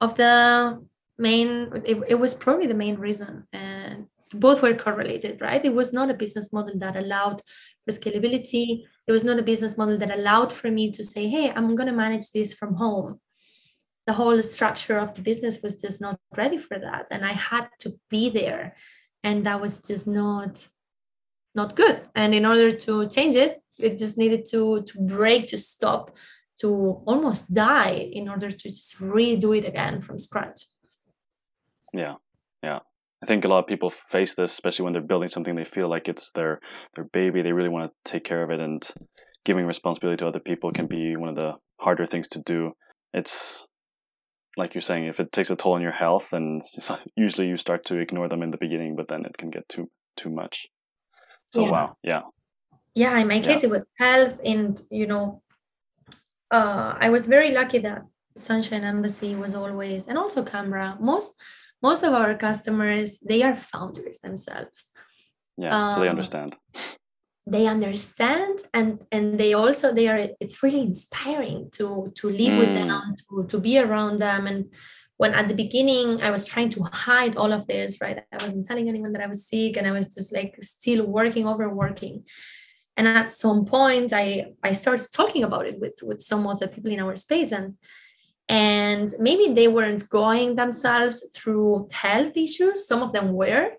of 0.00 0.16
the 0.16 0.84
main. 1.18 1.70
It, 1.84 2.02
it 2.08 2.18
was 2.18 2.34
probably 2.34 2.66
the 2.66 2.74
main 2.74 2.96
reason, 2.96 3.46
and 3.52 4.06
both 4.32 4.62
were 4.62 4.74
correlated, 4.74 5.40
right? 5.40 5.64
It 5.64 5.74
was 5.74 5.92
not 5.92 6.10
a 6.10 6.14
business 6.14 6.52
model 6.52 6.78
that 6.78 6.96
allowed 6.96 7.42
for 7.84 7.92
scalability. 7.92 8.84
It 9.06 9.12
was 9.12 9.24
not 9.24 9.38
a 9.38 9.42
business 9.42 9.76
model 9.76 9.98
that 9.98 10.10
allowed 10.10 10.52
for 10.52 10.70
me 10.70 10.90
to 10.92 11.04
say, 11.04 11.28
"Hey, 11.28 11.50
I'm 11.50 11.76
going 11.76 11.88
to 11.88 12.02
manage 12.04 12.30
this 12.30 12.54
from 12.54 12.74
home." 12.74 13.20
the 14.06 14.12
whole 14.12 14.40
structure 14.42 14.98
of 14.98 15.14
the 15.14 15.22
business 15.22 15.62
was 15.62 15.80
just 15.80 16.00
not 16.00 16.18
ready 16.36 16.58
for 16.58 16.78
that 16.78 17.06
and 17.10 17.24
i 17.24 17.32
had 17.32 17.68
to 17.78 17.98
be 18.10 18.28
there 18.28 18.76
and 19.24 19.46
that 19.46 19.60
was 19.60 19.82
just 19.82 20.06
not 20.06 20.68
not 21.56 21.76
good. 21.76 22.00
And 22.16 22.34
in 22.34 22.44
order 22.46 22.70
to 22.70 23.08
change 23.08 23.34
it 23.36 23.62
it 23.78 23.98
just 23.98 24.18
needed 24.18 24.46
to 24.50 24.82
to 24.82 25.00
break 25.00 25.48
to 25.48 25.58
stop 25.58 26.16
to 26.60 27.02
almost 27.06 27.52
die 27.52 28.10
in 28.12 28.28
order 28.28 28.50
to 28.50 28.68
just 28.68 29.00
redo 29.00 29.56
it 29.56 29.64
again 29.64 30.00
from 30.00 30.18
scratch. 30.20 30.66
Yeah. 31.92 32.16
Yeah 32.62 32.80
i 33.24 33.26
think 33.26 33.44
a 33.44 33.48
lot 33.48 33.60
of 33.60 33.66
people 33.66 33.88
face 33.88 34.34
this 34.34 34.52
especially 34.52 34.84
when 34.84 34.92
they're 34.92 35.02
building 35.02 35.28
something 35.28 35.54
they 35.54 35.64
feel 35.64 35.88
like 35.88 36.08
it's 36.08 36.30
their 36.32 36.60
their 36.94 37.06
baby 37.12 37.40
they 37.40 37.52
really 37.52 37.70
want 37.70 37.90
to 37.90 38.12
take 38.12 38.24
care 38.24 38.42
of 38.42 38.50
it 38.50 38.60
and 38.60 38.92
giving 39.44 39.66
responsibility 39.66 40.18
to 40.18 40.28
other 40.28 40.40
people 40.40 40.70
can 40.70 40.86
be 40.86 41.16
one 41.16 41.30
of 41.30 41.36
the 41.36 41.52
harder 41.80 42.06
things 42.06 42.28
to 42.28 42.40
do 42.40 42.72
it's 43.14 43.66
like 44.56 44.74
you're 44.74 44.82
saying 44.82 45.06
if 45.06 45.18
it 45.18 45.32
takes 45.32 45.50
a 45.50 45.56
toll 45.56 45.72
on 45.72 45.82
your 45.82 45.92
health 45.92 46.32
and 46.32 46.62
usually 47.16 47.48
you 47.48 47.56
start 47.56 47.84
to 47.86 47.98
ignore 47.98 48.28
them 48.28 48.42
in 48.42 48.50
the 48.50 48.58
beginning 48.58 48.94
but 48.94 49.08
then 49.08 49.24
it 49.24 49.38
can 49.38 49.50
get 49.50 49.68
too 49.68 49.90
too 50.16 50.30
much 50.30 50.66
so 51.50 51.64
yeah. 51.64 51.70
wow 51.70 51.96
yeah 52.02 52.20
yeah 52.94 53.18
in 53.18 53.26
my 53.26 53.40
case 53.40 53.62
yeah. 53.62 53.68
it 53.68 53.72
was 53.72 53.84
health 53.98 54.38
and 54.44 54.80
you 54.90 55.06
know 55.06 55.42
uh, 56.50 56.94
i 57.00 57.08
was 57.08 57.26
very 57.26 57.50
lucky 57.50 57.78
that 57.78 58.02
sunshine 58.36 58.84
embassy 58.84 59.34
was 59.34 59.54
always 59.54 60.08
and 60.08 60.18
also 60.18 60.44
Cambra 60.44 61.00
most 61.00 61.34
most 61.86 62.02
of 62.08 62.12
our 62.20 62.32
customers 62.46 63.08
they 63.30 63.40
are 63.46 63.56
founders 63.72 64.18
themselves 64.26 64.80
yeah 65.56 65.72
um, 65.74 65.92
so 65.94 66.00
they 66.00 66.08
um, 66.08 66.16
understand 66.16 66.50
they 67.54 67.66
understand 67.76 68.56
and 68.78 68.88
and 69.14 69.26
they 69.40 69.52
also 69.62 69.86
they 69.98 70.08
are 70.12 70.20
it's 70.44 70.62
really 70.64 70.82
inspiring 70.92 71.60
to 71.76 71.86
to 72.18 72.26
live 72.42 72.54
mm. 72.54 72.60
with 72.62 72.72
them 72.78 72.88
to, 73.20 73.46
to 73.52 73.58
be 73.66 73.74
around 73.78 74.14
them 74.26 74.46
and 74.50 74.60
when 75.16 75.32
at 75.40 75.46
the 75.48 75.54
beginning 75.64 76.08
I 76.22 76.30
was 76.36 76.44
trying 76.44 76.70
to 76.70 76.82
hide 76.82 77.36
all 77.36 77.52
of 77.52 77.68
this, 77.68 78.00
right? 78.00 78.18
I 78.32 78.42
wasn't 78.42 78.66
telling 78.66 78.88
anyone 78.88 79.12
that 79.12 79.22
I 79.22 79.28
was 79.34 79.46
sick 79.46 79.76
and 79.76 79.86
I 79.86 79.92
was 79.92 80.12
just 80.12 80.32
like 80.32 80.56
still 80.60 81.06
working, 81.06 81.46
overworking. 81.46 82.24
and 82.96 83.08
at 83.08 83.32
some 83.32 83.64
point 83.64 84.12
i 84.12 84.26
i 84.68 84.72
started 84.72 85.08
talking 85.10 85.42
about 85.42 85.66
it 85.70 85.76
with 85.82 85.96
with 86.08 86.20
some 86.30 86.46
of 86.46 86.56
the 86.60 86.68
people 86.68 86.92
in 86.94 87.00
our 87.04 87.16
space 87.16 87.50
and 87.58 87.74
and 88.48 89.14
maybe 89.18 89.54
they 89.54 89.68
weren't 89.68 90.08
going 90.10 90.54
themselves 90.54 91.30
through 91.34 91.88
health 91.90 92.36
issues 92.36 92.86
some 92.86 93.02
of 93.02 93.12
them 93.12 93.32
were 93.32 93.70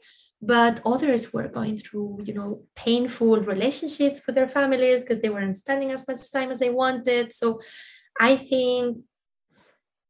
but 0.41 0.81
others 0.85 1.33
were 1.33 1.47
going 1.47 1.77
through 1.77 2.19
you 2.23 2.33
know 2.33 2.61
painful 2.75 3.39
relationships 3.41 4.21
with 4.25 4.35
their 4.35 4.47
families 4.47 5.01
because 5.01 5.21
they 5.21 5.29
weren't 5.29 5.57
spending 5.57 5.91
as 5.91 6.07
much 6.07 6.31
time 6.31 6.51
as 6.51 6.59
they 6.59 6.69
wanted. 6.69 7.33
So 7.33 7.61
i 8.19 8.35
think 8.35 8.97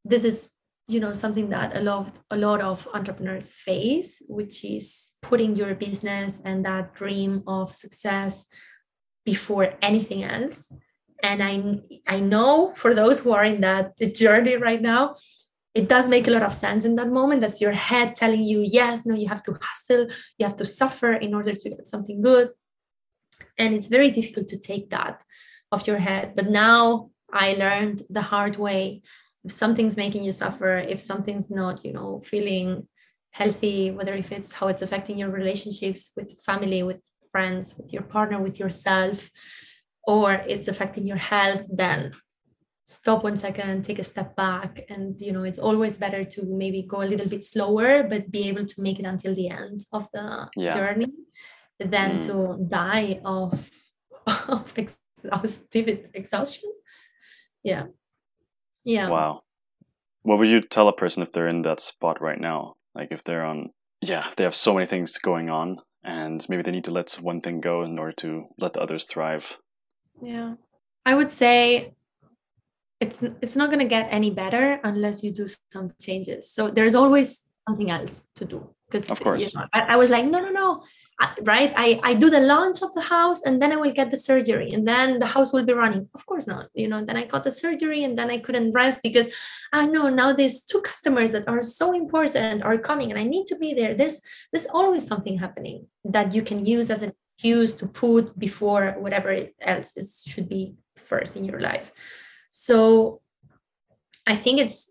this 0.04 0.24
is 0.24 0.52
you 0.88 1.00
know 1.00 1.14
something 1.14 1.50
that 1.50 1.76
a 1.76 1.82
lot 1.82 2.16
a 2.30 2.38
lot 2.38 2.62
of 2.62 2.88
entrepreneurs 2.94 3.52
face 3.52 4.22
which 4.28 4.64
is 4.64 5.14
putting 5.22 5.56
your 5.56 5.74
business 5.74 6.40
and 6.46 6.64
that 6.64 6.94
dream 6.94 7.44
of 7.48 7.74
success 7.74 8.46
before 9.26 9.74
anything 9.82 10.24
else 10.24 10.72
and 11.24 11.42
i 11.42 11.80
i 12.08 12.20
know 12.20 12.74
for 12.74 12.94
those 12.94 13.20
who 13.22 13.32
are 13.32 13.46
in 13.46 13.62
that 13.62 13.98
journey 14.14 14.56
right 14.56 14.82
now 14.82 15.16
it 15.76 15.90
does 15.90 16.08
make 16.08 16.26
a 16.28 16.32
lot 16.32 16.42
of 16.42 16.56
sense 16.56 16.86
in 16.86 16.96
that 16.96 17.10
moment. 17.10 17.42
That's 17.42 17.60
your 17.60 17.74
head 17.74 18.16
telling 18.16 18.44
you 18.44 18.62
yes 18.62 19.06
no 19.06 19.14
you 19.14 19.28
have 19.28 19.44
to 19.44 19.58
hustle 19.62 20.08
you 20.38 20.46
have 20.46 20.56
to 20.56 20.66
suffer 20.66 21.12
in 21.14 21.36
order 21.36 21.54
to 21.54 21.70
get 21.70 21.86
something 21.86 22.22
good. 22.22 22.50
And 23.58 23.74
it's 23.74 23.88
very 23.88 24.10
difficult 24.10 24.48
to 24.50 24.58
take 24.58 24.90
that 24.92 25.22
off 25.72 25.86
your 25.86 26.00
head. 26.00 26.34
But 26.36 26.50
now 26.50 27.10
i 27.32 27.54
learned 27.54 28.02
the 28.10 28.22
hard 28.22 28.56
way. 28.56 29.02
If 29.44 29.52
something's 29.52 29.98
making 29.98 30.24
you 30.24 30.32
suffer 30.32 30.78
if 30.78 31.00
something's 31.02 31.50
not 31.52 31.86
you 31.86 31.94
know 31.94 32.22
feeling 32.24 32.88
healthy 33.32 33.92
whether 33.92 34.14
if 34.14 34.32
it's 34.32 34.54
how 34.54 34.68
it's 34.70 34.82
affecting 34.82 35.18
your 35.18 35.30
relationships 35.30 36.12
with 36.16 36.42
family 36.50 36.82
with 36.84 37.02
friends 37.34 37.76
with 37.78 37.92
your 37.92 38.02
partner 38.02 38.40
with 38.42 38.58
yourself 38.60 39.30
or 40.08 40.34
it's 40.48 40.68
affecting 40.68 41.06
your 41.06 41.18
health 41.18 41.64
then 41.70 42.12
stop 42.86 43.24
one 43.24 43.36
second 43.36 43.84
take 43.84 43.98
a 44.00 44.04
step 44.04 44.36
back 44.36 44.86
and 44.90 45.20
you 45.20 45.32
know 45.32 45.44
it's 45.44 45.58
always 45.58 45.98
better 45.98 46.24
to 46.24 46.46
maybe 46.46 46.84
go 46.84 47.02
a 47.02 47.10
little 47.12 47.28
bit 47.28 47.44
slower 47.44 48.04
but 48.04 48.30
be 48.30 48.48
able 48.48 48.66
to 48.66 48.82
make 48.82 49.00
it 49.00 49.06
until 49.06 49.34
the 49.34 49.50
end 49.50 49.82
of 49.92 50.08
the 50.14 50.48
yeah. 50.56 50.74
journey 50.76 51.08
than 51.80 52.20
mm. 52.20 52.26
to 52.26 52.64
die 52.68 53.20
of 53.26 53.70
of 54.48 54.72
exhaustive 54.78 56.10
exhaustion 56.14 56.72
yeah 57.64 57.86
yeah. 58.86 59.10
Wow. 59.10 59.42
What 60.22 60.38
would 60.40 60.48
you 60.48 60.62
tell 60.62 60.88
a 60.88 60.94
person 60.94 61.24
if 61.24 61.32
they're 61.32 61.48
in 61.48 61.64
that 61.64 61.80
spot 61.80 62.22
right 62.22 62.40
now? 62.40 62.76
Like 62.94 63.10
if 63.12 63.24
they're 63.24 63.44
on, 63.44 63.72
yeah, 64.02 64.28
they 64.38 64.44
have 64.44 64.56
so 64.56 64.74
many 64.74 64.86
things 64.86 65.18
going 65.18 65.50
on 65.50 65.78
and 66.04 66.46
maybe 66.48 66.62
they 66.62 66.72
need 66.72 66.86
to 66.86 66.92
let 66.92 67.12
one 67.14 67.42
thing 67.42 67.60
go 67.60 67.84
in 67.84 68.00
order 68.00 68.14
to 68.14 68.46
let 68.58 68.74
the 68.74 68.82
others 68.82 69.06
thrive. 69.06 69.58
Yeah. 70.22 70.56
I 71.06 71.16
would 71.16 71.32
say 71.32 71.94
it's 73.00 73.22
it's 73.42 73.56
not 73.56 73.70
going 73.70 73.80
to 73.80 73.86
get 73.98 74.08
any 74.10 74.32
better 74.32 74.80
unless 74.84 75.24
you 75.24 75.32
do 75.32 75.48
some 75.72 75.94
changes. 76.02 76.50
So 76.50 76.70
there's 76.70 76.96
always 76.96 77.48
something 77.68 77.92
else 77.92 78.28
to 78.36 78.46
do. 78.46 78.70
Because 78.90 79.10
of 79.12 79.20
course. 79.20 79.42
you 79.42 79.50
know, 79.56 79.66
I, 79.74 79.82
I 79.94 79.96
was 79.98 80.10
like 80.10 80.26
no 80.26 80.40
no 80.40 80.50
no. 80.50 80.84
Right? 81.44 81.72
I, 81.78 82.02
I 82.04 82.14
do 82.14 82.30
the 82.30 82.42
launch 82.42 82.82
of 82.82 82.94
the 82.94 83.00
house 83.00 83.42
and 83.44 83.62
then 83.62 83.72
i 83.72 83.78
will 83.78 83.94
get 83.94 84.12
the 84.12 84.18
surgery 84.18 84.74
and 84.74 84.86
then 84.86 85.20
the 85.20 85.26
house 85.26 85.54
will 85.54 85.64
be 85.64 85.72
running. 85.72 86.10
Of 86.14 86.26
course 86.26 86.46
not 86.46 86.68
you 86.74 86.90
know 86.90 87.06
then 87.06 87.16
i 87.16 87.26
got 87.26 87.46
the 87.46 87.54
surgery 87.54 88.04
and 88.04 88.18
then 88.18 88.30
i 88.30 88.38
couldn't 88.38 88.74
rest 88.74 89.02
because 89.02 89.30
i 89.72 89.86
know 89.86 90.10
now 90.10 90.34
there's 90.34 90.62
two 90.62 90.82
customers 90.82 91.32
that 91.32 91.48
are 91.48 91.62
so 91.62 91.94
important 91.94 92.64
are 92.64 92.78
coming 92.78 93.12
and 93.12 93.20
i 93.20 93.24
need 93.24 93.48
to 93.48 93.56
be 93.56 93.74
there. 93.74 93.94
There's 93.94 94.22
there's 94.52 94.68
always 94.74 95.08
something 95.08 95.38
happening 95.38 95.88
that 96.04 96.36
you 96.36 96.42
can 96.42 96.66
use 96.66 96.90
as 96.92 97.02
an 97.02 97.14
excuse 97.36 97.76
to 97.76 97.88
put 97.88 98.38
before 98.40 98.96
whatever 98.98 99.36
else 99.62 99.98
is 99.98 100.24
should 100.28 100.48
be 100.48 100.76
first 100.96 101.36
in 101.36 101.46
your 101.46 101.60
life. 101.60 101.92
So 102.50 103.22
i 104.28 104.36
think 104.36 104.60
it's 104.60 104.90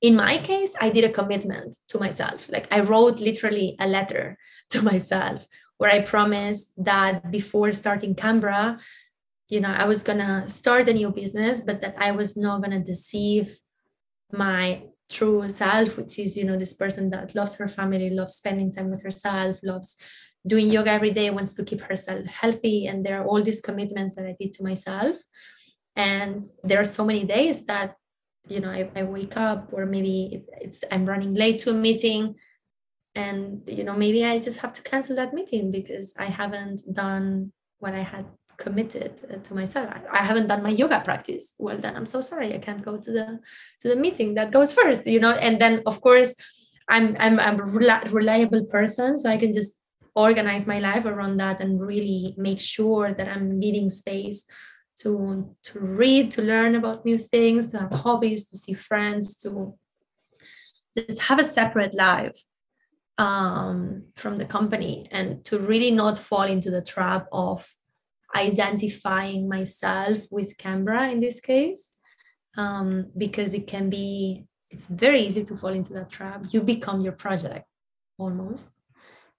in 0.00 0.16
my 0.16 0.36
case 0.38 0.74
i 0.80 0.90
did 0.90 1.04
a 1.04 1.12
commitment 1.12 1.76
to 1.88 1.98
myself. 1.98 2.48
Like 2.48 2.66
i 2.70 2.80
wrote 2.80 3.20
literally 3.20 3.76
a 3.78 3.86
letter 3.86 4.38
to 4.70 4.82
myself 4.82 5.46
where 5.80 5.90
I 5.90 6.02
promised 6.02 6.72
that 6.84 7.30
before 7.30 7.72
starting 7.72 8.14
Cambra, 8.14 8.78
you 9.48 9.60
know, 9.62 9.72
I 9.72 9.86
was 9.86 10.02
gonna 10.02 10.46
start 10.46 10.88
a 10.88 10.92
new 10.92 11.10
business, 11.10 11.62
but 11.62 11.80
that 11.80 11.94
I 11.98 12.10
was 12.12 12.36
not 12.36 12.60
gonna 12.62 12.84
deceive 12.84 13.58
my 14.30 14.82
true 15.08 15.48
self, 15.48 15.96
which 15.96 16.18
is, 16.18 16.36
you 16.36 16.44
know, 16.44 16.58
this 16.58 16.74
person 16.74 17.08
that 17.10 17.34
loves 17.34 17.56
her 17.56 17.66
family, 17.66 18.10
loves 18.10 18.34
spending 18.34 18.70
time 18.70 18.90
with 18.90 19.02
herself, 19.02 19.56
loves 19.62 19.96
doing 20.46 20.70
yoga 20.70 20.90
every 20.90 21.10
day, 21.10 21.30
wants 21.30 21.54
to 21.54 21.64
keep 21.64 21.80
herself 21.82 22.24
healthy. 22.26 22.86
And 22.86 23.04
there 23.04 23.20
are 23.20 23.26
all 23.26 23.42
these 23.42 23.60
commitments 23.60 24.14
that 24.14 24.26
I 24.26 24.36
did 24.38 24.52
to 24.54 24.62
myself. 24.62 25.16
And 25.96 26.46
there 26.62 26.80
are 26.80 26.84
so 26.84 27.04
many 27.04 27.24
days 27.24 27.66
that, 27.66 27.96
you 28.48 28.60
know, 28.60 28.70
I, 28.70 28.90
I 28.96 29.02
wake 29.02 29.36
up 29.36 29.68
or 29.72 29.86
maybe 29.86 30.44
it's 30.60 30.80
I'm 30.90 31.04
running 31.04 31.34
late 31.34 31.60
to 31.60 31.70
a 31.70 31.74
meeting 31.74 32.36
and 33.14 33.62
you 33.66 33.84
know 33.84 33.94
maybe 33.94 34.24
i 34.24 34.38
just 34.38 34.60
have 34.60 34.72
to 34.72 34.82
cancel 34.82 35.16
that 35.16 35.34
meeting 35.34 35.70
because 35.70 36.14
i 36.18 36.26
haven't 36.26 36.82
done 36.92 37.52
what 37.78 37.94
i 37.94 38.02
had 38.02 38.26
committed 38.56 39.12
uh, 39.32 39.38
to 39.38 39.54
myself 39.54 39.90
I, 40.12 40.18
haven't 40.18 40.46
done 40.46 40.62
my 40.62 40.70
yoga 40.70 41.00
practice 41.00 41.54
well 41.58 41.78
then 41.78 41.96
i'm 41.96 42.06
so 42.06 42.20
sorry 42.20 42.54
i 42.54 42.58
can't 42.58 42.84
go 42.84 42.98
to 42.98 43.10
the 43.10 43.40
to 43.80 43.88
the 43.88 43.96
meeting 43.96 44.34
that 44.34 44.52
goes 44.52 44.72
first 44.74 45.06
you 45.06 45.18
know 45.18 45.32
and 45.32 45.60
then 45.60 45.82
of 45.86 46.00
course 46.00 46.34
i'm 46.88 47.16
i'm, 47.18 47.40
I'm 47.40 47.58
a 47.58 47.64
reliable 47.64 48.66
person 48.66 49.16
so 49.16 49.30
i 49.30 49.38
can 49.38 49.52
just 49.52 49.79
organize 50.14 50.66
my 50.66 50.78
life 50.78 51.04
around 51.04 51.36
that 51.36 51.60
and 51.60 51.80
really 51.80 52.34
make 52.36 52.60
sure 52.60 53.12
that 53.12 53.28
i'm 53.28 53.58
needing 53.58 53.90
space 53.90 54.44
to 54.96 55.54
to 55.62 55.78
read 55.80 56.30
to 56.30 56.42
learn 56.42 56.74
about 56.74 57.04
new 57.04 57.18
things 57.18 57.70
to 57.70 57.78
have 57.78 57.92
hobbies 57.92 58.48
to 58.48 58.56
see 58.56 58.74
friends 58.74 59.34
to 59.34 59.74
just 60.96 61.20
have 61.22 61.38
a 61.38 61.44
separate 61.44 61.94
life 61.94 62.36
um, 63.20 64.04
from 64.16 64.36
the 64.36 64.46
company 64.46 65.06
and 65.10 65.44
to 65.44 65.58
really 65.58 65.90
not 65.90 66.18
fall 66.18 66.44
into 66.44 66.70
the 66.70 66.82
trap 66.82 67.26
of 67.32 67.70
identifying 68.34 69.46
myself 69.48 70.22
with 70.30 70.56
Cambra 70.56 71.12
in 71.12 71.20
this 71.20 71.38
case, 71.38 71.90
um, 72.56 73.10
because 73.16 73.52
it 73.52 73.66
can 73.66 73.90
be, 73.90 74.46
it's 74.70 74.86
very 74.86 75.22
easy 75.22 75.44
to 75.44 75.54
fall 75.56 75.70
into 75.70 75.92
that 75.92 76.10
trap. 76.10 76.46
You 76.50 76.62
become 76.62 77.00
your 77.00 77.12
project 77.12 77.66
almost, 78.16 78.70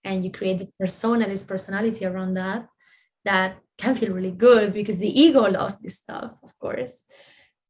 and 0.04 0.24
you 0.24 0.32
create 0.32 0.60
this 0.60 0.72
persona, 0.80 1.28
this 1.28 1.44
personality 1.44 2.06
around 2.06 2.34
that, 2.34 2.68
that 3.26 3.58
can 3.78 3.96
feel 3.96 4.12
really 4.14 4.32
good 4.32 4.74
because 4.74 5.00
the 5.00 5.22
ego 5.22 5.42
loves 5.42 5.80
this 5.80 5.98
stuff, 5.98 6.32
of 6.44 6.58
course. 6.60 7.04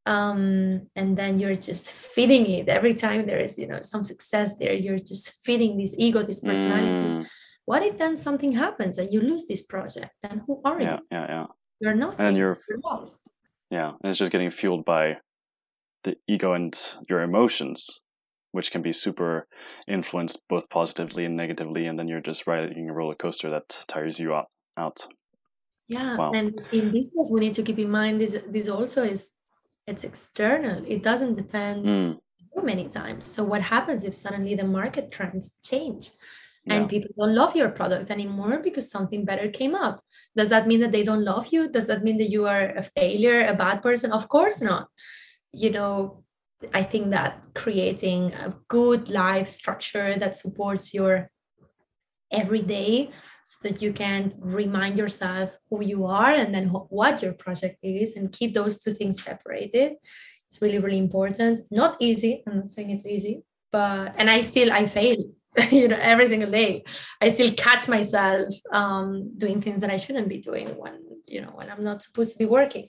Um, 0.05 0.87
and 0.95 1.17
then 1.17 1.39
you're 1.39 1.55
just 1.55 1.91
feeding 1.91 2.49
it. 2.49 2.67
Every 2.67 2.95
time 2.95 3.25
there 3.27 3.39
is 3.39 3.57
you 3.59 3.67
know 3.67 3.81
some 3.81 4.01
success 4.01 4.57
there 4.57 4.73
you're 4.73 4.97
just 4.97 5.31
feeding 5.45 5.77
this 5.77 5.93
ego 5.97 6.23
this 6.23 6.39
personality. 6.39 7.03
Mm. 7.03 7.27
what 7.65 7.83
if 7.83 7.97
then 7.99 8.17
something 8.17 8.53
happens 8.53 8.97
and 8.97 9.13
you 9.13 9.21
lose 9.21 9.45
this 9.45 9.63
project? 9.63 10.11
Then 10.23 10.41
who 10.47 10.59
are 10.65 10.81
yeah, 10.81 10.95
you? 10.95 11.07
yeah 11.11 11.25
yeah. 11.29 11.45
You're 11.79 11.95
nothing. 11.95 12.25
and 12.25 12.37
you're, 12.37 12.57
you're 12.67 12.79
lost. 12.83 13.21
Yeah 13.69 13.89
and 13.89 14.09
it's 14.09 14.17
just 14.17 14.31
getting 14.31 14.49
fueled 14.49 14.85
by 14.85 15.17
the 16.03 16.15
ego 16.27 16.53
and 16.53 16.73
your 17.07 17.21
emotions 17.21 18.01
which 18.51 18.71
can 18.71 18.81
be 18.81 18.91
super 18.91 19.47
influenced 19.87 20.43
both 20.49 20.69
positively 20.69 21.25
and 21.25 21.35
negatively 21.35 21.85
and 21.85 21.97
then 21.97 22.07
you're 22.07 22.21
just 22.21 22.47
riding 22.47 22.89
a 22.89 22.93
roller 22.93 23.15
coaster 23.15 23.49
that 23.49 23.83
tires 23.87 24.19
you 24.19 24.33
out 24.33 24.47
out. 24.77 25.07
Yeah 25.87 26.15
wow. 26.15 26.31
and 26.31 26.61
in 26.71 26.91
business 26.91 27.29
we 27.33 27.41
need 27.41 27.53
to 27.53 27.63
keep 27.63 27.79
in 27.79 27.89
mind 27.89 28.21
this 28.21 28.37
this 28.47 28.69
also 28.69 29.03
is 29.03 29.31
it's 29.87 30.03
external. 30.03 30.83
It 30.87 31.03
doesn't 31.03 31.35
depend 31.35 31.85
mm. 31.85 32.17
many 32.63 32.87
times. 32.87 33.25
So 33.25 33.43
what 33.43 33.61
happens 33.61 34.03
if 34.03 34.13
suddenly 34.13 34.55
the 34.55 34.63
market 34.63 35.11
trends 35.11 35.57
change 35.63 36.11
and 36.67 36.83
yeah. 36.83 36.89
people 36.89 37.11
don't 37.17 37.35
love 37.35 37.55
your 37.55 37.69
product 37.69 38.11
anymore 38.11 38.59
because 38.63 38.89
something 38.89 39.25
better 39.25 39.49
came 39.49 39.75
up? 39.75 40.03
Does 40.35 40.49
that 40.49 40.67
mean 40.67 40.79
that 40.81 40.91
they 40.91 41.03
don't 41.03 41.25
love 41.25 41.47
you? 41.51 41.69
Does 41.69 41.87
that 41.87 42.03
mean 42.03 42.17
that 42.19 42.29
you 42.29 42.47
are 42.47 42.73
a 42.75 42.83
failure 42.83 43.45
a 43.45 43.55
bad 43.55 43.81
person? 43.81 44.11
Of 44.11 44.29
course 44.29 44.61
not. 44.61 44.87
You 45.51 45.71
know 45.71 46.20
i 46.73 46.83
think 46.83 47.09
that 47.11 47.41
creating 47.53 48.33
a 48.33 48.53
good 48.67 49.09
life 49.09 49.47
structure 49.47 50.15
that 50.15 50.37
supports 50.37 50.93
your 50.93 51.29
everyday 52.31 53.09
so 53.43 53.67
that 53.67 53.81
you 53.81 53.91
can 53.91 54.33
remind 54.39 54.97
yourself 54.97 55.51
who 55.69 55.83
you 55.83 56.05
are 56.05 56.31
and 56.31 56.53
then 56.53 56.67
what 56.67 57.21
your 57.21 57.33
project 57.33 57.77
is 57.83 58.15
and 58.15 58.31
keep 58.31 58.53
those 58.53 58.79
two 58.79 58.93
things 58.93 59.21
separated. 59.21 59.93
It's 60.47 60.61
really 60.61 60.79
really 60.79 60.97
important. 60.97 61.65
Not 61.71 61.97
easy 61.99 62.43
i'm 62.47 62.57
not 62.59 62.71
saying 62.71 62.91
it's 62.91 63.05
easy 63.05 63.43
but 63.71 64.13
and 64.17 64.29
i 64.29 64.41
still 64.41 64.71
i 64.71 64.85
fail 64.85 65.17
you 65.71 65.87
know 65.89 65.99
every 65.99 66.27
single 66.27 66.49
day. 66.49 66.83
I 67.19 67.27
still 67.27 67.51
catch 67.53 67.89
myself 67.89 68.53
um, 68.71 69.37
doing 69.37 69.61
things 69.61 69.81
that 69.81 69.89
i 69.89 69.97
shouldn't 69.97 70.29
be 70.29 70.39
doing 70.39 70.67
when 70.77 70.95
you 71.27 71.41
know 71.41 71.51
when 71.57 71.69
i'm 71.69 71.83
not 71.83 72.03
supposed 72.03 72.31
to 72.31 72.37
be 72.37 72.45
working. 72.45 72.87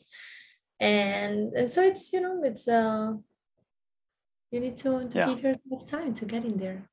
And 0.79 1.53
and 1.55 1.71
so 1.71 1.83
it's 1.83 2.13
you 2.13 2.21
know 2.21 2.41
it's 2.45 2.69
uh 2.69 3.15
you 4.53 4.61
need 4.61 4.77
to, 4.77 5.09
to 5.09 5.19
yeah. 5.19 5.27
give 5.27 5.43
yourself 5.43 5.87
time 5.87 6.15
to 6.15 6.25
get 6.25 6.45
in 6.45 6.59
there 6.59 6.89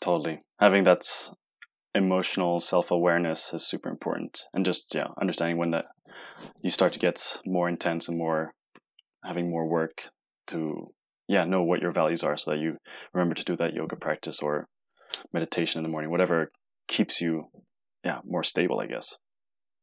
totally 0.00 0.42
having 0.60 0.84
that 0.84 1.02
emotional 1.94 2.60
self-awareness 2.60 3.52
is 3.52 3.66
super 3.66 3.88
important 3.88 4.42
and 4.52 4.64
just 4.64 4.94
yeah 4.94 5.08
understanding 5.20 5.56
when 5.56 5.70
that 5.70 5.86
you 6.62 6.70
start 6.70 6.92
to 6.92 6.98
get 6.98 7.40
more 7.44 7.68
intense 7.68 8.08
and 8.08 8.16
more 8.16 8.52
having 9.24 9.50
more 9.50 9.66
work 9.66 10.02
to 10.46 10.92
yeah 11.26 11.44
know 11.44 11.62
what 11.62 11.80
your 11.80 11.92
values 11.92 12.22
are 12.22 12.36
so 12.36 12.50
that 12.50 12.60
you 12.60 12.76
remember 13.12 13.34
to 13.34 13.44
do 13.44 13.56
that 13.56 13.72
yoga 13.72 13.96
practice 13.96 14.40
or 14.40 14.68
meditation 15.32 15.78
in 15.78 15.82
the 15.82 15.88
morning 15.88 16.10
whatever 16.10 16.50
keeps 16.86 17.20
you 17.20 17.44
yeah 18.04 18.20
more 18.24 18.44
stable 18.44 18.78
i 18.80 18.86
guess 18.86 19.16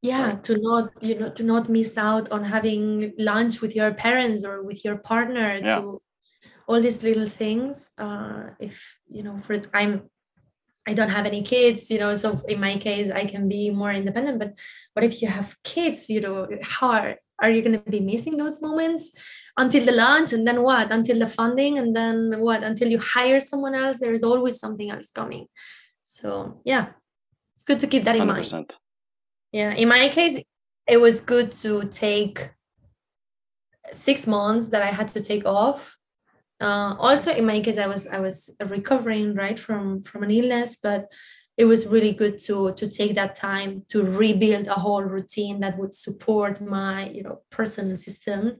yeah 0.01 0.27
right. 0.27 0.43
to 0.43 0.57
not 0.59 0.89
you 1.01 1.17
know 1.19 1.29
to 1.29 1.43
not 1.43 1.67
miss 1.67 1.97
out 1.97 2.31
on 2.31 2.43
having 2.43 3.11
lunch 3.17 3.61
with 3.61 3.75
your 3.75 3.93
parents 3.93 4.45
or 4.45 4.63
with 4.63 4.86
your 4.86 4.97
partner 4.97 5.59
yeah. 5.61 5.79
to 5.79 6.01
all 6.68 6.82
these 6.82 7.03
little 7.03 7.28
things 7.28 7.91
uh 7.97 8.43
if 8.59 8.99
you 9.07 9.24
know 9.24 9.39
for 9.41 9.61
i'm 9.74 10.09
I 10.88 10.93
don't 10.93 11.09
have 11.09 11.26
any 11.26 11.41
kids, 11.41 11.89
you 11.89 11.99
know, 11.99 12.13
so 12.13 12.39
in 12.47 12.59
my 12.59 12.78
case, 12.78 13.09
I 13.09 13.26
can 13.26 13.49
be 13.49 13.72
more 13.72 13.91
independent. 13.91 14.38
But 14.38 14.53
what 14.93 15.03
if 15.03 15.22
you 15.22 15.28
have 15.28 15.55
kids, 15.63 16.09
you 16.09 16.22
know, 16.22 16.47
how 16.61 16.89
are, 16.91 17.16
are 17.41 17.49
you 17.49 17.63
going 17.63 17.80
to 17.80 17.89
be 17.89 17.99
missing 17.99 18.38
those 18.38 18.61
moments 18.61 19.11
until 19.57 19.84
the 19.84 19.91
launch 19.91 20.32
and 20.32 20.47
then 20.47 20.61
what? 20.61 20.91
Until 20.91 21.18
the 21.18 21.28
funding 21.28 21.80
and 21.80 21.95
then 21.95 22.39
what? 22.39 22.63
Until 22.63 22.89
you 22.89 22.99
hire 22.99 23.39
someone 23.39 23.74
else, 23.74 23.99
there 23.99 24.13
is 24.13 24.24
always 24.24 24.59
something 24.59 24.91
else 24.91 25.09
coming. 25.09 25.47
So, 26.03 26.61
yeah, 26.63 26.89
it's 27.55 27.63
good 27.63 27.80
to 27.80 27.88
keep 27.88 28.03
that 28.03 28.16
in 28.16 28.28
100%. 28.28 28.51
mind. 28.53 28.78
Yeah, 29.51 29.74
in 29.74 29.88
my 29.88 30.09
case, 30.09 30.39
it 30.88 30.97
was 30.97 31.20
good 31.20 31.51
to 31.63 31.86
take 31.86 32.51
six 33.91 34.28
months 34.28 34.70
that 34.70 34.84
I 34.84 34.91
had 34.91 35.09
to 35.09 35.22
take 35.22 35.45
off 35.45 35.97
uh, 36.62 36.95
also 36.99 37.32
in 37.32 37.45
my 37.45 37.60
case 37.60 37.78
i 37.78 37.88
was 37.88 38.08
i 38.08 38.20
was 38.20 38.56
recovering 38.68 39.36
right 39.36 39.60
from 39.60 40.01
from 40.03 40.24
an 40.24 40.32
illness 40.32 40.78
but 40.82 41.08
it 41.58 41.66
was 41.66 41.88
really 41.88 42.14
good 42.14 42.38
to 42.38 42.74
to 42.74 42.88
take 42.88 43.16
that 43.16 43.36
time 43.36 43.84
to 43.89 44.03
rebuild 44.03 44.68
a 44.68 44.74
whole 44.74 45.03
routine 45.03 45.60
that 45.62 45.78
would 45.78 45.95
support 45.95 46.62
my 46.62 47.10
you 47.10 47.24
know 47.24 47.41
personal 47.49 47.97
system. 47.97 48.58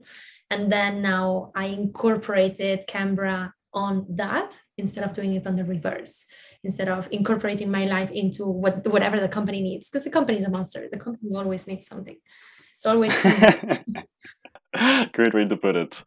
And 0.50 0.72
then 0.72 1.02
now 1.02 1.52
i 1.54 1.66
incorporated 1.66 2.86
cambra 2.88 3.52
on 3.74 4.06
that 4.08 4.56
instead 4.78 5.04
of 5.04 5.12
doing 5.12 5.34
it 5.34 5.46
on 5.46 5.56
the 5.56 5.64
reverse 5.64 6.24
instead 6.64 6.88
of 6.88 7.08
incorporating 7.10 7.70
my 7.70 7.84
life 7.84 8.10
into 8.10 8.46
what 8.46 8.86
whatever 8.86 9.20
the 9.20 9.28
company 9.28 9.60
needs 9.60 9.90
because 9.90 10.04
the 10.04 10.10
company 10.10 10.38
is 10.38 10.44
a 10.44 10.50
monster. 10.50 10.88
The 10.90 10.98
company 10.98 11.34
always 11.34 11.66
needs 11.66 11.86
something. 11.86 12.16
It's 12.76 12.86
always 12.86 13.12
great 15.12 15.34
way 15.34 15.46
to 15.46 15.56
put 15.56 15.76
it. 15.76 16.02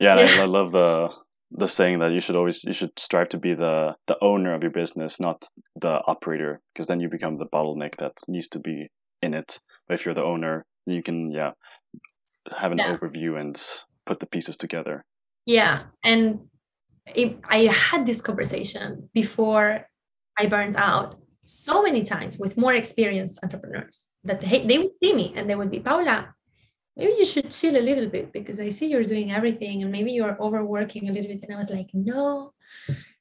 Yeah, 0.00 0.18
yeah. 0.18 0.40
I, 0.40 0.42
I 0.42 0.46
love 0.46 0.72
the 0.72 1.12
the 1.54 1.68
saying 1.68 1.98
that 1.98 2.12
you 2.12 2.20
should 2.20 2.36
always 2.36 2.64
you 2.64 2.72
should 2.72 2.98
strive 2.98 3.28
to 3.28 3.38
be 3.38 3.54
the 3.54 3.94
the 4.06 4.16
owner 4.22 4.54
of 4.54 4.62
your 4.62 4.70
business 4.70 5.20
not 5.20 5.44
the 5.76 6.00
operator 6.06 6.60
because 6.72 6.86
then 6.86 7.00
you 7.00 7.08
become 7.08 7.38
the 7.38 7.46
bottleneck 7.46 7.96
that 7.96 8.12
needs 8.28 8.48
to 8.48 8.58
be 8.58 8.88
in 9.20 9.34
it 9.34 9.58
but 9.86 9.94
if 9.94 10.04
you're 10.04 10.14
the 10.14 10.24
owner 10.24 10.64
you 10.86 11.02
can 11.02 11.30
yeah 11.30 11.52
have 12.56 12.72
an 12.72 12.78
yeah. 12.78 12.96
overview 12.96 13.38
and 13.38 13.60
put 14.06 14.20
the 14.20 14.26
pieces 14.26 14.56
together 14.56 15.04
yeah 15.46 15.82
and 16.02 16.40
it, 17.14 17.38
i 17.48 17.58
had 17.64 18.06
this 18.06 18.20
conversation 18.20 19.08
before 19.12 19.86
i 20.38 20.46
burned 20.46 20.76
out 20.76 21.16
so 21.44 21.82
many 21.82 22.02
times 22.02 22.38
with 22.38 22.56
more 22.56 22.72
experienced 22.72 23.38
entrepreneurs 23.42 24.08
that 24.24 24.40
they, 24.40 24.64
they 24.64 24.78
would 24.78 24.92
see 25.02 25.12
me 25.12 25.32
and 25.36 25.50
they 25.50 25.54
would 25.56 25.70
be 25.70 25.80
paula 25.80 26.34
maybe 26.96 27.14
you 27.18 27.24
should 27.24 27.50
chill 27.50 27.76
a 27.76 27.80
little 27.80 28.06
bit 28.06 28.32
because 28.32 28.60
I 28.60 28.68
see 28.70 28.88
you're 28.88 29.04
doing 29.04 29.32
everything 29.32 29.82
and 29.82 29.90
maybe 29.90 30.12
you're 30.12 30.40
overworking 30.40 31.08
a 31.08 31.12
little 31.12 31.28
bit. 31.28 31.42
And 31.44 31.54
I 31.54 31.56
was 31.56 31.70
like, 31.70 31.90
no, 31.92 32.52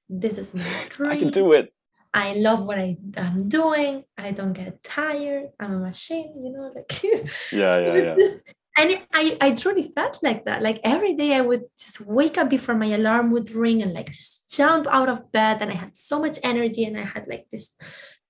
this 0.10 0.38
is 0.38 0.54
my 0.54 0.68
dream. 0.90 1.12
I 1.14 1.18
can 1.18 1.30
do 1.30 1.54
it. 1.54 1.74
I 2.14 2.34
love 2.34 2.66
what 2.66 2.78
I, 2.78 2.98
am 3.16 3.48
doing. 3.48 4.04
I 4.18 4.32
don't 4.32 4.52
get 4.52 4.84
tired. 4.84 5.52
I'm 5.60 5.74
a 5.74 5.80
machine, 5.80 6.44
you 6.44 6.52
know, 6.52 6.72
like 6.76 7.04
yeah, 7.54 7.80
yeah, 7.80 7.96
yeah. 7.96 8.16
Just, 8.16 8.34
and 8.78 9.00
I, 9.14 9.38
I 9.40 9.52
truly 9.56 9.84
felt 9.84 10.20
like 10.22 10.46
that. 10.46 10.62
Like 10.62 10.82
every 10.84 11.16
day 11.16 11.34
I 11.36 11.42
would 11.42 11.64
just 11.80 12.02
wake 12.02 12.38
up 12.38 12.50
before 12.50 12.76
my 12.76 12.88
alarm 12.88 13.32
would 13.32 13.52
ring 13.52 13.82
and 13.82 13.94
like 13.94 14.12
just 14.12 14.52
jump 14.52 14.88
out 14.90 15.08
of 15.08 15.32
bed. 15.32 15.62
And 15.62 15.72
I 15.72 15.76
had 15.76 15.96
so 15.96 16.20
much 16.20 16.38
energy 16.44 16.84
and 16.84 16.98
I 16.98 17.04
had 17.04 17.28
like 17.30 17.48
this, 17.52 17.78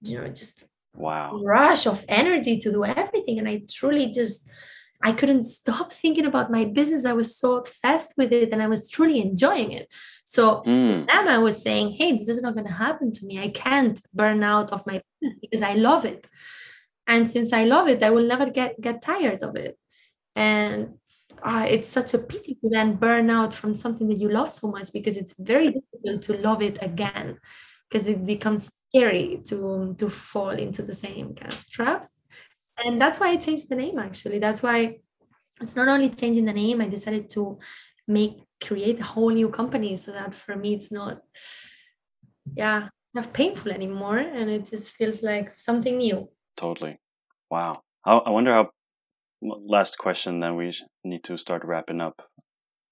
you 0.02 0.20
know, 0.20 0.28
just 0.28 0.64
wow 0.94 1.40
rush 1.42 1.88
of 1.88 2.04
energy 2.08 2.58
to 2.60 2.72
do 2.72 2.86
everything. 2.86 3.40
And 3.40 3.48
I 3.48 3.62
truly 3.68 4.12
just 4.12 4.48
I 5.04 5.12
couldn't 5.14 5.44
stop 5.44 5.92
thinking 5.92 6.26
about 6.26 6.52
my 6.52 6.66
business. 6.66 7.06
I 7.06 7.14
was 7.14 7.36
so 7.36 7.56
obsessed 7.56 8.14
with 8.18 8.32
it 8.32 8.52
and 8.52 8.62
I 8.62 8.68
was 8.68 8.90
truly 8.90 9.22
enjoying 9.22 9.72
it. 9.72 9.88
So 10.26 10.62
mm. 10.66 11.08
them, 11.08 11.28
I 11.28 11.40
was 11.40 11.62
saying, 11.62 11.94
hey, 11.94 12.18
this 12.18 12.30
is 12.30 12.42
not 12.42 12.54
going 12.54 12.68
to 12.68 12.74
happen 12.74 13.12
to 13.12 13.26
me. 13.26 13.40
I 13.40 13.50
can't 13.50 14.00
burn 14.14 14.44
out 14.44 14.72
of 14.72 14.86
my 14.86 15.02
business 15.20 15.40
because 15.42 15.62
I 15.62 15.74
love 15.74 16.06
it. 16.06 16.28
And 17.08 17.28
since 17.28 17.52
I 17.52 17.64
love 17.66 17.88
it, 17.88 18.04
I 18.04 18.12
will 18.12 18.26
never 18.26 18.50
get, 18.50 18.80
get 18.80 19.02
tired 19.02 19.44
of 19.44 19.56
it. 19.56 19.78
And 20.36 20.96
uh, 21.44 21.66
it's 21.68 21.90
such 21.90 22.14
a 22.14 22.20
pity 22.20 22.56
to 22.64 22.70
then 22.70 22.96
burn 22.96 23.30
out 23.30 23.54
from 23.56 23.76
something 23.76 24.08
that 24.10 24.20
you 24.20 24.30
love 24.30 24.52
so 24.52 24.68
much 24.70 24.94
because 24.94 25.18
it's 25.18 25.36
very 25.38 25.68
difficult 25.72 26.22
to 26.22 26.38
love 26.38 26.62
it 26.62 26.78
again 26.82 27.40
because 27.90 28.08
it 28.08 28.26
becomes 28.26 28.72
scary 28.90 29.42
to, 29.46 29.96
to 29.98 30.10
fall 30.10 30.52
into 30.52 30.84
the 30.84 30.94
same 30.94 31.34
kind 31.34 31.52
of 31.52 31.70
traps 31.70 32.14
and 32.86 33.00
that's 33.00 33.20
why 33.20 33.30
I 33.30 33.38
changed 33.38 33.70
the 33.70 33.76
name 33.76 34.00
actually. 34.00 34.40
That's 34.40 34.62
why 34.64 35.00
it's 35.62 35.76
not 35.76 35.88
only 35.88 36.10
changing 36.10 36.46
the 36.46 36.54
name, 36.54 36.82
I 36.82 36.88
decided 36.88 37.30
to 37.32 37.60
make 38.08 38.44
create 38.64 39.00
a 39.00 39.04
whole 39.04 39.30
new 39.30 39.50
company 39.50 39.96
so 39.96 40.12
that 40.12 40.36
for 40.36 40.56
me 40.56 40.74
it's 40.74 40.92
not 40.92 41.22
yeah 42.56 42.90
not 43.14 43.34
painful 43.34 43.72
anymore 43.72 44.18
and 44.18 44.50
it 44.50 44.66
just 44.66 44.92
feels 44.92 45.24
like 45.24 45.50
something 45.50 45.98
new. 45.98 46.30
Totally. 46.58 47.00
Wow. 47.50 47.82
I 48.06 48.30
wonder 48.30 48.52
how 48.52 48.70
last 49.42 49.98
question 49.98 50.40
then 50.40 50.56
we 50.56 50.74
need 51.04 51.24
to 51.26 51.38
start 51.38 51.64
wrapping 51.66 52.02
up. 52.02 52.22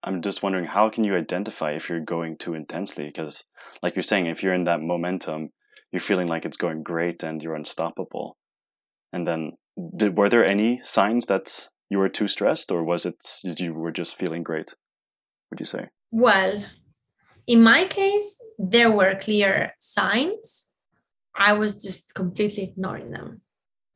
I'm 0.03 0.21
just 0.21 0.43
wondering 0.43 0.65
how 0.65 0.89
can 0.89 1.03
you 1.03 1.15
identify 1.15 1.71
if 1.71 1.89
you're 1.89 1.99
going 1.99 2.37
too 2.37 2.53
intensely? 2.53 3.05
Because 3.05 3.43
like 3.81 3.95
you're 3.95 4.03
saying 4.03 4.25
if 4.25 4.43
you're 4.43 4.53
in 4.53 4.65
that 4.65 4.81
momentum 4.81 5.49
you're 5.91 6.01
feeling 6.01 6.27
like 6.27 6.45
it's 6.45 6.57
going 6.57 6.83
great 6.83 7.23
and 7.23 7.41
you're 7.41 7.55
unstoppable 7.55 8.37
and 9.11 9.27
then 9.27 9.53
did, 9.95 10.17
were 10.17 10.29
there 10.29 10.49
any 10.49 10.81
signs 10.83 11.25
that 11.27 11.69
you 11.89 11.97
were 11.97 12.09
too 12.09 12.27
stressed 12.27 12.71
or 12.71 12.83
was 12.83 13.05
it 13.05 13.23
you 13.43 13.73
were 13.73 13.91
just 13.91 14.15
feeling 14.15 14.43
great 14.43 14.75
would 15.49 15.59
you 15.59 15.65
say? 15.65 15.87
Well 16.11 16.63
in 17.47 17.63
my 17.63 17.85
case 17.85 18.39
there 18.57 18.91
were 18.91 19.15
clear 19.15 19.73
signs. 19.79 20.67
I 21.35 21.53
was 21.53 21.81
just 21.81 22.13
completely 22.13 22.63
ignoring 22.63 23.11
them. 23.11 23.41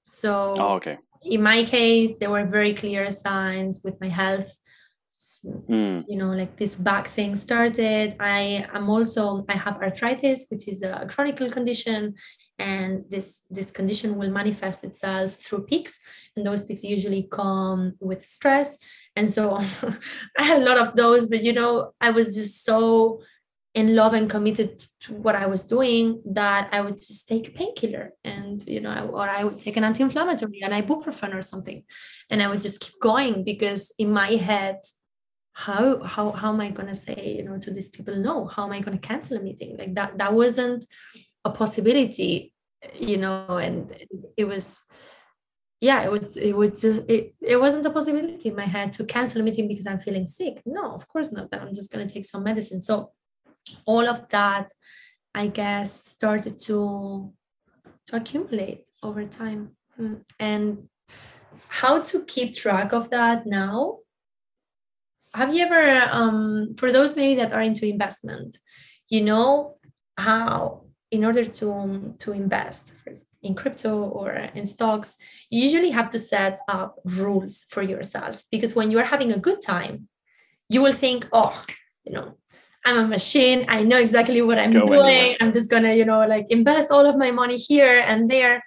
So 0.03 0.55
oh, 0.57 0.75
okay. 0.75 0.97
in 1.21 1.43
my 1.43 1.63
case 1.63 2.17
there 2.19 2.29
were 2.29 2.45
very 2.45 2.73
clear 2.73 3.11
signs 3.11 3.81
with 3.83 3.99
my 4.01 4.09
health. 4.09 4.55
Mm. 5.69 6.03
you 6.07 6.17
know 6.17 6.31
like 6.33 6.57
this 6.57 6.75
back 6.75 7.07
thing 7.07 7.35
started. 7.35 8.15
I 8.19 8.67
am 8.73 8.89
also 8.89 9.45
i 9.47 9.53
have 9.53 9.77
arthritis 9.77 10.47
which 10.49 10.67
is 10.67 10.81
a 10.81 11.05
chronic 11.07 11.37
condition 11.37 12.15
and 12.59 13.03
this 13.09 13.43
this 13.49 13.71
condition 13.71 14.15
will 14.15 14.29
manifest 14.29 14.83
itself 14.83 15.35
through 15.35 15.65
peaks 15.65 15.99
and 16.35 16.45
those 16.45 16.63
peaks 16.63 16.83
usually 16.83 17.27
come 17.31 17.93
with 17.99 18.25
stress 18.25 18.77
and 19.15 19.29
so 19.29 19.55
i 20.37 20.43
had 20.43 20.61
a 20.61 20.65
lot 20.65 20.77
of 20.77 20.95
those 20.95 21.27
but 21.27 21.43
you 21.43 21.53
know 21.53 21.91
i 21.99 22.09
was 22.11 22.35
just 22.35 22.63
so 22.63 23.21
in 23.73 23.95
love 23.95 24.13
and 24.13 24.29
committed 24.29 24.85
to 24.99 25.13
what 25.13 25.35
i 25.35 25.47
was 25.47 25.65
doing 25.65 26.21
that 26.25 26.69
i 26.71 26.79
would 26.79 26.97
just 26.97 27.27
take 27.27 27.47
a 27.47 27.51
painkiller 27.51 28.11
and 28.23 28.63
you 28.67 28.79
know 28.79 29.09
or 29.11 29.27
i 29.27 29.43
would 29.43 29.57
take 29.57 29.77
an 29.77 29.83
anti-inflammatory 29.83 30.61
an 30.61 30.71
ibuprofen 30.83 31.33
or 31.33 31.41
something 31.41 31.83
and 32.29 32.43
i 32.43 32.47
would 32.47 32.61
just 32.61 32.79
keep 32.79 32.99
going 33.01 33.43
because 33.43 33.91
in 33.97 34.11
my 34.11 34.31
head 34.35 34.77
how 35.53 36.01
how 36.03 36.31
how 36.31 36.51
am 36.51 36.59
i 36.59 36.69
going 36.69 36.87
to 36.87 36.95
say 36.95 37.35
you 37.37 37.43
know 37.43 37.57
to 37.59 37.71
these 37.71 37.89
people 37.89 38.15
no 38.15 38.45
how 38.47 38.65
am 38.65 38.71
i 38.71 38.79
going 38.79 38.97
to 38.97 39.07
cancel 39.07 39.37
a 39.37 39.39
meeting? 39.39 39.77
Like 39.77 39.93
that 39.95 40.17
that 40.17 40.33
wasn't 40.33 40.83
a 41.45 41.51
possibility 41.51 42.53
you 42.95 43.17
know 43.17 43.57
and 43.57 43.95
it 44.37 44.45
was 44.45 44.81
yeah 45.79 46.03
it 46.03 46.11
was 46.11 46.37
it 46.37 46.53
was 46.53 46.81
just 46.81 47.03
it, 47.09 47.33
it 47.41 47.59
wasn't 47.59 47.85
a 47.85 47.89
possibility 47.89 48.49
in 48.49 48.55
my 48.55 48.65
head 48.65 48.93
to 48.93 49.05
cancel 49.05 49.41
a 49.41 49.43
meeting 49.43 49.67
because 49.67 49.87
i'm 49.87 49.99
feeling 49.99 50.25
sick. 50.25 50.61
No 50.65 50.91
of 50.91 51.07
course 51.07 51.31
not 51.31 51.51
that 51.51 51.61
i'm 51.61 51.73
just 51.73 51.91
going 51.91 52.07
to 52.07 52.13
take 52.13 52.25
some 52.25 52.43
medicine. 52.43 52.81
So 52.81 53.11
all 53.85 54.07
of 54.07 54.27
that 54.29 54.71
i 55.33 55.47
guess 55.47 56.05
started 56.05 56.57
to 56.59 57.33
to 58.07 58.15
accumulate 58.15 58.89
over 59.01 59.25
time. 59.25 59.75
Mm, 59.99 60.21
and 60.39 60.89
how 61.67 62.01
to 62.01 62.23
keep 62.25 62.55
track 62.55 62.93
of 62.93 63.09
that 63.11 63.45
now? 63.45 63.99
Have 65.35 65.53
you 65.55 65.65
ever 65.65 66.09
um, 66.11 66.75
for 66.77 66.91
those 66.91 67.15
maybe 67.15 67.35
that 67.41 67.53
are 67.53 67.61
into 67.61 67.87
investment 67.87 68.57
you 69.09 69.21
know 69.21 69.75
how 70.17 70.82
in 71.13 71.23
order 71.23 71.45
to 71.45 71.65
um, 71.71 72.15
to 72.17 72.31
invest 72.33 72.91
in 73.43 73.53
crypto 73.53 73.93
or 74.19 74.31
in 74.59 74.65
stocks 74.65 75.15
you 75.51 75.61
usually 75.67 75.91
have 75.91 76.09
to 76.09 76.19
set 76.19 76.53
up 76.67 76.89
rules 77.05 77.55
for 77.69 77.83
yourself 77.83 78.43
because 78.51 78.75
when 78.75 78.89
you're 78.89 79.11
having 79.15 79.31
a 79.31 79.43
good 79.47 79.61
time 79.61 79.95
you 80.73 80.81
will 80.81 80.97
think 81.03 81.27
oh 81.31 81.55
you 82.05 82.13
know 82.13 82.27
I'm 82.85 82.97
a 83.05 83.07
machine. 83.07 83.63
I 83.69 83.83
know 83.83 83.97
exactly 83.97 84.41
what 84.41 84.59
I'm 84.59 84.73
Go 84.73 84.85
doing. 84.85 84.99
Anywhere. 84.99 85.37
I'm 85.39 85.53
just 85.53 85.69
gonna, 85.69 85.93
you 85.93 86.03
know, 86.03 86.27
like 86.27 86.47
invest 86.49 86.91
all 86.91 87.05
of 87.05 87.15
my 87.15 87.31
money 87.31 87.55
here 87.55 88.03
and 88.05 88.29
there. 88.29 88.61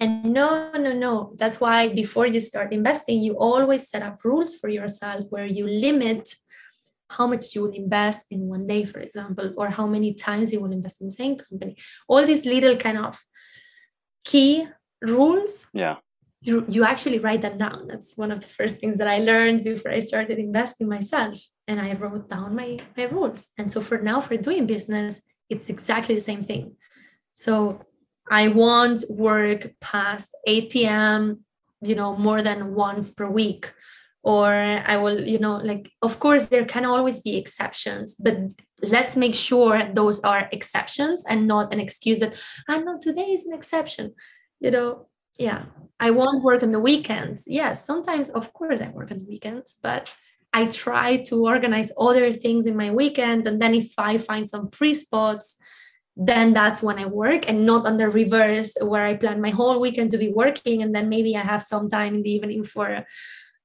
And 0.00 0.32
no, 0.32 0.70
no, 0.72 0.94
no. 0.94 1.34
That's 1.36 1.60
why 1.60 1.88
before 1.88 2.26
you 2.26 2.40
start 2.40 2.72
investing, 2.72 3.20
you 3.22 3.34
always 3.36 3.90
set 3.90 4.02
up 4.02 4.24
rules 4.24 4.56
for 4.56 4.70
yourself 4.70 5.24
where 5.28 5.44
you 5.44 5.66
limit 5.66 6.32
how 7.08 7.26
much 7.26 7.54
you 7.54 7.62
will 7.62 7.72
invest 7.72 8.22
in 8.30 8.40
one 8.48 8.66
day, 8.66 8.84
for 8.84 9.00
example, 9.00 9.52
or 9.56 9.70
how 9.70 9.86
many 9.86 10.14
times 10.14 10.52
you 10.52 10.60
will 10.60 10.72
invest 10.72 11.00
in 11.00 11.06
the 11.06 11.12
same 11.12 11.36
company. 11.36 11.76
All 12.06 12.24
these 12.24 12.44
little 12.44 12.76
kind 12.76 12.98
of 12.98 13.18
key 14.24 14.66
rules. 15.00 15.66
Yeah. 15.72 15.96
You, 16.40 16.64
you 16.68 16.84
actually 16.84 17.18
write 17.18 17.42
them 17.42 17.56
down. 17.56 17.88
That's 17.88 18.16
one 18.16 18.30
of 18.30 18.40
the 18.40 18.46
first 18.46 18.78
things 18.78 18.98
that 18.98 19.08
I 19.08 19.18
learned 19.18 19.64
before 19.64 19.90
I 19.90 19.98
started 19.98 20.38
investing 20.38 20.88
myself. 20.88 21.38
And 21.66 21.80
I 21.80 21.94
wrote 21.94 22.28
down 22.28 22.54
my, 22.54 22.78
my 22.96 23.04
rules. 23.04 23.48
And 23.58 23.72
so 23.72 23.80
for 23.80 23.98
now, 23.98 24.20
for 24.20 24.36
doing 24.36 24.66
business, 24.66 25.22
it's 25.50 25.68
exactly 25.68 26.14
the 26.14 26.20
same 26.20 26.44
thing. 26.44 26.76
So 27.34 27.82
I 28.30 28.48
won't 28.48 29.04
work 29.08 29.72
past 29.80 30.36
8 30.46 30.70
p.m., 30.70 31.44
you 31.80 31.94
know, 31.94 32.16
more 32.16 32.42
than 32.42 32.74
once 32.74 33.10
per 33.10 33.28
week. 33.28 33.72
Or 34.22 34.52
I 34.52 34.96
will, 34.96 35.26
you 35.26 35.38
know, 35.38 35.56
like, 35.56 35.90
of 36.02 36.20
course, 36.20 36.46
there 36.46 36.64
can 36.64 36.84
always 36.84 37.20
be 37.20 37.36
exceptions, 37.36 38.14
but 38.14 38.36
let's 38.82 39.16
make 39.16 39.34
sure 39.34 39.88
those 39.94 40.20
are 40.20 40.48
exceptions 40.52 41.24
and 41.28 41.46
not 41.46 41.72
an 41.72 41.80
excuse 41.80 42.18
that, 42.18 42.34
ah, 42.68 42.74
I 42.74 42.78
know 42.78 42.98
today 43.00 43.30
is 43.30 43.46
an 43.46 43.54
exception. 43.54 44.14
You 44.60 44.70
know, 44.72 45.08
yeah, 45.38 45.66
I 46.00 46.10
won't 46.10 46.42
work 46.42 46.62
on 46.62 46.72
the 46.72 46.80
weekends. 46.80 47.44
Yes, 47.46 47.84
sometimes, 47.86 48.28
of 48.30 48.52
course, 48.52 48.80
I 48.80 48.88
work 48.88 49.10
on 49.12 49.18
the 49.18 49.24
weekends, 49.24 49.78
but 49.82 50.14
I 50.52 50.66
try 50.66 51.18
to 51.28 51.46
organize 51.46 51.92
other 51.98 52.32
things 52.32 52.66
in 52.66 52.76
my 52.76 52.90
weekend. 52.90 53.46
And 53.46 53.62
then 53.62 53.74
if 53.74 53.92
I 53.98 54.18
find 54.18 54.48
some 54.50 54.70
free 54.70 54.94
spots, 54.94 55.56
then 56.16 56.52
that's 56.52 56.82
when 56.82 56.98
I 56.98 57.06
work 57.06 57.48
and 57.48 57.64
not 57.64 57.86
on 57.86 57.96
the 57.96 58.08
reverse 58.08 58.74
where 58.80 59.06
I 59.06 59.14
plan 59.14 59.40
my 59.40 59.50
whole 59.50 59.78
weekend 59.78 60.10
to 60.10 60.18
be 60.18 60.32
working 60.32 60.82
and 60.82 60.92
then 60.92 61.08
maybe 61.08 61.36
I 61.36 61.42
have 61.42 61.62
some 61.62 61.88
time 61.88 62.16
in 62.16 62.22
the 62.22 62.30
evening 62.30 62.64
for 62.64 63.06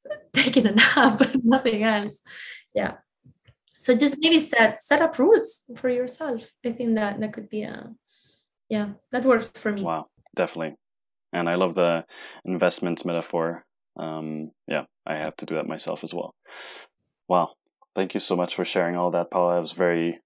taking 0.33 0.67
a 0.67 0.71
nap 0.71 1.21
nothing 1.43 1.83
else. 1.83 2.21
Yeah. 2.73 2.95
So 3.77 3.95
just 3.95 4.17
maybe 4.19 4.39
set 4.39 4.81
set 4.81 5.01
up 5.01 5.19
rules 5.19 5.65
for 5.75 5.89
yourself. 5.89 6.49
I 6.65 6.71
think 6.71 6.95
that 6.95 7.19
that 7.19 7.33
could 7.33 7.49
be 7.49 7.63
a 7.63 7.93
yeah, 8.69 8.89
that 9.11 9.25
works 9.25 9.49
for 9.49 9.71
me. 9.71 9.83
Wow, 9.83 10.07
definitely. 10.35 10.75
And 11.33 11.49
I 11.49 11.55
love 11.55 11.75
the 11.75 12.05
investments 12.45 13.05
metaphor. 13.05 13.65
Um, 13.97 14.51
yeah, 14.67 14.85
I 15.05 15.15
have 15.15 15.35
to 15.37 15.45
do 15.45 15.55
that 15.55 15.67
myself 15.67 16.03
as 16.03 16.13
well. 16.13 16.33
Wow. 17.27 17.51
Thank 17.95 18.13
you 18.13 18.19
so 18.19 18.35
much 18.35 18.55
for 18.55 18.65
sharing 18.65 18.95
all 18.95 19.11
that, 19.11 19.29
Paula. 19.29 19.57
It 19.57 19.61
was 19.61 19.73
very 19.73 20.19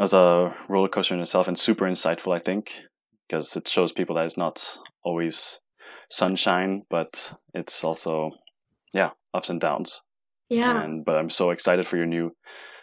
as 0.00 0.14
a 0.14 0.54
roller 0.68 0.88
coaster 0.88 1.14
in 1.14 1.20
itself 1.20 1.46
and 1.46 1.58
super 1.58 1.84
insightful, 1.84 2.34
I 2.34 2.38
think, 2.38 2.70
because 3.28 3.54
it 3.54 3.68
shows 3.68 3.92
people 3.92 4.16
that 4.16 4.24
it's 4.24 4.36
not 4.36 4.78
always 5.04 5.60
sunshine, 6.10 6.82
but 6.88 7.34
it's 7.54 7.84
also, 7.84 8.30
yeah, 8.92 9.10
ups 9.34 9.50
and 9.50 9.60
downs. 9.60 10.02
Yeah. 10.48 10.82
And 10.82 11.04
but 11.04 11.16
I'm 11.16 11.30
so 11.30 11.50
excited 11.50 11.86
for 11.86 11.96
your 11.96 12.06
new 12.06 12.30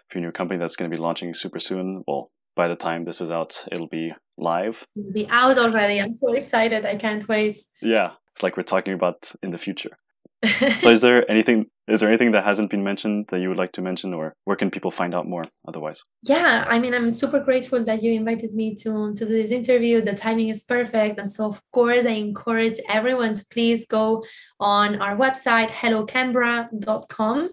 for 0.09 0.19
your 0.19 0.27
new 0.27 0.31
company 0.31 0.59
that's 0.59 0.75
going 0.75 0.89
to 0.89 0.95
be 0.95 1.01
launching 1.01 1.33
super 1.33 1.59
soon. 1.59 2.03
Well, 2.07 2.31
by 2.55 2.67
the 2.67 2.75
time 2.75 3.05
this 3.05 3.21
is 3.21 3.29
out, 3.29 3.65
it'll 3.71 3.89
be 3.89 4.13
live. 4.37 4.85
It'll 4.95 5.11
be 5.11 5.27
out 5.29 5.57
already. 5.57 5.99
I'm 6.01 6.11
so 6.11 6.33
excited. 6.33 6.85
I 6.85 6.95
can't 6.95 7.27
wait. 7.27 7.61
Yeah, 7.81 8.11
it's 8.33 8.43
like 8.43 8.57
we're 8.57 8.63
talking 8.63 8.93
about 8.93 9.31
in 9.43 9.51
the 9.51 9.59
future. 9.59 9.97
So 10.43 10.89
is 10.89 11.01
there 11.05 11.29
anything 11.29 11.67
is 11.87 12.01
there 12.01 12.09
anything 12.09 12.31
that 12.31 12.43
hasn't 12.43 12.69
been 12.69 12.83
mentioned 12.83 13.27
that 13.29 13.39
you 13.39 13.47
would 13.47 13.57
like 13.57 13.71
to 13.71 13.81
mention 13.81 14.13
or 14.13 14.35
where 14.43 14.57
can 14.57 14.69
people 14.69 14.91
find 14.91 15.15
out 15.15 15.27
more 15.27 15.43
otherwise? 15.67 16.03
Yeah 16.23 16.65
i 16.67 16.79
mean 16.79 16.93
i'm 16.93 17.11
super 17.11 17.39
grateful 17.39 17.83
that 17.83 18.03
you 18.03 18.13
invited 18.13 18.53
me 18.53 18.75
to 18.75 19.13
to 19.15 19.25
do 19.25 19.31
this 19.31 19.51
interview. 19.51 20.01
The 20.01 20.13
timing 20.13 20.49
is 20.49 20.63
perfect 20.63 21.19
and 21.19 21.29
so 21.29 21.45
of 21.49 21.61
course 21.71 22.05
i 22.05 22.11
encourage 22.11 22.77
everyone 22.89 23.33
to 23.35 23.45
please 23.51 23.87
go 23.87 24.23
on 24.59 25.01
our 25.01 25.15
website 25.15 25.69
hellocambra.com 25.69 27.49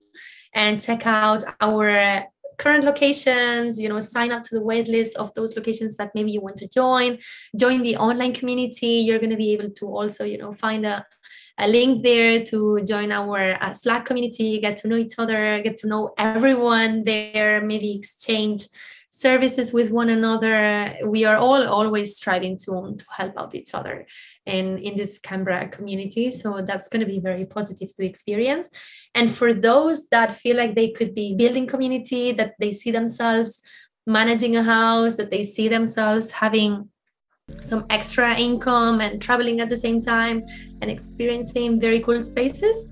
and 0.54 0.80
check 0.80 1.06
out 1.06 1.44
our 1.60 2.26
current 2.56 2.84
locations 2.84 3.80
you 3.80 3.88
know 3.88 4.00
sign 4.00 4.30
up 4.30 4.42
to 4.44 4.54
the 4.54 4.62
wait 4.62 4.88
list 4.88 5.16
of 5.16 5.32
those 5.34 5.56
locations 5.56 5.96
that 5.96 6.10
maybe 6.14 6.30
you 6.30 6.40
want 6.40 6.56
to 6.56 6.68
join. 6.68 7.18
Join 7.58 7.82
the 7.82 7.96
online 7.96 8.32
community. 8.32 9.02
You're 9.06 9.18
going 9.18 9.30
to 9.30 9.36
be 9.36 9.52
able 9.52 9.70
to 9.70 9.86
also 9.86 10.24
you 10.24 10.38
know 10.38 10.52
find 10.52 10.86
a 10.86 11.04
a 11.58 11.68
link 11.68 12.02
there 12.02 12.44
to 12.44 12.82
join 12.84 13.12
our 13.12 13.56
uh, 13.60 13.72
Slack 13.72 14.06
community, 14.06 14.58
get 14.60 14.76
to 14.78 14.88
know 14.88 14.96
each 14.96 15.14
other, 15.18 15.60
get 15.62 15.78
to 15.78 15.86
know 15.86 16.12
everyone 16.18 17.04
there, 17.04 17.60
maybe 17.60 17.96
exchange 17.96 18.68
services 19.10 19.72
with 19.72 19.92
one 19.92 20.10
another. 20.10 20.96
We 21.06 21.24
are 21.24 21.36
all 21.36 21.64
always 21.68 22.16
striving 22.16 22.58
to, 22.58 22.96
to 22.98 23.04
help 23.10 23.38
out 23.38 23.54
each 23.54 23.72
other 23.72 24.06
in, 24.44 24.78
in 24.78 24.96
this 24.96 25.20
Cambra 25.20 25.70
community. 25.70 26.32
So 26.32 26.62
that's 26.62 26.88
going 26.88 27.00
to 27.00 27.06
be 27.06 27.20
very 27.20 27.44
positive 27.44 27.94
to 27.94 28.04
experience. 28.04 28.68
And 29.14 29.32
for 29.32 29.54
those 29.54 30.08
that 30.08 30.36
feel 30.36 30.56
like 30.56 30.74
they 30.74 30.90
could 30.90 31.14
be 31.14 31.36
building 31.36 31.68
community, 31.68 32.32
that 32.32 32.54
they 32.58 32.72
see 32.72 32.90
themselves 32.90 33.60
managing 34.04 34.56
a 34.56 34.64
house, 34.64 35.14
that 35.14 35.30
they 35.30 35.44
see 35.44 35.68
themselves 35.68 36.32
having 36.32 36.90
some 37.64 37.86
extra 37.90 38.38
income 38.38 39.00
and 39.00 39.20
traveling 39.20 39.60
at 39.60 39.68
the 39.68 39.76
same 39.76 40.00
time 40.00 40.44
and 40.80 40.90
experiencing 40.90 41.80
very 41.80 42.00
cool 42.00 42.22
spaces 42.22 42.90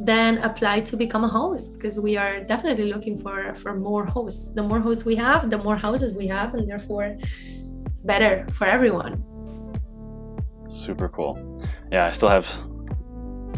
then 0.00 0.38
apply 0.38 0.80
to 0.80 0.96
become 0.96 1.24
a 1.24 1.28
host 1.28 1.74
because 1.74 1.98
we 1.98 2.16
are 2.18 2.44
definitely 2.44 2.92
looking 2.92 3.18
for 3.18 3.54
for 3.54 3.74
more 3.74 4.04
hosts. 4.04 4.52
The 4.52 4.62
more 4.62 4.80
hosts 4.80 5.04
we 5.06 5.16
have 5.16 5.48
the 5.50 5.58
more 5.58 5.76
houses 5.76 6.14
we 6.14 6.26
have 6.26 6.54
and 6.54 6.68
therefore 6.68 7.16
it's 7.86 8.02
better 8.02 8.46
for 8.52 8.66
everyone. 8.66 9.24
Super 10.68 11.08
cool. 11.08 11.34
Yeah 11.90 12.06
i 12.06 12.10
still 12.10 12.28
have 12.28 12.46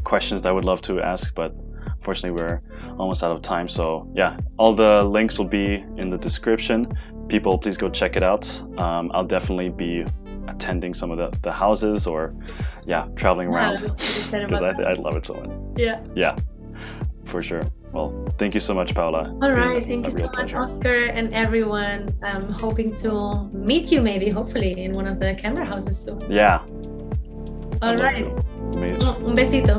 questions 0.05 0.43
that 0.43 0.51
i 0.51 0.53
would 0.53 0.65
love 0.65 0.81
to 0.81 1.01
ask 1.01 1.35
but 1.35 1.53
unfortunately 1.97 2.41
we're 2.41 2.61
almost 2.99 3.23
out 3.25 3.33
of 3.33 3.43
time. 3.43 3.69
So 3.69 4.09
yeah 4.15 4.39
all 4.59 4.75
the 4.75 5.03
links 5.03 5.39
will 5.39 5.53
be 5.63 5.85
in 5.97 6.11
the 6.11 6.19
description. 6.19 6.97
People 7.29 7.59
please 7.59 7.77
go 7.77 7.89
check 7.91 8.15
it 8.15 8.23
out. 8.23 8.45
Um, 8.79 9.11
i'll 9.13 9.31
definitely 9.37 9.71
be 9.71 10.05
attending 10.59 10.93
some 10.95 11.11
of 11.15 11.19
the, 11.19 11.29
the 11.43 11.53
houses 11.53 12.07
or 12.07 12.35
yeah 12.85 13.07
traveling 13.17 13.49
around. 13.49 13.81
Because 13.83 14.63
I, 14.63 14.93
I 14.93 14.95
love 14.95 15.17
it 15.17 15.25
so 15.27 15.35
much. 15.35 15.51
Yeah. 15.77 16.03
Yeah 16.15 16.37
for 17.27 17.43
sure. 17.43 17.63
Well 17.93 18.11
thank 18.39 18.53
you 18.55 18.61
so 18.61 18.75
much 18.75 18.95
paula 18.95 19.23
all 19.43 19.53
right 19.53 19.85
thank 19.87 20.05
you 20.07 20.13
so 20.13 20.19
much 20.19 20.33
pleasure. 20.35 20.61
Oskar 20.63 21.01
and 21.19 21.33
everyone. 21.33 22.01
I'm 22.23 22.49
hoping 22.65 22.95
to 23.03 23.11
meet 23.53 23.93
you 23.93 24.03
maybe 24.03 24.29
hopefully 24.29 24.73
in 24.85 24.93
one 24.93 25.07
of 25.07 25.21
the 25.21 25.35
Cambra 25.41 25.67
houses 25.67 25.97
soon. 26.05 26.19
Yeah. 26.31 26.59
All 27.81 27.95
I'd 27.95 28.01
right. 28.01 28.27
un 29.29 29.35
besito 29.39 29.75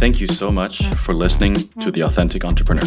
Thank 0.00 0.18
you 0.18 0.26
so 0.28 0.50
much 0.50 0.82
for 0.96 1.14
listening 1.14 1.56
to 1.80 1.90
The 1.90 2.04
Authentic 2.04 2.42
Entrepreneur, 2.42 2.86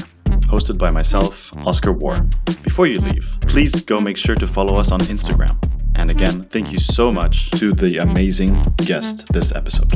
hosted 0.49 0.79
by 0.79 0.89
myself, 0.89 1.55
Oskar 1.63 1.93
Woehr. 1.93 2.27
Before 2.63 2.87
you 2.87 2.99
leave, 2.99 3.37
please 3.41 3.81
go 3.81 4.01
make 4.01 4.17
sure 4.17 4.33
to 4.33 4.47
follow 4.47 4.77
us 4.77 4.91
on 4.91 4.99
Instagram. 5.01 5.55
And 5.95 6.09
again, 6.09 6.41
thank 6.45 6.73
you 6.73 6.79
so 6.79 7.11
much 7.11 7.51
to 7.51 7.71
the 7.71 7.99
amazing 7.99 8.57
guest 8.77 9.27
this 9.31 9.53
episode. 9.53 9.93